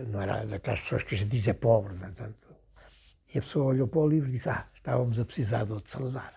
não 0.08 0.20
era 0.20 0.44
daquelas 0.46 0.80
pessoas 0.80 1.02
que 1.02 1.14
a 1.14 1.18
gente 1.18 1.30
diz 1.30 1.46
é 1.48 1.52
pobre, 1.52 1.96
portanto, 1.96 2.34
e 3.34 3.38
a 3.38 3.42
pessoa 3.42 3.66
olhou 3.66 3.86
para 3.86 4.00
o 4.00 4.08
livro 4.08 4.28
e 4.28 4.32
disse, 4.32 4.48
ah, 4.48 4.66
estávamos 4.74 5.18
a 5.20 5.24
precisar 5.24 5.64
do 5.64 5.74
outro 5.74 5.90
Salazar. 5.90 6.34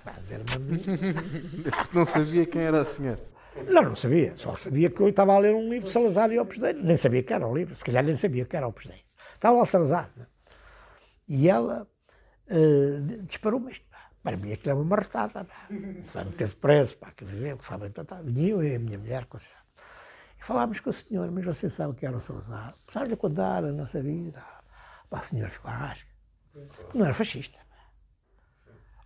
Não 1.92 2.04
sabia 2.04 2.46
quem 2.46 2.62
era 2.62 2.82
a 2.82 2.84
senhora. 2.84 3.20
Não, 3.68 3.82
não 3.82 3.96
sabia. 3.96 4.32
Só 4.36 4.56
sabia 4.56 4.88
que 4.90 5.00
eu 5.00 5.08
estava 5.08 5.34
a 5.34 5.38
ler 5.38 5.54
um 5.54 5.68
livro 5.68 5.88
de 5.88 5.92
Salazar 5.92 6.30
e 6.30 6.38
Opus 6.38 6.58
Dei. 6.58 6.72
Nem 6.72 6.96
sabia 6.96 7.22
que 7.22 7.32
era 7.32 7.46
o 7.46 7.54
livro. 7.54 7.74
Se 7.74 7.84
calhar 7.84 8.02
nem 8.02 8.16
sabia 8.16 8.44
que 8.44 8.56
era 8.56 8.66
Opus 8.66 8.86
Dei. 8.86 9.02
Estava 9.34 9.58
lá 9.58 9.66
Salazar. 9.66 10.10
Né? 10.16 10.26
E 11.28 11.48
ela 11.48 11.86
uh, 12.50 13.22
disparou-me 13.24 13.72
isto. 13.72 13.84
Para 14.22 14.36
mim 14.36 14.52
aquilo 14.52 14.70
é 14.70 14.74
uma 14.74 14.84
marretada. 14.84 15.46
Sabe, 16.06 16.32
teve 16.32 16.54
preso, 16.56 16.96
pá, 16.96 17.10
que 17.10 17.24
viveu, 17.24 17.56
que 17.56 17.64
sabe, 17.64 17.88
tá, 17.90 18.04
tá. 18.04 18.20
vinha 18.22 18.50
eu 18.50 18.62
e 18.62 18.74
a 18.74 18.78
minha 18.78 18.98
mulher. 18.98 19.24
Com 19.26 19.38
e 19.38 19.40
falámos 20.50 20.80
com 20.80 20.90
a 20.90 20.92
senhora, 20.92 21.30
mas 21.30 21.44
você 21.44 21.70
sabe 21.70 21.94
que 21.94 22.04
era 22.04 22.16
o 22.16 22.18
Salazar. 22.18 22.74
Sabe-lhe 22.88 23.14
contar 23.14 23.64
a 23.64 23.70
nossa 23.70 24.02
vida? 24.02 24.44
Pá, 25.08 25.20
a 25.20 25.22
senhora 25.22 25.48
ficou 25.48 25.70
rasca. 25.70 26.10
Não 26.92 27.04
era 27.04 27.14
fascista. 27.14 27.60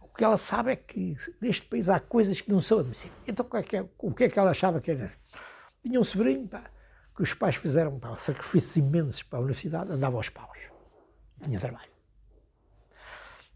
o 0.00 0.08
que 0.08 0.24
ela 0.24 0.38
sabe 0.38 0.72
é 0.72 0.76
que 0.76 1.14
neste 1.42 1.66
país 1.66 1.90
há 1.90 2.00
coisas 2.00 2.40
que 2.40 2.50
não 2.50 2.62
são 2.62 2.78
admissíveis. 2.78 3.20
Então, 3.28 3.46
o 3.46 3.56
é 3.58 3.62
que, 3.62 3.76
é, 3.76 3.86
o 3.98 4.14
que, 4.14 4.24
é 4.24 4.28
que 4.30 4.38
ela 4.38 4.52
achava 4.52 4.80
que 4.80 4.90
era? 4.90 5.12
Tinha 5.82 6.00
um 6.00 6.04
sobrinho 6.04 6.48
pá, 6.48 6.64
que 7.14 7.22
os 7.22 7.34
pais 7.34 7.56
fizeram 7.56 7.98
pá, 7.98 8.16
sacrifícios 8.16 8.78
imensos 8.78 9.22
para 9.22 9.38
a 9.38 9.42
universidade, 9.42 9.92
andava 9.92 10.16
aos 10.16 10.30
paus, 10.30 10.56
tinha 11.42 11.60
trabalho. 11.60 11.92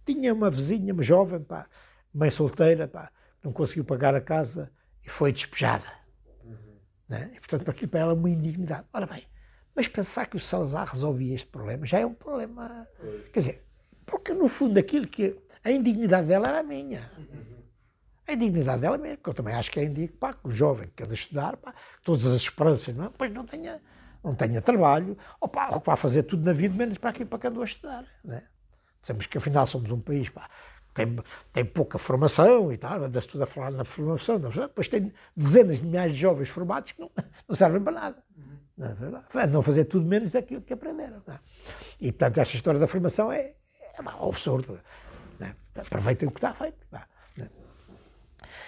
Tinha 0.04 0.34
uma 0.34 0.50
vizinha, 0.50 0.92
uma 0.92 1.02
jovem, 1.02 1.42
pá, 1.42 1.66
mãe 2.12 2.28
solteira, 2.28 2.86
pá, 2.86 3.10
não 3.42 3.50
conseguiu 3.50 3.82
pagar 3.86 4.14
a 4.14 4.20
casa 4.20 4.70
e 5.02 5.08
foi 5.08 5.32
despejada. 5.32 5.97
Né? 7.08 7.30
E, 7.34 7.40
portanto, 7.40 7.70
aquilo 7.70 7.90
para 7.90 8.00
ela 8.00 8.14
uma 8.14 8.28
indignidade. 8.28 8.86
Ora 8.92 9.06
bem, 9.06 9.24
mas 9.74 9.88
pensar 9.88 10.26
que 10.26 10.36
o 10.36 10.40
Salazar 10.40 10.88
resolvia 10.88 11.34
este 11.34 11.48
problema 11.48 11.86
já 11.86 11.98
é 11.98 12.06
um 12.06 12.14
problema. 12.14 12.86
Quer 13.32 13.40
dizer, 13.40 13.64
porque 14.04 14.34
no 14.34 14.48
fundo 14.48 14.78
aquilo 14.78 15.06
que. 15.06 15.36
A 15.64 15.70
indignidade 15.70 16.26
dela 16.26 16.48
era 16.48 16.60
a 16.60 16.62
minha. 16.62 17.10
A 18.26 18.32
indignidade 18.32 18.80
dela 18.80 18.98
mesmo, 18.98 19.18
que 19.18 19.28
eu 19.28 19.34
também 19.34 19.54
acho 19.54 19.70
que 19.70 19.80
é 19.80 19.84
indigno, 19.84 20.16
pá, 20.18 20.34
que 20.34 20.46
o 20.46 20.50
jovem 20.50 20.90
que 20.94 21.02
anda 21.02 21.12
a 21.12 21.14
estudar, 21.14 21.56
pá, 21.56 21.74
todas 22.04 22.26
as 22.26 22.42
esperanças, 22.42 22.94
não, 22.94 23.06
é? 23.06 23.10
pois 23.16 23.32
não 23.32 23.44
tenha, 23.44 23.80
não 24.22 24.34
tenha 24.34 24.60
trabalho, 24.60 25.16
ou 25.40 25.48
pá, 25.48 25.70
ou 25.72 25.80
pá, 25.80 25.96
fazer 25.96 26.24
tudo 26.24 26.44
na 26.44 26.52
vida, 26.52 26.74
menos 26.74 26.98
para 26.98 27.10
aquilo 27.10 27.28
para 27.28 27.38
que 27.38 27.46
andou 27.46 27.62
a 27.62 27.64
estudar. 27.64 28.04
Né? 28.22 28.46
Dizemos 29.00 29.26
que 29.26 29.38
afinal 29.38 29.66
somos 29.66 29.90
um 29.90 30.00
país 30.00 30.28
pá, 30.28 30.48
tem, 30.98 31.18
tem 31.52 31.64
pouca 31.64 31.96
formação 31.96 32.72
e 32.72 32.76
tal, 32.76 33.04
anda-se 33.04 33.28
tudo 33.28 33.44
a 33.44 33.46
falar 33.46 33.70
na 33.70 33.84
formação, 33.84 34.38
não, 34.38 34.50
depois 34.50 34.88
tem 34.88 35.12
dezenas 35.36 35.78
de 35.78 35.86
milhares 35.86 36.14
de 36.14 36.20
jovens 36.20 36.48
formados 36.48 36.90
que 36.90 37.00
não, 37.00 37.10
não 37.46 37.54
servem 37.54 37.80
para 37.80 37.92
nada. 37.92 38.24
Não, 38.76 38.88
é 38.88 38.94
verdade? 38.94 39.52
não 39.52 39.62
fazer 39.62 39.84
tudo 39.84 40.04
menos 40.04 40.32
daquilo 40.32 40.60
que 40.60 40.72
aprenderam. 40.72 41.22
É? 41.28 41.38
E, 42.00 42.12
portanto, 42.12 42.38
esta 42.38 42.56
história 42.56 42.78
da 42.78 42.86
formação 42.86 43.30
é, 43.30 43.54
é 43.94 44.02
um 44.02 44.28
absurdo. 44.28 44.80
Não 45.38 45.46
é? 45.46 45.54
Aproveitem 45.76 46.28
o 46.28 46.32
que 46.32 46.38
está 46.38 46.52
feito. 46.52 46.86
Não 46.90 46.98
é? 46.98 47.04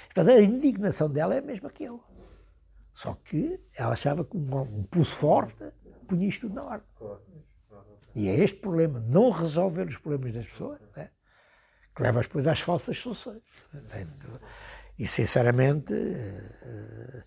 Portanto, 0.07 0.31
a 0.31 0.41
indignação 0.41 1.09
dela 1.09 1.35
é 1.35 1.39
a 1.39 1.43
mesma 1.43 1.71
que 1.71 1.85
eu. 1.85 2.03
Só 2.93 3.15
que 3.25 3.61
ela 3.77 3.93
achava 3.93 4.25
que 4.25 4.37
um, 4.37 4.61
um 4.61 4.83
pulso 4.83 5.15
forte 5.15 5.65
punha 6.09 6.27
isto 6.27 6.49
tudo 6.49 6.57
na 6.57 6.65
ordem. 6.65 6.89
E 8.17 8.29
é 8.29 8.35
este 8.43 8.59
problema, 8.59 8.99
não 8.99 9.31
resolver 9.31 9.89
os 9.89 9.97
problemas 9.97 10.35
das 10.35 10.47
pessoas, 10.47 10.81
é? 10.97 11.09
Que 11.95 12.03
leva 12.03 12.21
depois 12.21 12.47
às 12.47 12.61
falsas 12.61 12.99
soluções. 12.99 13.43
E, 14.99 15.07
sinceramente, 15.07 15.93
eh, 15.95 17.25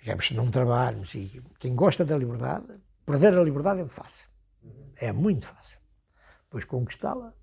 digamos, 0.00 0.30
não 0.32 0.50
trabalhos, 0.50 1.14
e 1.14 1.42
quem 1.58 1.74
gosta 1.74 2.04
da 2.04 2.16
liberdade, 2.16 2.66
perder 3.04 3.36
a 3.36 3.42
liberdade 3.42 3.80
é 3.80 3.88
fácil. 3.88 4.26
É 4.96 5.12
muito 5.12 5.46
fácil. 5.46 5.78
Depois 6.44 6.64
conquistá-la 6.64 7.34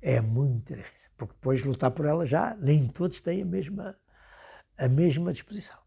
é 0.00 0.20
muito 0.20 0.74
difícil. 0.74 1.10
Porque 1.16 1.34
depois 1.34 1.62
lutar 1.64 1.90
por 1.90 2.06
ela 2.06 2.24
já, 2.24 2.54
nem 2.56 2.86
todos 2.86 3.20
têm 3.20 3.42
a 3.42 3.46
mesma, 3.46 3.96
a 4.78 4.88
mesma 4.88 5.32
disposição. 5.32 5.78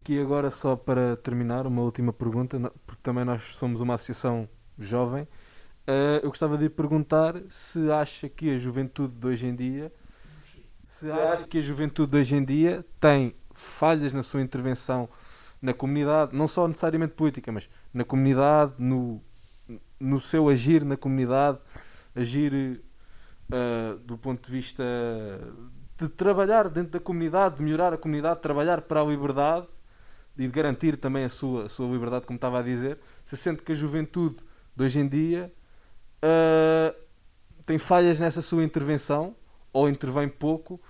Aqui 0.00 0.18
agora, 0.20 0.50
só 0.50 0.74
para 0.74 1.16
terminar, 1.18 1.66
uma 1.66 1.82
última 1.82 2.12
pergunta, 2.12 2.58
porque 2.86 3.02
também 3.02 3.24
nós 3.24 3.54
somos 3.56 3.80
uma 3.80 3.94
associação 3.94 4.48
jovem. 4.78 5.28
Uh, 5.88 6.20
eu 6.22 6.28
gostava 6.28 6.58
de 6.58 6.64
lhe 6.64 6.68
perguntar 6.68 7.34
se 7.48 7.90
acha 7.90 8.28
que 8.28 8.50
a 8.50 8.58
juventude 8.58 9.14
de 9.14 9.26
hoje 9.26 9.46
em 9.46 9.56
dia 9.56 9.90
se 10.86 11.10
acha 11.10 11.48
que 11.48 11.56
a 11.56 11.62
juventude 11.62 12.12
de 12.12 12.18
hoje 12.18 12.36
em 12.36 12.44
dia 12.44 12.84
tem 13.00 13.34
falhas 13.54 14.12
na 14.12 14.22
sua 14.22 14.42
intervenção 14.42 15.08
na 15.62 15.72
comunidade, 15.72 16.36
não 16.36 16.46
só 16.46 16.68
necessariamente 16.68 17.14
política, 17.14 17.50
mas 17.50 17.70
na 17.94 18.04
comunidade, 18.04 18.74
no, 18.78 19.22
no 19.98 20.20
seu 20.20 20.50
agir 20.50 20.84
na 20.84 20.94
comunidade, 20.94 21.58
agir 22.14 22.82
uh, 23.50 23.98
do 24.00 24.18
ponto 24.18 24.44
de 24.44 24.52
vista 24.52 24.84
de 25.96 26.06
trabalhar 26.10 26.68
dentro 26.68 26.92
da 26.92 27.00
comunidade, 27.00 27.56
de 27.56 27.62
melhorar 27.62 27.94
a 27.94 27.96
comunidade, 27.96 28.40
trabalhar 28.40 28.82
para 28.82 29.00
a 29.00 29.04
liberdade 29.04 29.66
e 30.36 30.42
de 30.42 30.48
garantir 30.48 30.98
também 30.98 31.24
a 31.24 31.30
sua, 31.30 31.64
a 31.64 31.68
sua 31.70 31.90
liberdade, 31.90 32.26
como 32.26 32.36
estava 32.36 32.58
a 32.58 32.62
dizer, 32.62 32.98
se 33.24 33.38
sente 33.38 33.62
que 33.62 33.72
a 33.72 33.74
juventude 33.74 34.36
de 34.76 34.84
hoje 34.84 35.00
em 35.00 35.08
dia 35.08 35.50
uh, 36.22 36.94
tem 37.66 37.78
falhas 37.78 38.18
nessa 38.18 38.42
sua 38.42 38.64
intervenção 38.64 39.34
ou 39.72 39.88
intervém 39.88 40.28
pouco 40.28 40.80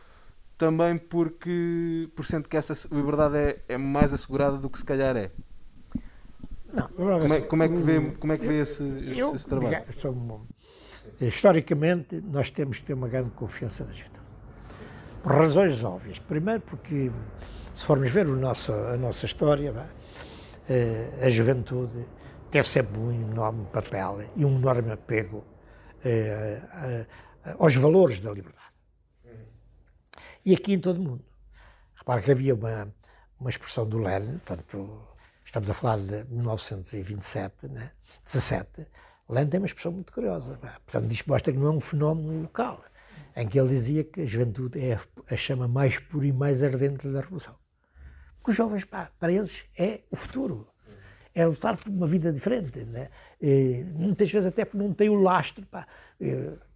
também 0.56 0.98
porque 0.98 2.08
por 2.16 2.26
sendo 2.26 2.48
que 2.48 2.56
essa 2.56 2.74
liberdade 2.94 3.36
é, 3.36 3.58
é 3.68 3.78
mais 3.78 4.12
assegurada 4.12 4.56
do 4.56 4.68
que 4.68 4.78
se 4.78 4.84
calhar 4.84 5.16
é. 5.16 5.30
Não, 6.72 6.88
como, 6.88 7.34
é, 7.34 7.40
como 7.40 7.62
é 7.62 7.68
que 7.68 7.76
vê, 7.76 8.10
como 8.18 8.32
é 8.32 8.38
que 8.38 8.46
vê 8.46 8.60
esse, 8.60 8.82
esse, 8.82 9.18
eu, 9.18 9.34
esse 9.34 9.46
trabalho? 9.46 9.84
historicamente, 11.20 12.20
nós 12.20 12.50
temos 12.50 12.78
que 12.78 12.84
ter 12.84 12.94
uma 12.94 13.08
grande 13.08 13.30
confiança 13.30 13.84
na 13.84 13.92
juventude. 13.92 14.26
Por 15.22 15.32
razões 15.32 15.82
óbvias. 15.82 16.18
Primeiro, 16.18 16.60
porque 16.60 17.10
se 17.74 17.84
formos 17.84 18.10
ver 18.10 18.28
o 18.28 18.36
nosso, 18.36 18.72
a 18.72 18.96
nossa 18.96 19.26
história, 19.26 19.74
eh, 20.68 21.20
a 21.22 21.28
juventude 21.28 22.06
teve 22.50 22.68
sempre 22.68 22.98
um 22.98 23.12
enorme 23.12 23.66
papel 23.66 24.30
e 24.36 24.44
um 24.44 24.58
enorme 24.58 24.92
apego 24.92 25.44
eh, 26.04 27.06
aos 27.58 27.74
valores 27.74 28.20
da 28.20 28.30
liberdade 28.30 28.68
e 30.48 30.54
aqui 30.54 30.72
em 30.72 30.80
todo 30.80 30.98
o 30.98 31.02
mundo. 31.02 31.24
Repara 31.94 32.22
que 32.22 32.30
havia 32.30 32.54
uma, 32.54 32.90
uma 33.38 33.50
expressão 33.50 33.86
do 33.86 33.98
Lenin, 33.98 34.38
portanto, 34.38 35.06
estamos 35.44 35.68
a 35.68 35.74
falar 35.74 35.98
de 35.98 36.24
1927, 36.32 37.68
né? 37.68 37.92
17. 38.24 38.86
Lenin 39.28 39.50
tem 39.50 39.60
uma 39.60 39.66
expressão 39.66 39.92
muito 39.92 40.10
curiosa, 40.10 40.56
portanto, 40.56 41.12
isto 41.12 41.28
mostra 41.28 41.52
que 41.52 41.58
não 41.58 41.66
é 41.66 41.70
um 41.70 41.80
fenómeno 41.80 42.42
local, 42.42 42.82
em 43.36 43.46
que 43.46 43.60
ele 43.60 43.68
dizia 43.68 44.04
que 44.04 44.22
a 44.22 44.24
juventude 44.24 44.80
é 44.80 44.98
a 45.30 45.36
chama 45.36 45.68
mais 45.68 45.98
pura 45.98 46.26
e 46.26 46.32
mais 46.32 46.62
ardente 46.62 47.06
da 47.08 47.20
revolução. 47.20 47.54
Porque 48.38 48.52
os 48.52 48.56
jovens, 48.56 48.86
pá, 48.86 49.12
para 49.18 49.30
eles, 49.30 49.66
é 49.78 50.00
o 50.10 50.16
futuro. 50.16 50.66
É 51.40 51.46
lutar 51.46 51.76
por 51.76 51.88
uma 51.88 52.06
vida 52.06 52.32
diferente. 52.32 52.84
Né? 52.84 53.08
E, 53.40 53.84
muitas 53.94 54.30
vezes 54.30 54.48
até 54.48 54.64
porque 54.64 54.78
não 54.78 54.92
tem 54.92 55.08
o 55.08 55.20
lastro. 55.20 55.64
Pá. 55.66 55.86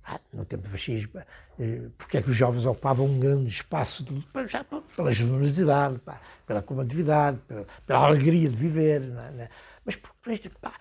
Ah, 0.04 0.20
no 0.32 0.44
tempo 0.44 0.64
do 0.64 0.68
fascismo, 0.68 1.12
eh, 1.60 1.88
porque 1.96 2.18
é 2.18 2.22
que 2.22 2.30
os 2.30 2.36
jovens 2.36 2.66
ocupavam 2.66 3.06
um 3.06 3.20
grande 3.20 3.48
espaço 3.48 4.02
de, 4.02 4.26
já 4.48 4.64
pela 4.64 5.12
generosidade, 5.12 6.00
pela 6.44 6.60
comodidade, 6.60 7.38
pela, 7.46 7.66
pela, 7.86 8.06
alegria 8.06 8.48
de 8.48 8.56
viver, 8.56 9.00
é? 9.00 9.30
Né? 9.30 9.48
mas 9.84 9.94
porque 9.94 10.50
pá, 10.60 10.74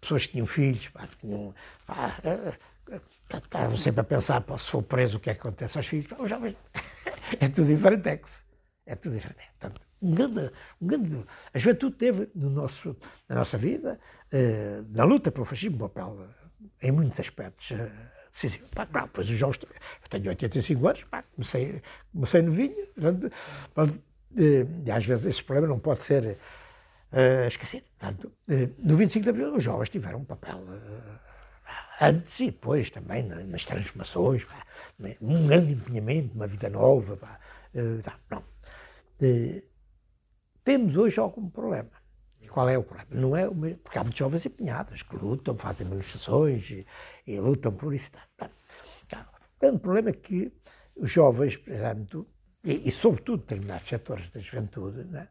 pessoas 0.00 0.24
que 0.24 0.32
tinham 0.32 0.46
filhos, 0.46 0.88
pá, 0.88 1.06
tinham, 1.20 1.54
pá, 1.86 2.16
eh, 2.24 2.54
eh, 2.92 3.00
estavam 3.36 3.76
sempre 3.76 4.00
a 4.00 4.04
pensar, 4.04 4.40
pá, 4.40 4.56
se 4.56 4.70
for 4.70 4.82
preso 4.82 5.18
o 5.18 5.20
que 5.20 5.28
é 5.28 5.34
que 5.34 5.40
acontece 5.40 5.76
aos 5.76 5.86
filhos, 5.86 6.06
pá, 6.06 6.16
os 6.18 6.30
jovens, 6.30 6.56
é 7.38 7.48
tudo 7.50 7.68
diferente, 7.68 8.22
é 8.86 8.96
tudo 8.96 9.14
diferente. 9.14 9.50
Portanto, 9.60 9.82
um 10.02 10.14
grande, 10.14 10.50
um 10.80 10.86
grande, 10.86 11.24
a 11.54 11.58
juventude 11.58 11.96
teve 11.96 12.28
no 12.34 12.50
nosso, 12.50 12.96
na 13.28 13.36
nossa 13.36 13.56
vida, 13.56 13.98
na 14.90 15.04
luta 15.04 15.30
pelo 15.30 15.44
fascismo, 15.44 15.76
um 15.76 15.88
papel 15.88 16.18
em 16.82 16.90
muitos 16.90 17.20
aspectos 17.20 17.72
decisivo. 18.32 18.66
Pá, 18.74 18.86
claro, 18.86 19.10
pois 19.12 19.28
os 19.28 19.36
jovens. 19.36 19.60
Eu 19.62 20.08
tenho 20.08 20.28
85 20.28 20.88
anos, 20.88 21.04
pá, 21.04 21.22
comecei, 21.22 21.82
comecei 22.12 22.42
novinho, 22.42 22.86
portanto, 22.94 23.32
portanto, 23.74 24.02
eh, 24.36 24.92
às 24.92 25.04
vezes 25.04 25.26
esse 25.26 25.44
problema 25.44 25.68
não 25.68 25.78
pode 25.78 26.02
ser 26.02 26.38
uh, 27.12 27.46
esquecido. 27.46 27.84
Portanto, 27.98 28.32
uh, 28.48 28.74
no 28.78 28.96
25 28.96 29.22
de 29.22 29.30
Abril, 29.30 29.54
os 29.54 29.62
jovens 29.62 29.90
tiveram 29.90 30.20
um 30.20 30.24
papel 30.24 30.64
antes 32.00 32.40
e 32.40 32.46
depois 32.46 32.90
também 32.90 33.22
nas 33.22 33.64
transformações, 33.64 34.44
pá, 34.44 34.64
né, 34.98 35.16
um 35.20 35.46
grande 35.46 35.74
empenhamento, 35.74 36.34
uma 36.34 36.46
vida 36.46 36.68
nova. 36.70 37.16
Pá, 37.16 37.38
tá, 38.02 38.18
não. 38.30 38.42
Temos 40.64 40.96
hoje 40.96 41.18
algum 41.20 41.48
problema. 41.48 41.90
Qual 42.48 42.68
é 42.68 42.76
o 42.76 42.82
problema? 42.82 43.08
Não 43.10 43.36
é 43.36 43.48
mesmo, 43.48 43.78
porque 43.78 43.98
há 43.98 44.02
muitos 44.02 44.18
jovens 44.18 44.44
empenhados 44.44 45.02
que 45.02 45.16
lutam, 45.16 45.56
fazem 45.56 45.86
manifestações 45.86 46.70
e, 46.70 46.86
e 47.26 47.40
lutam 47.40 47.72
por 47.72 47.94
isso. 47.94 48.10
Tá. 48.36 48.50
O 49.56 49.60
grande 49.60 49.78
problema 49.78 50.10
é 50.10 50.12
que 50.12 50.52
os 50.96 51.10
jovens, 51.10 51.56
por 51.56 51.72
exemplo, 51.72 52.28
e, 52.62 52.88
e 52.88 52.92
sobretudo 52.92 53.38
determinados 53.38 53.88
setores 53.88 54.28
da 54.30 54.40
juventude, 54.40 55.04
né, 55.04 55.28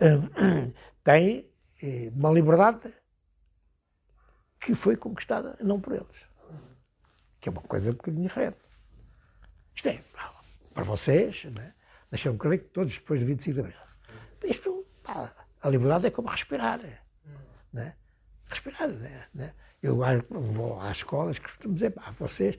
um, 0.00 0.72
têm 1.04 1.50
eh, 1.82 2.10
uma 2.14 2.30
liberdade 2.30 2.92
que 4.60 4.74
foi 4.74 4.96
conquistada 4.96 5.56
não 5.60 5.80
por 5.80 5.94
eles, 5.94 6.26
que 7.40 7.48
é 7.48 7.52
uma 7.52 7.62
coisa 7.62 7.90
um 7.90 7.94
bocadinho 7.94 8.22
diferente. 8.24 8.58
Isto 9.74 9.88
é, 9.88 10.02
para 10.72 10.84
vocês, 10.84 11.44
né, 11.44 11.74
nasceram, 12.10 12.36
creio 12.36 12.60
que 12.60 12.70
todos 12.70 12.94
depois 12.94 13.20
de 13.20 13.26
25 13.26 13.54
de 13.54 13.60
abril. 13.60 13.78
Isto, 14.44 14.73
pá, 15.04 15.32
a 15.62 15.68
liberdade 15.68 16.06
é 16.06 16.10
como 16.10 16.28
respirar. 16.28 16.80
Né? 17.72 17.94
Respirar, 18.46 18.88
né? 18.88 19.26
né? 19.32 19.54
Eu 19.82 19.98
vou 20.30 20.80
às 20.80 20.96
escolas, 20.96 21.38
costumo 21.38 21.74
dizer, 21.74 21.90
pá, 21.90 22.12
vocês. 22.18 22.58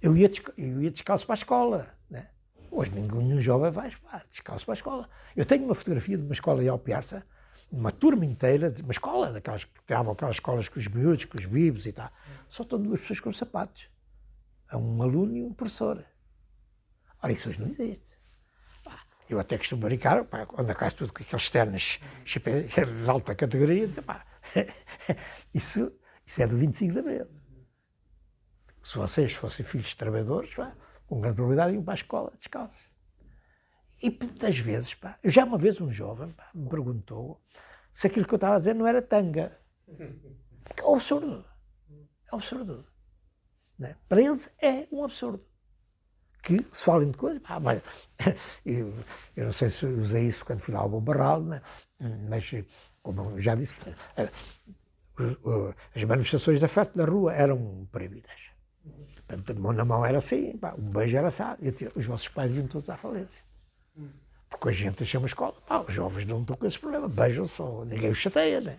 Eu 0.00 0.16
ia, 0.16 0.30
eu 0.58 0.82
ia 0.82 0.90
descalço 0.90 1.26
para 1.26 1.34
a 1.34 1.38
escola. 1.38 1.94
Né? 2.08 2.28
Hoje 2.70 2.90
nenhum 2.90 3.40
jovem 3.40 3.70
vai 3.70 3.90
pá, 3.90 4.22
descalço 4.30 4.64
para 4.64 4.74
a 4.74 4.76
escola. 4.76 5.08
Eu 5.34 5.46
tenho 5.46 5.64
uma 5.64 5.74
fotografia 5.74 6.16
de 6.16 6.22
uma 6.22 6.34
escola 6.34 6.62
em 6.62 6.68
Alpiarça, 6.68 7.26
uma 7.72 7.90
turma 7.90 8.24
inteira, 8.24 8.70
de 8.70 8.82
uma 8.82 8.92
escola, 8.92 9.32
daquelas 9.32 9.64
que 9.64 9.72
tiravam 9.86 10.12
aquelas 10.12 10.36
escolas 10.36 10.68
com 10.68 10.78
os 10.78 10.86
miúdos, 10.86 11.24
com 11.24 11.38
os 11.38 11.46
bibos 11.46 11.86
e 11.86 11.92
tal. 11.92 12.10
Só 12.48 12.62
estão 12.62 12.80
duas 12.80 13.00
pessoas 13.00 13.20
com 13.20 13.32
sapatos. 13.32 13.88
a 14.68 14.76
um 14.76 15.02
aluno 15.02 15.36
e 15.36 15.42
um 15.42 15.52
professor. 15.52 16.04
Ora, 17.22 17.32
isso 17.32 17.48
hoje 17.48 17.60
não 17.60 17.68
existe. 17.68 18.15
Eu 19.28 19.40
até 19.40 19.58
costumo 19.58 19.82
brincar, 19.82 20.24
pá, 20.24 20.46
quando 20.46 20.70
acaso 20.70 20.96
tudo 20.96 21.12
com 21.12 21.22
aqueles 21.22 21.50
ternos 21.50 21.98
de 22.24 23.10
alta 23.10 23.34
categoria, 23.34 23.88
pá, 24.02 24.24
isso, 25.52 25.92
isso 26.24 26.42
é 26.42 26.46
do 26.46 26.56
25 26.56 26.92
de 26.92 26.98
Abril. 27.00 27.26
Se 28.84 28.96
vocês 28.96 29.32
fossem 29.32 29.66
filhos 29.66 29.88
de 29.88 29.96
trabalhadores, 29.96 30.54
pá, 30.54 30.76
com 31.06 31.20
grande 31.20 31.36
probabilidade 31.36 31.74
iam 31.74 31.82
para 31.82 31.94
a 31.94 31.96
escola 31.96 32.32
descalços. 32.36 32.88
E 34.00 34.10
muitas 34.10 34.58
vezes, 34.58 34.94
pá, 34.94 35.18
já 35.24 35.44
uma 35.44 35.58
vez 35.58 35.80
um 35.80 35.90
jovem 35.90 36.30
pá, 36.30 36.48
me 36.54 36.68
perguntou 36.68 37.42
se 37.92 38.06
aquilo 38.06 38.26
que 38.26 38.34
eu 38.34 38.36
estava 38.36 38.56
a 38.56 38.58
dizer 38.58 38.74
não 38.74 38.86
era 38.86 39.02
tanga. 39.02 39.58
É 39.88 40.84
um 40.84 40.94
absurdo. 40.94 41.44
É 42.30 42.34
um 42.34 42.38
absurdo. 42.38 42.86
Né? 43.78 43.96
Para 44.08 44.20
eles 44.20 44.54
é 44.62 44.86
um 44.92 45.02
absurdo. 45.04 45.44
Que 46.46 46.64
se 46.70 46.84
falem 46.84 47.10
de 47.10 47.16
coisas, 47.16 47.42
pá, 47.42 47.58
mas, 47.58 47.82
eu, 48.64 48.94
não 49.36 49.52
sei 49.52 49.68
se 49.68 49.84
usei 49.84 50.28
isso 50.28 50.44
quando 50.44 50.60
fui 50.60 50.72
lá 50.72 50.80
ao 50.80 50.88
Bom 50.88 51.00
Barral, 51.00 51.42
né? 51.42 51.60
mas 52.28 52.54
como 53.02 53.40
já 53.40 53.56
disse, 53.56 53.74
eh, 54.16 54.30
as 55.92 56.04
manifestações 56.04 56.60
da 56.60 56.68
festa 56.68 56.96
da 56.96 57.10
rua 57.10 57.34
eram 57.34 57.88
proibidas. 57.90 58.50
Portanto, 59.26 59.54
de 59.54 59.60
mão 59.60 59.72
na 59.72 59.84
mão 59.84 60.06
era 60.06 60.18
assim, 60.18 60.56
pá, 60.56 60.72
um 60.78 60.88
beijo 60.88 61.16
era 61.16 61.28
assado. 61.28 61.60
os 61.96 62.06
vossos 62.06 62.28
pais 62.28 62.54
iam 62.54 62.68
todos 62.68 62.88
à 62.88 62.96
falência. 62.96 63.42
Porque 64.48 64.68
a 64.68 64.72
gente 64.72 65.04
chama 65.04 65.26
a 65.26 65.28
escola, 65.28 65.54
pá, 65.66 65.80
os 65.80 65.92
jovens 65.92 66.26
não 66.26 66.42
estão 66.42 66.56
com 66.56 66.66
esse 66.66 66.78
problema, 66.78 67.08
beijam 67.08 67.48
só, 67.48 67.84
ninguém 67.84 68.10
os 68.10 68.18
chateia, 68.18 68.60
né? 68.60 68.78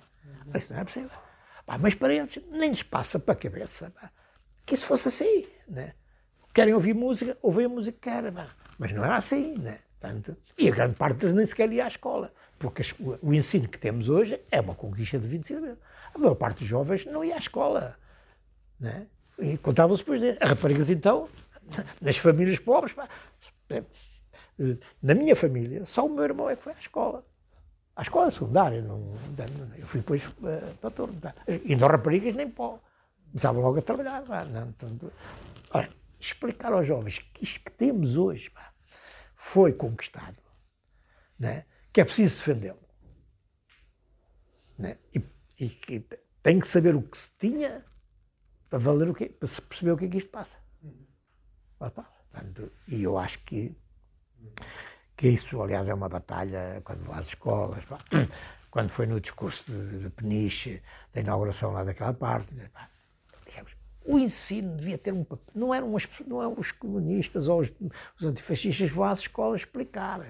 Isso 0.56 0.72
não 0.72 0.80
é 0.80 0.86
possível. 0.86 1.20
Pá, 1.66 1.78
mas 1.78 1.96
para 1.96 2.14
eles 2.14 2.40
nem 2.50 2.70
lhes 2.70 2.84
passa 2.84 3.20
para 3.20 3.34
a 3.34 3.38
cabeça 3.38 3.92
pá, 3.92 4.10
que 4.66 4.76
isso 4.76 4.86
fosse 4.86 5.10
assim, 5.10 5.48
né? 5.68 5.94
Querem 6.58 6.74
ouvir 6.74 6.96
música, 6.96 7.38
ouvem 7.40 7.68
a 7.68 7.70
música 7.70 7.96
que 8.02 8.10
querem, 8.10 8.34
mas 8.80 8.92
não 8.92 9.06
era 9.06 9.18
assim, 9.18 9.54
né? 9.60 9.78
Portanto, 10.00 10.36
e 10.58 10.68
a 10.68 10.72
grande 10.72 10.96
parte 10.96 11.18
deles 11.18 11.36
nem 11.36 11.46
sequer 11.46 11.72
ia 11.72 11.86
à 11.86 11.88
escola, 11.88 12.34
porque 12.58 12.82
o 13.22 13.32
ensino 13.32 13.68
que 13.68 13.78
temos 13.78 14.10
hoje 14.10 14.42
é 14.50 14.60
uma 14.60 14.74
conquista 14.74 15.20
de 15.20 15.28
25 15.28 15.64
anos. 15.64 15.78
A 16.16 16.18
maior 16.18 16.34
parte 16.34 16.58
dos 16.58 16.68
jovens 16.68 17.06
não 17.06 17.24
ia 17.24 17.36
à 17.36 17.38
escola, 17.38 17.96
né? 18.80 19.06
E 19.38 19.56
contavam-se 19.60 20.02
depois 20.02 20.20
dele. 20.20 20.36
As 20.42 20.50
raparigas, 20.50 20.90
então, 20.90 21.30
nas 22.02 22.18
famílias 22.18 22.58
pobres, 22.58 22.92
pá, 22.96 23.08
na 25.00 25.14
minha 25.14 25.36
família, 25.36 25.86
só 25.86 26.08
o 26.08 26.10
meu 26.10 26.24
irmão 26.24 26.50
é 26.50 26.56
que 26.56 26.64
foi 26.64 26.74
à 26.74 26.80
escola. 26.80 27.24
À 27.96 28.02
escola 28.02 28.32
secundária, 28.32 28.82
não, 28.82 29.14
eu 29.78 29.86
fui 29.86 30.00
depois 30.00 30.26
uh, 30.26 30.76
para 30.82 30.90
turno. 30.90 31.22
E 31.66 31.76
não 31.76 31.88
raparigas 31.88 32.34
nem 32.34 32.50
pó. 32.50 32.80
Começavam 33.30 33.62
logo 33.62 33.78
a 33.78 33.82
trabalhar. 33.84 34.24
Pá, 34.24 34.44
não, 34.44 34.72
tanto, 34.72 35.14
ora, 35.72 35.88
explicar 36.20 36.74
aos 36.74 36.88
jovens 36.88 37.20
que 37.20 37.44
isto 37.44 37.60
que 37.62 37.72
temos 37.72 38.18
hoje 38.18 38.50
pá, 38.50 38.74
foi 39.36 39.74
conquistado, 39.74 40.42
né? 41.40 41.66
que 41.92 42.02
é 42.02 42.06
preciso 42.06 42.38
defendê-lo. 42.38 42.80
Né? 44.78 44.98
E, 45.14 45.22
e 45.60 45.70
que 45.70 46.00
tem 46.44 46.60
que 46.60 46.68
saber 46.68 46.96
o 46.96 47.02
que 47.02 47.18
se 47.18 47.32
tinha 47.40 47.84
para 48.70 48.80
valer 48.80 49.10
o 49.10 49.14
quê? 49.14 49.30
Para 49.30 49.48
se 49.48 49.62
perceber 49.62 49.92
o 49.92 49.98
que 49.98 50.06
é 50.06 50.08
que 50.10 50.18
isto 50.18 50.30
passa. 50.30 50.60
passa. 51.80 52.22
Portanto, 52.30 52.72
e 52.88 53.04
eu 53.04 53.18
acho 53.18 53.40
que, 53.40 53.76
que 55.16 55.30
isso, 55.30 55.62
aliás, 55.62 55.88
é 55.88 55.94
uma 55.94 56.10
batalha 56.10 56.82
quando 56.84 57.04
vou 57.04 57.16
às 57.16 57.28
escolas, 57.28 57.84
pá, 57.86 57.98
quando 58.70 58.90
foi 58.90 59.06
no 59.08 59.20
discurso 59.20 59.64
de, 59.72 60.04
de 60.04 60.10
Peniche, 60.10 60.84
da 61.14 61.22
inauguração 61.22 61.72
lá 61.72 61.84
daquela 61.84 62.14
parte, 62.14 62.54
pá, 62.54 62.58
digamos, 62.60 62.97
o 64.08 64.18
ensino 64.18 64.76
devia 64.78 64.98
ter 64.98 65.14
um 65.14 65.24
papel. 65.24 65.46
Não 65.54 65.74
eram 65.74 65.94
os, 65.94 66.08
não 66.26 66.42
eram 66.42 66.56
os 66.58 66.72
comunistas 66.72 67.50
ou 67.50 67.60
os, 67.60 67.72
os 68.18 68.26
antifascistas 68.26 68.90
que 68.90 68.96
vão 68.96 69.04
às 69.04 69.20
escolas 69.20 69.62
explicar. 69.62 70.22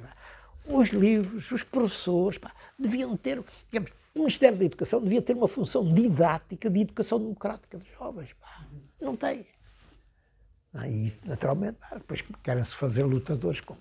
Os 0.65 0.89
livros, 0.89 1.51
os 1.51 1.63
professores, 1.63 2.39
pá, 2.39 2.51
deviam 2.78 3.15
ter, 3.15 3.41
digamos, 3.71 3.91
o 4.15 4.19
Ministério 4.19 4.57
da 4.57 4.65
Educação 4.65 5.01
devia 5.01 5.21
ter 5.21 5.34
uma 5.34 5.47
função 5.47 5.93
didática 5.93 6.69
de 6.71 6.80
educação 6.80 7.19
democrática 7.19 7.78
dos 7.78 7.88
jovens. 7.89 8.34
Pá. 8.34 8.65
Não 8.99 9.15
tem. 9.15 9.45
Ah, 10.73 10.89
e, 10.89 11.15
naturalmente, 11.23 11.78
depois 11.93 12.23
querem-se 12.43 12.73
fazer 12.73 13.03
lutadores 13.03 13.61
com. 13.61 13.78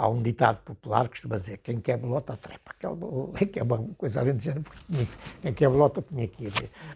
Há 0.00 0.08
um 0.08 0.22
ditado 0.22 0.62
popular 0.62 1.04
que 1.04 1.10
costuma 1.10 1.36
dizer: 1.36 1.58
quem 1.58 1.78
quer 1.78 1.98
bolota 1.98 2.34
trepa. 2.34 2.72
Que 2.72 2.86
é 2.86 3.62
uma 3.62 3.78
coisa 3.98 4.20
além 4.20 4.34
de 4.34 4.44
género, 4.44 4.62
porque 4.62 5.06
quem 5.42 5.52
quer 5.52 5.68
bolota 5.68 6.00
tinha 6.00 6.26
que 6.26 6.46
ir 6.46 6.52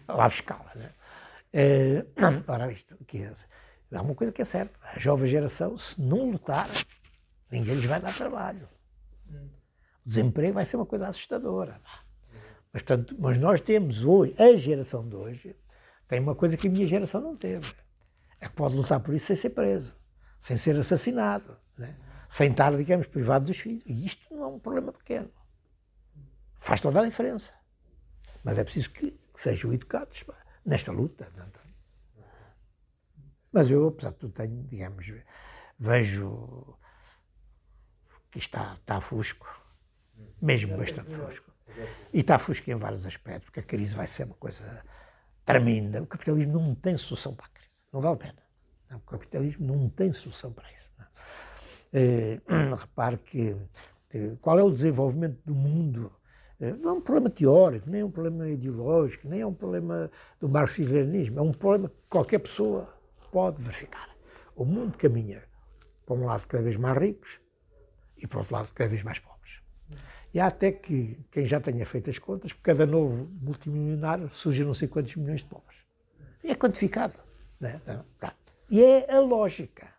lá 0.07 0.27
buscá-la. 0.27 0.71
Né? 0.73 0.89
É, 1.53 2.05
ora, 2.51 2.71
isto 2.71 2.97
que 3.05 3.19
é, 3.19 3.31
há 3.93 4.01
uma 4.01 4.15
coisa 4.15 4.33
que 4.33 4.41
é 4.41 4.45
certa: 4.45 4.73
a 4.81 4.97
jovem 4.97 5.29
geração, 5.29 5.77
se 5.77 6.01
não 6.01 6.31
lutar, 6.31 6.67
ninguém 7.51 7.75
lhes 7.75 7.85
vai 7.85 8.01
dar 8.01 8.11
trabalho. 8.11 8.65
O 9.29 10.09
desemprego 10.09 10.55
vai 10.55 10.65
ser 10.65 10.77
uma 10.77 10.87
coisa 10.87 11.07
assustadora. 11.07 11.79
Mas, 12.73 12.83
mas 13.19 13.37
nós 13.37 13.61
temos 13.61 14.03
hoje, 14.03 14.33
a 14.41 14.55
geração 14.55 15.07
de 15.07 15.15
hoje, 15.15 15.55
tem 16.07 16.19
uma 16.19 16.33
coisa 16.33 16.57
que 16.57 16.67
a 16.67 16.71
minha 16.71 16.87
geração 16.87 17.21
não 17.21 17.37
teve. 17.37 17.71
É 18.41 18.47
que 18.47 18.55
pode 18.55 18.75
lutar 18.75 18.99
por 18.99 19.13
isso 19.13 19.27
sem 19.27 19.35
ser 19.35 19.51
preso, 19.51 19.93
sem 20.39 20.57
ser 20.57 20.75
assassinado, 20.75 21.55
né? 21.77 21.95
Sem 22.29 22.51
estar, 22.51 22.75
digamos, 22.75 23.07
privado 23.07 23.45
dos 23.45 23.57
filhos. 23.57 23.83
E 23.85 24.05
isto 24.05 24.33
não 24.33 24.43
é 24.43 24.47
um 24.47 24.59
problema 24.59 24.91
pequeno. 24.91 25.31
Faz 26.59 26.81
toda 26.81 27.01
a 27.01 27.05
diferença. 27.05 27.53
Mas 28.43 28.57
é 28.57 28.63
preciso 28.63 28.89
que, 28.91 29.11
que 29.11 29.39
sejam 29.41 29.73
educados 29.73 30.23
pá, 30.23 30.35
nesta 30.65 30.91
luta. 30.91 31.31
É? 31.37 32.23
Mas 33.51 33.69
eu, 33.69 33.87
apesar 33.87 34.11
de 34.11 34.17
tudo, 34.17 34.33
tenho, 34.33 34.63
digamos, 34.63 35.11
vejo 35.77 36.77
que 38.31 38.39
está, 38.39 38.73
está 38.73 38.99
fusco 38.99 39.47
mesmo 40.41 40.77
bastante 40.77 41.15
fosco. 41.15 41.51
E 42.13 42.19
está 42.19 42.37
fosco 42.37 42.69
em 42.69 42.75
vários 42.75 43.05
aspectos, 43.05 43.45
porque 43.45 43.59
a 43.59 43.63
crise 43.63 43.95
vai 43.95 44.07
ser 44.07 44.25
uma 44.25 44.35
coisa 44.35 44.83
tremenda. 45.43 46.01
O 46.01 46.07
capitalismo 46.07 46.59
não 46.59 46.75
tem 46.75 46.97
solução 46.97 47.33
para 47.33 47.47
a 47.47 47.49
crise. 47.49 47.71
Não 47.91 47.99
vale 48.01 48.15
a 48.15 48.17
pena. 48.17 48.45
O 48.91 48.99
capitalismo 48.99 49.65
não 49.65 49.89
tem 49.89 50.11
solução 50.13 50.53
para 50.53 50.71
isso. 50.71 50.84
É, 51.97 52.41
repare 52.75 53.17
que, 53.17 53.55
que, 54.09 54.35
qual 54.41 54.59
é 54.59 54.63
o 54.63 54.69
desenvolvimento 54.69 55.39
do 55.45 55.55
mundo 55.55 56.11
eh, 56.59 56.73
não 56.73 56.89
é 56.89 56.93
um 56.93 57.01
problema 57.01 57.29
teórico, 57.29 57.89
nem 57.89 58.01
é 58.01 58.05
um 58.05 58.11
problema 58.11 58.49
ideológico, 58.49 59.27
nem 59.27 59.41
é 59.41 59.45
um 59.45 59.53
problema 59.53 60.11
do 60.39 60.49
marxismo-leninismo, 60.49 61.39
é 61.39 61.41
um 61.41 61.53
problema 61.53 61.89
que 61.89 61.95
qualquer 62.09 62.39
pessoa 62.39 62.93
pode 63.31 63.61
verificar. 63.61 64.09
O 64.55 64.65
mundo 64.65 64.97
caminha 64.97 65.43
para 66.05 66.15
um 66.15 66.25
lado 66.25 66.45
cada 66.47 66.63
vez 66.63 66.77
mais 66.77 66.97
ricos 66.97 67.39
e 68.17 68.27
para 68.27 68.39
outro 68.39 68.55
lado 68.55 68.69
cada 68.73 68.89
vez 68.89 69.03
mais 69.03 69.19
pobres. 69.19 69.61
E 70.33 70.39
há 70.39 70.47
até 70.47 70.71
que, 70.71 71.17
quem 71.31 71.45
já 71.45 71.59
tenha 71.59 71.85
feito 71.85 72.09
as 72.09 72.19
contas, 72.19 72.51
por 72.51 72.61
cada 72.61 72.85
novo 72.85 73.29
multimilionário 73.41 74.29
surgem 74.29 74.65
não 74.65 74.73
sei 74.73 74.87
quantos 74.87 75.15
milhões 75.15 75.41
de 75.41 75.47
pobres. 75.47 75.77
É 76.43 76.53
quantificado. 76.53 77.13
Né? 77.59 77.81
E 78.69 78.83
é 78.83 79.13
a 79.13 79.19
lógica. 79.19 79.94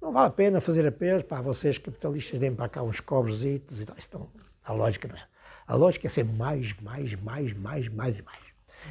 Não 0.00 0.12
vale 0.12 0.28
a 0.28 0.30
pena 0.30 0.60
fazer 0.60 0.86
apelos 0.86 1.24
para 1.24 1.42
vocês 1.42 1.78
capitalistas 1.78 2.38
deem 2.38 2.54
para 2.54 2.68
cá 2.68 2.82
uns 2.82 3.00
cobres 3.00 3.42
e 3.42 3.58
tal. 3.58 3.96
Então, 3.98 4.30
a 4.64 4.72
lógica 4.72 5.08
não 5.08 5.16
é. 5.16 5.26
A 5.66 5.74
lógica 5.74 6.06
é 6.06 6.10
ser 6.10 6.24
mais, 6.24 6.72
mais, 6.80 7.14
mais, 7.14 7.52
mais, 7.52 7.88
mais 7.88 8.18
e 8.18 8.22
mais. 8.22 8.42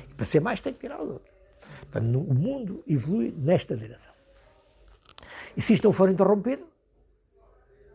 E 0.10 0.14
para 0.14 0.26
ser 0.26 0.42
mais 0.42 0.60
tem 0.60 0.74
que 0.74 0.80
tirar 0.80 1.00
o 1.00 1.14
outro. 1.14 1.34
Portanto, 1.82 2.20
o 2.20 2.34
mundo 2.34 2.84
evolui 2.88 3.34
nesta 3.36 3.76
direção. 3.76 4.14
E 5.56 5.62
se 5.62 5.74
isto 5.74 5.86
não 5.86 5.94
for 5.94 6.10
interrompido, 6.10 6.68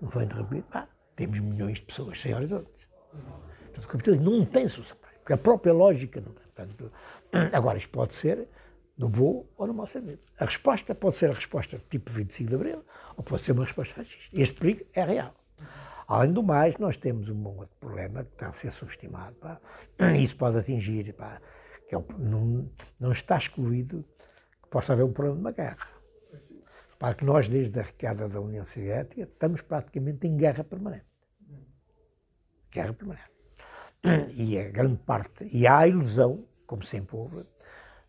não 0.01 0.11
for 0.11 0.23
interrompido, 0.23 0.65
pá, 0.65 0.89
temos 1.15 1.39
milhões 1.39 1.79
de 1.79 1.83
pessoas 1.83 2.21
sem 2.21 2.35
horizontes. 2.35 2.89
Portanto, 3.11 3.85
o 3.85 3.89
capitalismo 3.89 4.31
não 4.31 4.45
tem 4.45 4.67
solução 4.69 4.97
porque 5.23 5.33
a 5.33 5.39
própria 5.39 5.73
lógica 5.73 6.21
não 6.21 6.33
tem. 6.33 6.45
Portanto, 6.45 6.93
agora, 7.53 7.79
isto 7.79 7.91
pode 7.91 8.15
ser 8.15 8.49
no 9.03 9.09
bom 9.09 9.45
ou 9.57 9.67
no 9.67 9.75
mau 9.75 9.87
sentido. 9.87 10.21
A 10.39 10.45
resposta 10.45 10.95
pode 10.95 11.17
ser 11.17 11.29
a 11.31 11.35
resposta 11.35 11.83
tipo 11.91 12.09
25 12.13 12.49
de 12.49 12.55
Abril 12.55 12.85
ou 13.17 13.25
pode 13.25 13.43
ser 13.43 13.51
uma 13.51 13.65
resposta 13.65 13.93
fascista. 13.93 14.31
Este 14.33 14.55
perigo 14.55 14.87
é 14.95 15.05
real. 15.05 15.35
Além 16.07 16.33
do 16.33 16.43
mais, 16.43 16.79
nós 16.79 16.97
temos 16.97 17.29
um 17.29 17.45
outro 17.45 17.75
problema 17.81 18.23
que 18.23 18.31
está 18.33 18.49
a 18.49 18.53
ser 18.53 18.71
subestimado. 18.71 19.35
Pá. 19.37 19.61
Isso 20.17 20.37
pode 20.37 20.57
atingir, 20.59 21.13
pá, 21.15 21.41
que 21.89 21.97
é, 21.97 22.05
não, 22.17 22.71
não 23.01 23.11
está 23.11 23.37
excluído 23.37 24.05
que 24.63 24.69
possa 24.69 24.93
haver 24.93 25.05
um 25.05 25.13
problema 25.13 25.37
de 25.37 25.43
uma 25.43 25.53
guerra. 25.53 25.89
Para 26.97 27.15
que 27.17 27.25
nós, 27.25 27.49
desde 27.49 27.81
a 27.81 27.85
queda 27.85 28.29
da 28.29 28.41
União 28.41 28.65
Soviética, 28.65 29.23
estamos 29.23 29.63
praticamente 29.63 30.29
em 30.29 30.37
guerra 30.37 30.63
permanente. 30.63 31.07
Guerra 32.71 32.93
permanente. 32.93 33.33
E 34.35 34.59
a 34.59 34.71
grande 34.71 34.99
parte, 34.99 35.45
e 35.53 35.67
há 35.67 35.79
a 35.79 35.89
ilusão, 35.89 36.45
como 36.67 36.83
sempre 36.83 37.17
houve, 37.17 37.45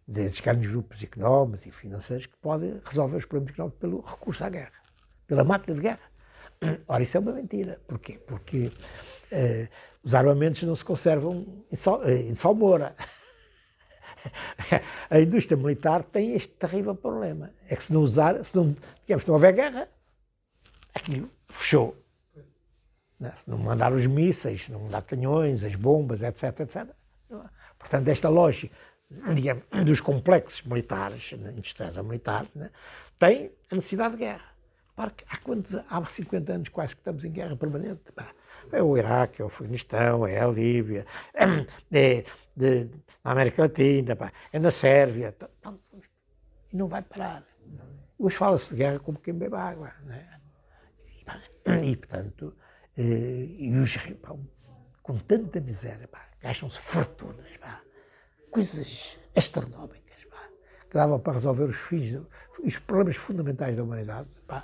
desses 0.08 0.40
grandes 0.40 0.70
grupos 0.70 1.02
económicos 1.04 1.66
e 1.66 1.72
financeiros 1.72 2.26
que 2.26 2.38
podem 2.38 2.80
resolver 2.84 3.18
os 3.18 3.26
problemas 3.26 3.54
económicos 3.54 3.80
pelo 3.80 4.02
recurso 4.02 4.44
à 4.44 4.50
guerra, 4.50 4.74
pela 5.28 5.44
máquina 5.44 5.76
de 5.76 5.82
guerra. 5.82 6.14
Ora, 6.88 7.04
isso 7.04 7.18
é 7.18 7.20
uma 7.20 7.32
mentira. 7.32 7.80
Porquê? 7.88 8.20
Porque 8.26 8.68
uh, 8.68 9.70
os 10.04 10.14
armamentos 10.14 10.64
não 10.64 10.76
se 10.76 10.84
conservam 10.84 11.66
em, 11.72 12.10
eh, 12.10 12.30
em 12.30 12.36
Salmoura. 12.36 12.96
a 15.10 15.20
indústria 15.20 15.58
militar 15.58 16.04
tem 16.04 16.36
este 16.36 16.54
terrível 16.54 16.96
problema. 16.96 17.52
É 17.68 17.76
que 17.76 17.84
se 17.84 17.94
não 17.94 18.02
usar, 18.02 18.44
se 18.44 18.56
não, 18.56 18.76
digamos, 19.06 19.24
se 19.24 19.28
não 19.28 19.36
houver 19.36 19.54
guerra, 19.54 19.88
aquilo 20.94 21.30
fechou. 21.50 21.98
Não, 23.20 23.36
se 23.36 23.50
não 23.50 23.58
mandar 23.58 23.94
os 23.94 24.06
mísseis, 24.06 24.68
não 24.68 24.82
mandar 24.82 25.02
canhões, 25.04 25.64
as 25.64 25.76
bombas, 25.76 26.22
etc, 26.22 26.60
etc. 26.60 26.88
Portanto, 27.80 28.08
esta 28.08 28.30
lógica, 28.30 28.76
digamos, 29.34 29.64
dos 29.86 30.02
complexos 30.02 30.62
militares, 30.64 31.32
industriais 31.34 31.98
ou 31.98 32.04
militares, 32.04 32.50
né, 32.56 32.70
tem 33.20 33.52
a 33.72 33.76
necessidade 33.76 34.16
de 34.16 34.20
guerra. 34.20 34.54
Há, 34.96 35.38
quantos, 35.38 35.76
há 35.90 36.06
50 36.06 36.54
anos 36.54 36.70
quase 36.70 36.96
que 36.96 37.02
estamos 37.02 37.26
em 37.26 37.32
guerra 37.32 37.56
permanente. 37.56 38.02
É 38.72 38.82
o 38.82 38.96
Iraque, 38.96 39.42
é 39.42 39.44
o 39.44 39.48
Afeganistão, 39.48 40.28
é 40.28 40.40
a 40.40 40.48
Líbia, 40.48 41.06
é 41.92 42.24
de, 42.56 42.90
na 43.24 43.32
América 43.32 43.64
Latina, 43.64 44.16
é 44.52 44.60
na 44.60 44.70
Sérvia. 44.70 45.36
E 46.72 46.78
não 46.78 46.88
vai 46.88 47.02
parar. 47.02 47.44
Hoje 48.20 48.38
fala-se 48.38 48.70
de 48.70 48.76
guerra 48.78 49.00
como 49.00 49.18
quem 49.20 49.34
bebe 49.34 49.56
água. 49.56 49.92
Né? 50.04 50.40
E, 51.66 51.90
e, 51.92 51.96
portanto, 51.96 52.56
eh, 52.96 53.46
e 53.60 53.76
os 53.78 53.98
pá, 54.22 54.36
com 55.02 55.18
tanta 55.18 55.60
miséria, 55.60 56.08
gastam-se 56.42 56.80
fortunas, 56.80 57.58
pá, 57.58 57.82
coisas 58.54 59.20
astronómicas, 59.36 60.26
pá, 60.26 60.48
que 60.88 60.94
davam 60.94 61.20
para 61.20 61.34
resolver 61.34 61.64
os 61.64 61.76
fins, 61.76 62.22
os 62.64 62.78
problemas 62.78 63.16
fundamentais 63.16 63.76
da 63.76 63.84
humanidade. 63.84 64.30
Pá, 64.48 64.64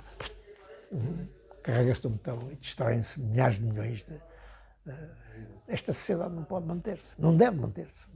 carrega-se 1.62 2.02
de 2.02 2.08
botão 2.08 2.50
e 2.50 2.56
destroem-se 2.56 3.20
milhares 3.20 3.56
de 3.56 3.64
milhões 3.64 4.04
de. 4.04 4.14
Uh, 4.14 5.20
esta 5.68 5.92
sociedade 5.92 6.34
não 6.34 6.44
pode 6.44 6.66
manter-se, 6.66 7.20
não 7.20 7.36
deve 7.36 7.56
manter-se. 7.56 8.06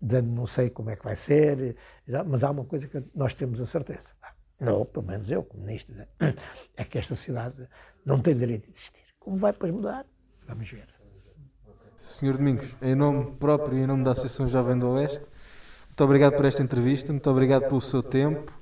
Não 0.00 0.46
sei 0.46 0.68
como 0.68 0.90
é 0.90 0.96
que 0.96 1.04
vai 1.04 1.16
ser, 1.16 1.76
mas 2.26 2.44
há 2.44 2.50
uma 2.50 2.64
coisa 2.64 2.86
que 2.86 3.02
nós 3.14 3.32
temos 3.32 3.60
a 3.60 3.66
certeza. 3.66 4.10
Não, 4.60 4.84
pelo 4.84 5.06
menos 5.06 5.30
eu, 5.30 5.42
comunista, 5.42 5.92
né? 5.92 6.34
é 6.76 6.84
que 6.84 6.98
esta 6.98 7.16
sociedade 7.16 7.68
não 8.04 8.20
tem 8.20 8.36
direito 8.36 8.66
de 8.66 8.72
existir. 8.76 9.02
Como 9.18 9.36
vai 9.36 9.52
depois 9.52 9.72
mudar? 9.72 10.06
Vamos 10.46 10.70
ver. 10.70 10.93
Senhor 12.04 12.36
Domingos, 12.36 12.68
em 12.82 12.94
nome 12.94 13.32
próprio 13.40 13.78
e 13.78 13.80
em 13.82 13.86
nome 13.86 14.04
da 14.04 14.10
Associação 14.12 14.46
Jovem 14.46 14.78
do 14.78 14.90
Oeste, 14.90 15.24
muito 15.88 16.04
obrigado 16.04 16.36
por 16.36 16.44
esta 16.44 16.62
entrevista, 16.62 17.10
muito 17.10 17.28
obrigado 17.30 17.62
pelo 17.62 17.80
seu 17.80 18.02
tempo 18.02 18.52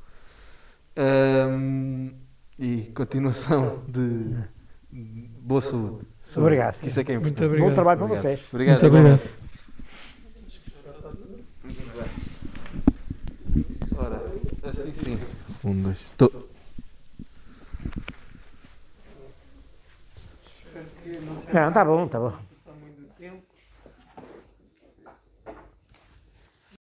um, 0.97 2.13
e 2.57 2.83
continuação 2.95 3.83
de 3.89 4.37
boa 4.93 5.61
saúde. 5.61 6.07
Obrigado. 6.37 6.77
Isso 6.85 7.01
é 7.01 7.05
que 7.05 7.13
é 7.13 7.15
importante. 7.17 7.41
Muito 7.41 7.45
obrigado. 7.45 7.69
Bom 7.69 7.75
trabalho 7.75 7.99
para 7.99 8.07
vocês. 8.07 8.45
Obrigado. 8.53 8.81
Muito 8.81 8.97
obrigado. 8.97 9.21
Ora, 13.97 14.23
assim 14.71 14.93
sim. 14.93 15.19
Um, 15.65 15.83
dois. 15.83 16.01
Tô. 16.17 16.31
Não, 21.53 21.73
tá 21.73 21.85
bom, 21.85 22.07
tá 22.07 22.21
bom. 22.21 22.52